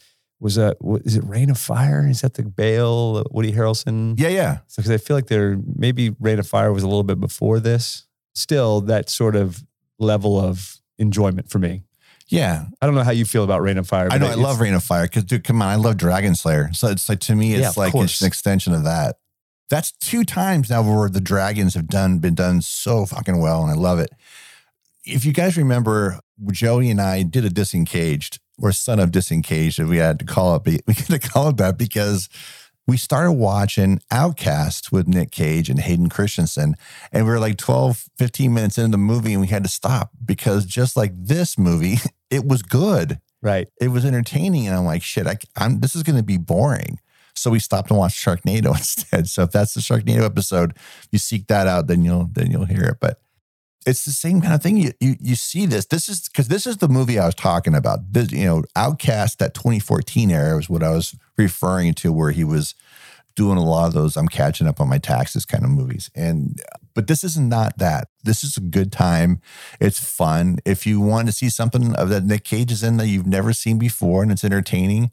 was 0.45 0.59
what, 0.79 1.01
is 1.05 1.15
it 1.15 1.23
Reign 1.25 1.49
of 1.49 1.57
Fire? 1.57 2.07
Is 2.07 2.21
that 2.21 2.35
the 2.35 2.43
Bale, 2.43 3.23
Woody 3.31 3.51
Harrelson? 3.51 4.13
yeah, 4.19 4.27
yeah. 4.27 4.59
because 4.75 4.91
I 4.91 4.97
feel 4.97 5.17
like 5.17 5.25
there 5.25 5.57
maybe 5.75 6.15
Reign 6.19 6.37
of 6.37 6.47
Fire 6.47 6.71
was 6.71 6.83
a 6.83 6.87
little 6.87 7.03
bit 7.03 7.19
before 7.19 7.59
this. 7.59 8.05
Still, 8.35 8.81
that 8.81 9.09
sort 9.09 9.35
of 9.35 9.63
level 9.97 10.39
of 10.39 10.77
enjoyment 10.99 11.49
for 11.49 11.57
me. 11.57 11.81
Yeah, 12.27 12.65
I 12.79 12.85
don't 12.85 12.93
know 12.93 13.03
how 13.03 13.11
you 13.11 13.25
feel 13.25 13.43
about 13.43 13.63
Reign 13.63 13.79
of 13.79 13.87
Fire. 13.87 14.07
I 14.11 14.19
know. 14.19 14.27
I 14.27 14.35
love 14.35 14.61
Reign 14.61 14.75
of 14.75 14.83
Fire 14.83 15.05
because, 15.05 15.23
dude, 15.23 15.43
come 15.43 15.61
on, 15.61 15.67
I 15.67 15.75
love 15.75 15.97
Dragon 15.97 16.35
Slayer. 16.35 16.71
So 16.73 16.89
it's 16.89 17.09
like 17.09 17.19
to 17.21 17.35
me, 17.35 17.53
it's 17.53 17.61
Yeah, 17.61 17.83
like 17.83 17.95
it's 17.95 18.21
an 18.21 18.27
extension 18.27 18.73
of 18.73 18.83
that. 18.83 19.17
That's 19.71 19.93
two 19.93 20.23
times 20.23 20.69
now 20.69 20.83
where 20.83 21.09
the 21.09 21.21
dragons 21.21 21.73
have 21.73 21.87
done 21.87 22.19
been 22.19 22.35
done 22.35 22.61
so 22.61 23.07
fucking 23.07 23.41
well, 23.41 23.63
and 23.63 23.71
I 23.71 23.75
love 23.75 23.97
it. 23.97 24.11
If 25.05 25.25
you 25.25 25.33
guys 25.33 25.57
remember, 25.57 26.19
Joey 26.51 26.91
and 26.91 27.01
I 27.01 27.23
did 27.23 27.45
a 27.45 27.49
disengaged 27.49 28.39
or 28.61 28.71
son 28.71 28.99
of 28.99 29.11
disengaged, 29.11 29.79
and 29.79 29.89
we 29.89 29.97
had 29.97 30.19
to 30.19 30.25
call 30.25 30.55
it. 30.55 30.61
We 30.87 30.93
had 30.93 31.07
to 31.07 31.19
call 31.19 31.49
it 31.49 31.57
that 31.57 31.77
because 31.77 32.29
we 32.87 32.97
started 32.97 33.33
watching 33.33 33.99
Outcast 34.11 34.91
with 34.91 35.07
Nick 35.07 35.31
Cage 35.31 35.69
and 35.69 35.79
Hayden 35.79 36.09
Christensen, 36.09 36.75
and 37.11 37.25
we 37.25 37.31
were 37.31 37.39
like 37.39 37.57
12, 37.57 38.09
15 38.17 38.53
minutes 38.53 38.77
into 38.77 38.91
the 38.91 38.97
movie, 38.97 39.33
and 39.33 39.41
we 39.41 39.47
had 39.47 39.63
to 39.63 39.69
stop 39.69 40.11
because 40.23 40.65
just 40.65 40.95
like 40.95 41.11
this 41.15 41.57
movie, 41.57 41.97
it 42.29 42.45
was 42.45 42.61
good 42.61 43.19
right. 43.45 43.69
it 43.79 43.89
was 43.89 44.05
entertaining 44.05 44.67
and 44.67 44.75
i'm 44.75 44.85
like 44.85 45.03
shit 45.03 45.27
I, 45.27 45.37
am 45.57 45.79
this 45.79 45.95
is 45.95 46.03
going 46.03 46.17
to 46.17 46.23
be 46.23 46.37
boring 46.37 46.99
so 47.35 47.51
we 47.51 47.59
stopped 47.59 47.89
and 47.89 47.99
watched 47.99 48.23
sharknado 48.23 48.67
instead 48.77 49.29
so 49.29 49.43
if 49.43 49.51
that's 49.51 49.73
the 49.73 49.81
sharknado 49.81 50.23
episode 50.23 50.75
you 51.11 51.19
seek 51.19 51.47
that 51.47 51.67
out 51.67 51.87
then 51.87 52.03
you'll 52.03 52.29
then 52.31 52.51
you'll 52.51 52.65
hear 52.65 52.83
it 52.83 52.97
but 52.99 53.21
it's 53.85 54.03
the 54.03 54.11
same 54.11 54.41
kind 54.41 54.53
of 54.53 54.63
thing. 54.63 54.77
You 54.77 54.91
you, 54.99 55.15
you 55.19 55.35
see 55.35 55.65
this. 55.65 55.85
This 55.85 56.09
is 56.09 56.27
because 56.27 56.47
this 56.47 56.65
is 56.65 56.77
the 56.77 56.87
movie 56.87 57.19
i 57.19 57.25
was 57.25 57.35
talking 57.35 57.75
about. 57.75 58.13
This 58.13 58.31
you 58.31 58.45
know 58.45 58.63
outcast 58.75 59.39
that 59.39 59.53
2014 59.53 60.31
era 60.31 60.55
was 60.55 60.69
what 60.69 60.83
i 60.83 60.91
was 60.91 61.15
referring 61.37 61.93
to 61.95 62.11
where 62.11 62.31
he 62.31 62.43
was 62.43 62.75
doing 63.35 63.57
a 63.57 63.63
lot 63.63 63.87
of 63.87 63.93
those 63.93 64.15
i'm 64.15 64.29
catching 64.29 64.65
up 64.65 64.79
on 64.79 64.87
my 64.87 64.97
taxes 64.97 65.45
kind 65.45 65.63
of 65.63 65.69
movies. 65.69 66.09
And 66.15 66.61
but 66.93 67.07
this 67.07 67.23
is 67.23 67.37
not 67.37 67.77
that. 67.77 68.07
This 68.23 68.43
is 68.43 68.57
a 68.57 68.61
good 68.61 68.91
time. 68.91 69.41
It's 69.79 69.99
fun. 69.99 70.59
If 70.65 70.87
you 70.87 70.99
want 70.99 71.27
to 71.27 71.33
see 71.33 71.49
something 71.49 71.95
of 71.95 72.09
that 72.09 72.23
nick 72.23 72.43
cage 72.43 72.71
is 72.71 72.83
in 72.83 72.97
that 72.97 73.07
you've 73.07 73.27
never 73.27 73.53
seen 73.53 73.77
before 73.77 74.23
and 74.23 74.31
it's 74.31 74.43
entertaining 74.43 75.11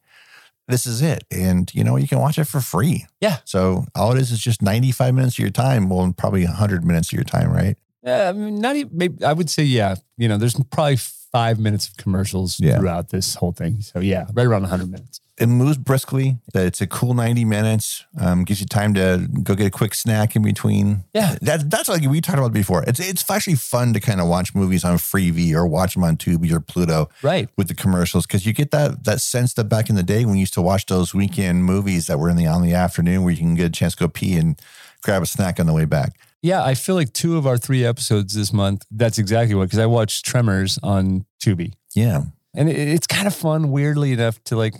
this 0.68 0.86
is 0.86 1.02
it. 1.02 1.24
And 1.30 1.70
you 1.74 1.84
know 1.84 1.96
you 1.96 2.08
can 2.08 2.20
watch 2.20 2.38
it 2.38 2.44
for 2.44 2.60
free. 2.60 3.04
Yeah. 3.20 3.38
so 3.44 3.84
all 3.94 4.12
it 4.12 4.20
is 4.20 4.30
is 4.32 4.40
just 4.40 4.62
95 4.62 5.14
minutes 5.14 5.34
of 5.34 5.40
your 5.40 5.50
time. 5.50 5.90
Well 5.90 6.02
and 6.02 6.16
probably 6.16 6.44
100 6.44 6.84
minutes 6.86 7.08
of 7.08 7.14
your 7.14 7.24
time 7.24 7.52
right 7.52 7.76
Yeah, 8.02 8.28
I 8.28 8.32
mean, 8.32 8.60
not 8.60 8.76
even. 8.76 8.90
Maybe 8.96 9.24
I 9.24 9.32
would 9.32 9.48
say, 9.50 9.62
yeah. 9.62 9.94
You 10.16 10.28
know, 10.28 10.36
there's 10.38 10.54
probably 10.70 10.96
five 10.96 11.58
minutes 11.58 11.88
of 11.88 11.96
commercials 11.96 12.58
Yeah. 12.60 12.78
throughout 12.78 13.08
this 13.10 13.34
whole 13.36 13.52
thing. 13.52 13.80
So 13.80 14.00
yeah, 14.00 14.26
right 14.34 14.46
around 14.46 14.62
100 14.62 14.90
minutes. 14.90 15.20
it 15.38 15.46
moves 15.48 15.78
briskly 15.78 16.36
it's 16.54 16.82
a 16.82 16.86
cool 16.86 17.14
90 17.14 17.46
minutes 17.46 18.04
um, 18.20 18.44
gives 18.44 18.60
you 18.60 18.66
time 18.66 18.92
to 18.92 19.26
go 19.42 19.54
get 19.54 19.66
a 19.66 19.70
quick 19.70 19.94
snack 19.94 20.36
in 20.36 20.42
between 20.42 21.04
Yeah. 21.14 21.36
that, 21.40 21.70
that's 21.70 21.88
like 21.88 22.02
we 22.06 22.20
talked 22.20 22.38
about 22.38 22.52
before 22.52 22.84
it's 22.86 23.00
it's 23.00 23.28
actually 23.30 23.54
fun 23.56 23.94
to 23.94 23.98
kind 24.00 24.20
of 24.20 24.28
watch 24.28 24.54
movies 24.54 24.84
on 24.84 24.98
freevee 24.98 25.54
or 25.54 25.66
watch 25.66 25.94
them 25.94 26.04
on 26.04 26.18
tubi 26.18 26.52
or 26.52 26.60
pluto 26.60 27.08
Right. 27.22 27.48
with 27.56 27.68
the 27.68 27.74
commercials 27.74 28.26
because 28.26 28.44
you 28.44 28.52
get 28.52 28.72
that 28.72 29.04
that 29.04 29.22
sense 29.22 29.54
that 29.54 29.64
back 29.64 29.88
in 29.88 29.96
the 29.96 30.02
day 30.02 30.26
when 30.26 30.34
you 30.34 30.40
used 30.40 30.54
to 30.54 30.62
watch 30.62 30.84
those 30.84 31.14
weekend 31.14 31.64
movies 31.64 32.06
that 32.08 32.18
were 32.18 32.28
in 32.28 32.36
the 32.36 32.46
on 32.46 32.60
the 32.62 32.74
afternoon 32.74 33.22
where 33.24 33.32
you 33.32 33.38
can 33.38 33.54
get 33.54 33.66
a 33.66 33.70
chance 33.70 33.94
to 33.94 34.00
go 34.00 34.08
pee 34.08 34.36
and 34.36 34.60
grab 35.02 35.22
a 35.22 35.26
snack 35.26 35.58
on 35.58 35.66
the 35.66 35.72
way 35.72 35.86
back 35.86 36.12
Yeah, 36.42 36.62
I 36.64 36.74
feel 36.74 36.94
like 36.96 37.12
two 37.12 37.36
of 37.36 37.46
our 37.46 37.56
three 37.56 37.84
episodes 37.84 38.34
this 38.34 38.52
month. 38.52 38.84
That's 38.90 39.18
exactly 39.18 39.54
what 39.54 39.64
because 39.64 39.78
I 39.78 39.86
watched 39.86 40.24
Tremors 40.24 40.78
on 40.82 41.24
Tubi. 41.42 41.74
yeah 41.94 42.22
and 42.54 42.68
it, 42.68 42.76
it's 42.76 43.06
kind 43.06 43.26
of 43.26 43.34
fun 43.34 43.70
weirdly 43.70 44.12
enough 44.12 44.42
to 44.44 44.56
like 44.56 44.74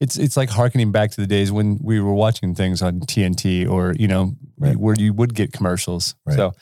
it's 0.00 0.16
it's 0.16 0.36
like 0.36 0.50
harkening 0.50 0.90
back 0.92 1.10
to 1.12 1.20
the 1.20 1.26
days 1.26 1.52
when 1.52 1.78
we 1.82 2.00
were 2.00 2.14
watching 2.14 2.54
things 2.54 2.80
on 2.82 3.00
TNT 3.00 3.68
or 3.68 3.94
you 3.98 4.08
know 4.08 4.34
Right. 4.58 4.76
where 4.76 4.94
you 4.98 5.12
would 5.12 5.34
get 5.34 5.52
commercials 5.52 6.14
Right. 6.24 6.36
so 6.36 6.52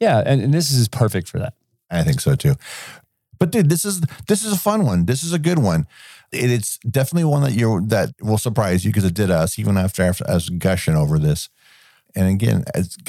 yeah 0.00 0.22
and, 0.24 0.40
and 0.42 0.52
this 0.54 0.70
is 0.72 0.88
perfect 0.88 1.28
for 1.28 1.38
that 1.38 1.54
I 1.90 2.02
think 2.02 2.20
so 2.20 2.34
too. 2.34 2.54
But 3.38 3.50
dude, 3.50 3.68
this 3.68 3.84
is 3.84 4.00
this 4.28 4.44
is 4.44 4.52
a 4.52 4.56
fun 4.58 4.84
one. 4.86 5.04
This 5.06 5.22
is 5.24 5.32
a 5.32 5.38
good 5.38 5.58
one. 5.58 5.86
It, 6.32 6.50
it's 6.50 6.78
definitely 6.78 7.24
one 7.24 7.42
that 7.42 7.52
you 7.52 7.82
that 7.88 8.10
will 8.22 8.38
surprise 8.38 8.84
you 8.84 8.90
because 8.90 9.04
it 9.04 9.14
did 9.14 9.30
us 9.30 9.58
even 9.58 9.76
after, 9.76 10.02
after 10.02 10.24
us 10.30 10.48
gushing 10.48 10.94
over 10.96 11.18
this. 11.18 11.48
And 12.14 12.28
again, 12.28 12.64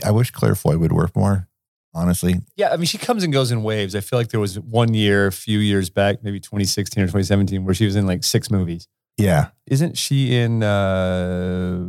I 0.06 0.12
wish 0.12 0.32
Claire 0.32 0.56
Foy 0.56 0.78
would 0.78 0.92
work 0.92 1.16
more. 1.16 1.48
Honestly, 1.96 2.38
yeah 2.56 2.72
I 2.72 2.78
mean 2.78 2.88
she 2.88 2.98
comes 2.98 3.24
and 3.24 3.32
goes 3.32 3.52
in 3.52 3.62
waves 3.62 3.94
I 3.96 4.00
feel 4.00 4.18
like 4.18 4.30
there 4.30 4.40
was 4.40 4.60
one 4.60 4.96
year 4.96 5.28
a 5.28 5.32
few 5.32 5.60
years 5.60 5.92
back 5.92 6.24
maybe 6.24 6.40
2016 6.40 7.04
or 7.04 7.06
2017 7.06 7.66
where 7.66 7.76
she 7.76 7.86
was 7.86 7.96
in 7.96 8.08
like 8.08 8.24
six 8.24 8.50
movies 8.50 8.88
yeah. 9.16 9.50
isn't 9.68 9.96
she 9.96 10.36
in 10.36 10.64
uh 10.64 11.86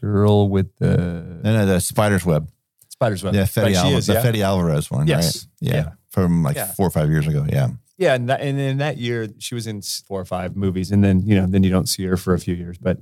girl 0.00 0.48
with 0.48 0.74
the 0.78 0.96
No, 1.44 1.52
no, 1.52 1.66
the 1.66 1.78
Spider's 1.80 2.24
Web. 2.26 2.50
Spider's 2.88 3.22
Web 3.22 3.34
Yeah, 3.34 3.44
Fede, 3.44 3.68
she 3.68 3.76
Alvarez, 3.76 3.98
is, 3.98 4.06
the 4.06 4.12
yeah. 4.14 4.22
Fede 4.22 4.40
Alvarez 4.40 4.90
one. 4.90 5.06
Yes. 5.06 5.46
Right? 5.62 5.72
Yeah. 5.72 5.74
Yeah. 5.74 5.88
From 6.10 6.42
like 6.42 6.56
Yeah. 6.56 6.72
four 6.72 6.88
or 6.88 6.90
five 6.90 7.08
years 7.10 7.28
ago. 7.28 7.46
Yeah. 7.48 7.68
Yeah, 7.96 8.14
and 8.14 8.28
that, 8.28 8.40
and 8.40 8.58
in 8.58 8.78
that 8.78 8.98
year 8.98 9.28
she 9.38 9.54
was 9.54 9.68
in 9.68 9.82
four 9.82 10.20
or 10.20 10.24
five 10.24 10.56
movies, 10.56 10.90
and 10.90 11.04
then 11.04 11.20
you 11.24 11.36
know 11.36 11.46
then 11.46 11.62
you 11.62 11.70
don't 11.70 11.88
see 11.88 12.04
her 12.06 12.16
for 12.16 12.34
a 12.34 12.40
few 12.40 12.54
years. 12.56 12.76
But 12.76 12.98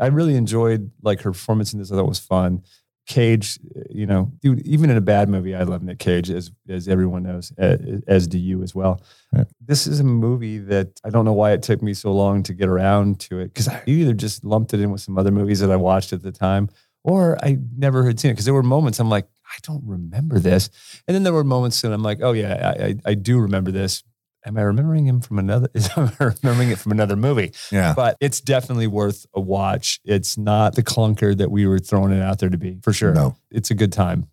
I 0.00 0.06
really 0.06 0.36
enjoyed 0.36 0.92
like 1.02 1.22
her 1.22 1.32
performance 1.32 1.72
in 1.72 1.80
this. 1.80 1.90
I 1.90 1.96
thought 1.96 2.02
it 2.02 2.08
was 2.08 2.20
fun. 2.20 2.62
Cage, 3.06 3.58
you 3.88 4.04
know, 4.04 4.32
dude, 4.40 4.66
even 4.66 4.90
in 4.90 4.96
a 4.96 5.00
bad 5.00 5.28
movie, 5.28 5.54
I 5.54 5.62
love 5.62 5.82
Nick 5.82 5.98
Cage, 5.98 6.28
as 6.30 6.50
as 6.68 6.88
everyone 6.88 7.22
knows, 7.22 7.52
as, 7.56 8.02
as 8.06 8.26
do 8.26 8.38
you 8.38 8.62
as 8.62 8.74
well. 8.74 9.00
Right. 9.32 9.46
This 9.60 9.86
is 9.86 10.00
a 10.00 10.04
movie 10.04 10.58
that 10.58 11.00
I 11.04 11.10
don't 11.10 11.24
know 11.24 11.32
why 11.32 11.52
it 11.52 11.62
took 11.62 11.82
me 11.82 11.94
so 11.94 12.12
long 12.12 12.42
to 12.44 12.52
get 12.52 12.68
around 12.68 13.20
to 13.20 13.38
it 13.38 13.48
because 13.48 13.68
I 13.68 13.82
either 13.86 14.12
just 14.12 14.44
lumped 14.44 14.74
it 14.74 14.80
in 14.80 14.90
with 14.90 15.00
some 15.00 15.18
other 15.18 15.30
movies 15.30 15.60
that 15.60 15.70
I 15.70 15.76
watched 15.76 16.12
at 16.12 16.22
the 16.22 16.32
time, 16.32 16.68
or 17.04 17.38
I 17.44 17.58
never 17.76 18.04
had 18.04 18.18
seen 18.18 18.30
it 18.30 18.34
because 18.34 18.44
there 18.44 18.54
were 18.54 18.62
moments 18.62 18.98
I'm 18.98 19.08
like, 19.08 19.28
I 19.44 19.58
don't 19.62 19.84
remember 19.86 20.40
this, 20.40 20.68
and 21.06 21.14
then 21.14 21.22
there 21.22 21.32
were 21.32 21.44
moments 21.44 21.80
that 21.82 21.92
I'm 21.92 22.02
like, 22.02 22.18
oh 22.22 22.32
yeah, 22.32 22.74
I, 22.76 22.84
I, 22.84 22.94
I 23.06 23.14
do 23.14 23.38
remember 23.38 23.70
this. 23.70 24.02
Am 24.46 24.56
I 24.56 24.62
remembering 24.62 25.04
him 25.04 25.20
from 25.20 25.38
another? 25.38 25.68
Is 25.74 25.90
I 25.96 26.10
remembering 26.18 26.70
it 26.70 26.78
from 26.78 26.92
another 26.92 27.16
movie? 27.16 27.52
Yeah. 27.70 27.92
But 27.94 28.16
it's 28.20 28.40
definitely 28.40 28.86
worth 28.86 29.26
a 29.34 29.40
watch. 29.40 30.00
It's 30.04 30.38
not 30.38 30.74
the 30.74 30.82
clunker 30.82 31.36
that 31.36 31.50
we 31.50 31.66
were 31.66 31.78
throwing 31.78 32.12
it 32.12 32.22
out 32.22 32.38
there 32.38 32.48
to 32.48 32.58
be, 32.58 32.78
for 32.82 32.92
sure. 32.92 33.12
No. 33.12 33.36
It's 33.50 33.70
a 33.70 33.74
good 33.74 33.92
time. 33.92 34.28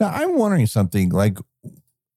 Now 0.00 0.08
I'm 0.08 0.36
wondering 0.36 0.66
something. 0.66 1.10
Like, 1.10 1.38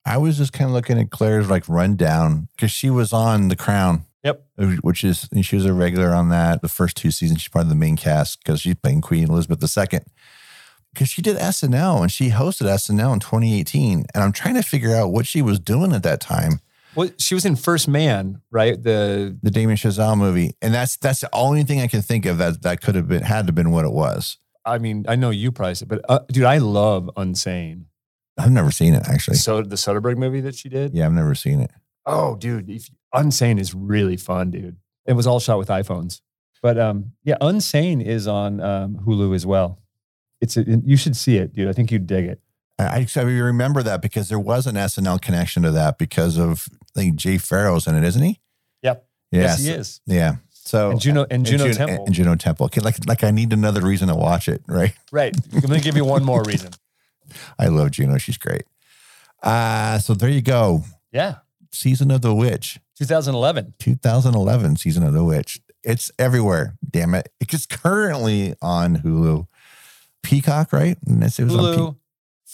I 0.05 0.17
was 0.17 0.37
just 0.37 0.53
kind 0.53 0.69
of 0.69 0.73
looking 0.73 0.99
at 0.99 1.11
Claire's 1.11 1.49
like 1.49 1.67
rundown 1.69 2.47
because 2.55 2.71
she 2.71 2.89
was 2.89 3.13
on 3.13 3.49
The 3.49 3.55
Crown. 3.55 4.05
Yep. 4.23 4.45
Which 4.81 5.03
is 5.03 5.29
she 5.41 5.55
was 5.55 5.65
a 5.65 5.73
regular 5.73 6.09
on 6.09 6.29
that 6.29 6.61
the 6.61 6.67
first 6.67 6.97
two 6.97 7.11
seasons. 7.11 7.41
She's 7.41 7.49
part 7.49 7.63
of 7.63 7.69
the 7.69 7.75
main 7.75 7.95
cast 7.95 8.43
because 8.43 8.61
she's 8.61 8.75
playing 8.75 9.01
Queen 9.01 9.29
Elizabeth 9.29 9.61
II. 9.77 9.99
Because 10.93 11.09
she 11.09 11.21
did 11.21 11.37
SNL 11.37 12.01
and 12.01 12.11
she 12.11 12.29
hosted 12.29 12.65
SNL 12.65 13.13
in 13.13 13.19
2018, 13.19 14.05
and 14.13 14.23
I'm 14.23 14.31
trying 14.31 14.55
to 14.55 14.63
figure 14.63 14.95
out 14.95 15.11
what 15.11 15.27
she 15.27 15.41
was 15.43 15.59
doing 15.59 15.93
at 15.93 16.03
that 16.03 16.19
time. 16.19 16.59
Well, 16.95 17.09
she 17.19 17.35
was 17.35 17.45
in 17.45 17.55
First 17.55 17.87
Man, 17.87 18.41
right? 18.49 18.81
The 18.81 19.37
The 19.41 19.51
Damien 19.51 19.77
Chazelle 19.77 20.17
movie, 20.17 20.55
and 20.61 20.73
that's 20.73 20.97
that's 20.97 21.21
the 21.21 21.29
only 21.33 21.63
thing 21.63 21.81
I 21.81 21.87
can 21.87 22.01
think 22.01 22.25
of 22.25 22.37
that 22.39 22.61
that 22.63 22.81
could 22.81 22.95
have 22.95 23.07
been 23.07 23.23
had 23.23 23.47
to 23.47 23.53
been 23.53 23.71
what 23.71 23.85
it 23.85 23.91
was. 23.91 24.37
I 24.65 24.79
mean, 24.79 25.05
I 25.07 25.15
know 25.15 25.29
you 25.29 25.51
priced 25.51 25.83
it, 25.83 25.87
but 25.87 26.01
uh, 26.09 26.19
dude, 26.27 26.43
I 26.43 26.57
love 26.57 27.09
Unsane. 27.15 27.85
I've 28.37 28.51
never 28.51 28.71
seen 28.71 28.93
it 28.93 29.07
actually. 29.07 29.37
So 29.37 29.61
the 29.61 29.75
Soderbergh 29.75 30.17
movie 30.17 30.41
that 30.41 30.55
she 30.55 30.69
did. 30.69 30.93
Yeah, 30.93 31.05
I've 31.05 31.13
never 31.13 31.35
seen 31.35 31.61
it. 31.61 31.71
Oh, 32.05 32.35
dude, 32.35 32.69
if, 32.69 32.89
Unsane 33.13 33.59
is 33.59 33.73
really 33.73 34.17
fun, 34.17 34.51
dude. 34.51 34.77
It 35.05 35.13
was 35.13 35.25
all 35.25 35.39
shot 35.39 35.57
with 35.57 35.69
iPhones, 35.69 36.21
but 36.61 36.77
um, 36.77 37.13
yeah, 37.23 37.35
Unsane 37.41 38.03
is 38.03 38.27
on 38.27 38.59
um, 38.59 38.97
Hulu 39.05 39.33
as 39.35 39.45
well. 39.45 39.79
It's 40.41 40.57
a, 40.57 40.63
you 40.63 40.97
should 40.97 41.15
see 41.15 41.37
it, 41.37 41.53
dude. 41.53 41.67
I 41.67 41.73
think 41.73 41.91
you'd 41.91 42.07
dig 42.07 42.25
it. 42.25 42.41
I, 42.79 43.07
I 43.15 43.21
remember 43.21 43.81
that 43.83 44.01
because 44.01 44.29
there 44.29 44.39
was 44.39 44.67
an 44.67 44.75
SNL 44.75 45.21
connection 45.21 45.63
to 45.63 45.71
that 45.71 45.97
because 45.97 46.37
of 46.37 46.67
I 46.95 47.01
think 47.01 47.15
Jay 47.15 47.37
Pharoah's 47.37 47.87
in 47.87 47.95
it, 47.95 48.03
isn't 48.03 48.21
he? 48.21 48.39
Yep. 48.83 49.07
Yeah, 49.31 49.41
yes, 49.41 49.59
he 49.63 49.69
is. 49.71 50.01
Yeah. 50.05 50.35
So 50.51 50.91
And 50.91 50.99
Juno 50.99 51.25
and 51.31 51.45
Juno 51.45 51.65
Juno 51.65 51.73
Temple. 51.75 52.05
and 52.05 52.13
Juno 52.13 52.35
Temple. 52.35 52.65
Okay, 52.67 52.81
like 52.81 53.05
like 53.07 53.23
I 53.23 53.31
need 53.31 53.53
another 53.53 53.81
reason 53.81 54.09
to 54.09 54.15
watch 54.15 54.47
it, 54.47 54.61
right? 54.67 54.93
right. 55.11 55.35
I'm 55.53 55.59
gonna 55.61 55.79
give 55.79 55.95
you 55.95 56.05
one 56.05 56.23
more 56.23 56.43
reason. 56.43 56.71
I 57.59 57.67
love 57.67 57.91
Juno. 57.91 58.17
She's 58.17 58.37
great. 58.37 58.63
Uh 59.41 59.99
so 59.99 60.13
there 60.13 60.29
you 60.29 60.41
go. 60.41 60.83
Yeah. 61.11 61.35
Season 61.71 62.11
of 62.11 62.21
the 62.21 62.33
Witch, 62.33 62.79
2011. 62.97 63.75
2011 63.79 64.77
season 64.77 65.03
of 65.03 65.13
the 65.13 65.23
Witch. 65.23 65.59
It's 65.83 66.11
everywhere. 66.17 66.75
Damn 66.89 67.13
it! 67.13 67.29
It's 67.39 67.65
currently 67.65 68.55
on 68.61 68.97
Hulu, 68.97 69.47
Peacock, 70.23 70.73
right? 70.73 70.97
And 71.05 71.23
it 71.23 71.25
was 71.25 71.39
on 71.39 71.47
Hulu, 71.47 71.75
Freevee, 71.75 71.91
Pe- 71.91 71.97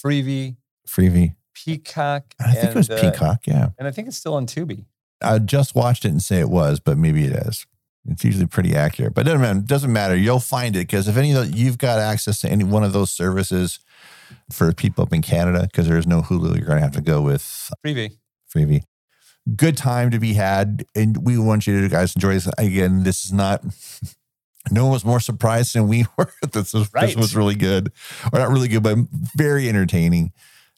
Freevee. 0.03 0.57
Freevee 0.87 1.35
Peacock. 1.53 2.33
I 2.39 2.53
think 2.53 2.71
it 2.71 2.75
was 2.75 2.89
and, 2.89 2.99
uh, 2.99 3.11
Peacock. 3.11 3.47
Yeah. 3.47 3.69
and 3.77 3.87
I 3.87 3.91
think 3.91 4.07
it's 4.07 4.17
still 4.17 4.35
on 4.35 4.45
Tubi. 4.45 4.85
I 5.21 5.39
just 5.39 5.75
watched 5.75 6.03
it 6.05 6.09
and 6.09 6.21
say 6.21 6.39
it 6.39 6.49
was, 6.49 6.79
but 6.79 6.97
maybe 6.97 7.25
it 7.25 7.33
is. 7.33 7.65
It's 8.05 8.25
usually 8.25 8.47
pretty 8.47 8.75
accurate, 8.75 9.13
but 9.13 9.21
it 9.21 9.25
doesn't 9.25 9.41
matter. 9.41 9.59
Doesn't 9.61 9.93
matter. 9.93 10.15
You'll 10.17 10.41
find 10.41 10.75
it 10.75 10.79
because 10.79 11.07
if 11.07 11.15
any 11.15 11.31
of 11.31 11.51
the, 11.51 11.57
you've 11.57 11.77
got 11.77 11.99
access 11.99 12.41
to 12.41 12.49
any 12.49 12.65
one 12.65 12.83
of 12.83 12.91
those 12.91 13.11
services 13.11 13.79
for 14.51 14.73
people 14.73 15.03
up 15.03 15.13
in 15.13 15.21
Canada, 15.21 15.61
because 15.61 15.87
there's 15.87 16.07
no 16.07 16.21
Hulu, 16.21 16.57
you're 16.57 16.65
going 16.65 16.79
to 16.79 16.83
have 16.83 16.91
to 16.93 17.01
go 17.01 17.21
with 17.21 17.71
Freevee. 17.85 18.17
Freebie. 18.53 18.83
Good 19.55 19.77
time 19.77 20.11
to 20.11 20.19
be 20.19 20.33
had, 20.33 20.85
and 20.95 21.25
we 21.25 21.37
want 21.37 21.65
you 21.65 21.81
to 21.81 21.87
guys 21.87 22.15
enjoy 22.15 22.33
this. 22.33 22.49
Again, 22.57 23.03
this 23.03 23.23
is 23.23 23.31
not. 23.31 23.63
No 24.71 24.83
one 24.85 24.93
was 24.93 25.05
more 25.05 25.19
surprised 25.19 25.75
than 25.75 25.87
we 25.87 26.05
were. 26.17 26.31
this 26.51 26.73
was 26.73 26.89
Right. 26.93 27.07
this 27.07 27.15
was 27.15 27.35
really 27.35 27.55
good, 27.55 27.91
or 28.31 28.39
not 28.39 28.49
really 28.49 28.67
good, 28.67 28.83
but 28.83 28.97
very 29.35 29.67
entertaining. 29.69 30.31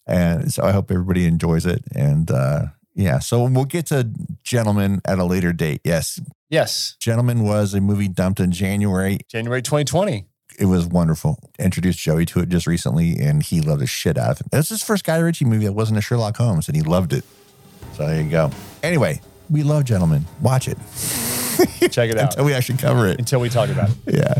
And 0.07 0.51
so 0.53 0.63
I 0.63 0.71
hope 0.71 0.91
everybody 0.91 1.25
enjoys 1.25 1.65
it. 1.65 1.83
And 1.95 2.29
uh, 2.31 2.65
yeah, 2.93 3.19
so 3.19 3.43
we'll 3.45 3.65
get 3.65 3.87
to 3.87 4.09
Gentlemen 4.43 5.01
at 5.05 5.19
a 5.19 5.23
later 5.25 5.53
date. 5.53 5.81
Yes, 5.83 6.19
Yes. 6.49 6.95
Gentlemen 6.99 7.43
was 7.43 7.73
a 7.73 7.81
movie 7.81 8.07
dumped 8.07 8.39
in 8.39 8.51
January. 8.51 9.17
January 9.27 9.61
2020. 9.63 10.25
It 10.59 10.65
was 10.65 10.85
wonderful. 10.85 11.39
Introduced 11.59 11.99
Joey 11.99 12.25
to 12.27 12.39
it 12.39 12.49
just 12.49 12.65
recently, 12.67 13.17
and 13.19 13.41
he 13.43 13.59
loved 13.61 13.81
the 13.81 13.87
shit 13.87 14.17
out 14.17 14.29
of 14.31 14.41
it. 14.41 14.47
That's 14.51 14.69
his 14.69 14.83
first 14.83 15.03
Guy 15.03 15.17
Ritchie 15.17 15.43
movie 15.45 15.65
that 15.65 15.73
wasn't 15.73 15.97
a 15.97 16.01
Sherlock 16.01 16.37
Holmes, 16.37 16.67
and 16.67 16.77
he 16.77 16.83
loved 16.83 17.11
it. 17.13 17.25
So 17.97 18.05
there 18.07 18.21
you 18.21 18.29
go. 18.29 18.51
Anyway, 18.83 19.21
we 19.49 19.63
love 19.63 19.85
Gentlemen. 19.85 20.25
Watch 20.41 20.67
it 20.67 20.77
Check 21.91 22.09
it 22.09 22.17
out. 22.19 22.31
until 22.33 22.45
we 22.45 22.53
actually 22.53 22.77
cover 22.77 23.07
it. 23.07 23.17
Until 23.19 23.39
we 23.39 23.47
talk 23.49 23.69
about 23.69 23.89
it. 23.89 23.95
Yeah. 24.15 24.33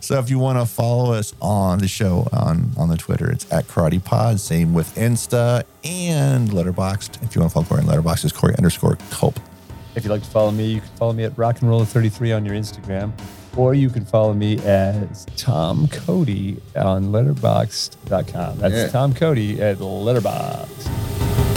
So 0.00 0.18
if 0.18 0.28
you 0.28 0.38
want 0.38 0.58
to 0.58 0.66
follow 0.66 1.12
us 1.14 1.34
on 1.40 1.78
the 1.78 1.88
show 1.88 2.28
on 2.32 2.72
on 2.76 2.88
the 2.88 2.96
Twitter, 2.96 3.30
it's 3.30 3.50
at 3.52 3.66
Karate 3.66 4.02
Pod. 4.04 4.38
Same 4.40 4.74
with 4.74 4.94
Insta 4.96 5.64
and 5.84 6.50
Letterboxd. 6.50 7.22
If 7.22 7.34
you 7.34 7.40
want 7.40 7.52
to 7.52 7.54
follow 7.54 7.66
Corey 7.66 7.80
on 7.82 7.86
Letterboxd, 7.86 8.24
it's 8.24 8.32
Corey 8.36 8.54
underscore 8.58 8.96
Culp. 9.10 9.40
If 9.94 10.04
you'd 10.04 10.10
like 10.10 10.22
to 10.22 10.28
follow 10.30 10.50
me, 10.50 10.66
you 10.74 10.80
can 10.80 10.90
follow 10.96 11.12
me 11.14 11.24
at 11.24 11.36
Rock 11.38 11.60
and 11.62 11.70
Roll 11.70 11.84
33 11.84 12.32
on 12.32 12.44
your 12.44 12.54
Instagram, 12.54 13.12
or 13.56 13.74
you 13.74 13.88
can 13.88 14.04
follow 14.04 14.32
me 14.34 14.58
as 14.60 15.24
Tom 15.36 15.88
Cody 15.88 16.60
on 16.76 17.06
letterboxd.com. 17.06 18.58
That's 18.58 18.74
Yeah. 18.74 18.88
Tom 18.88 19.14
Cody 19.14 19.60
at 19.62 19.78
Letterboxd. 19.78 21.47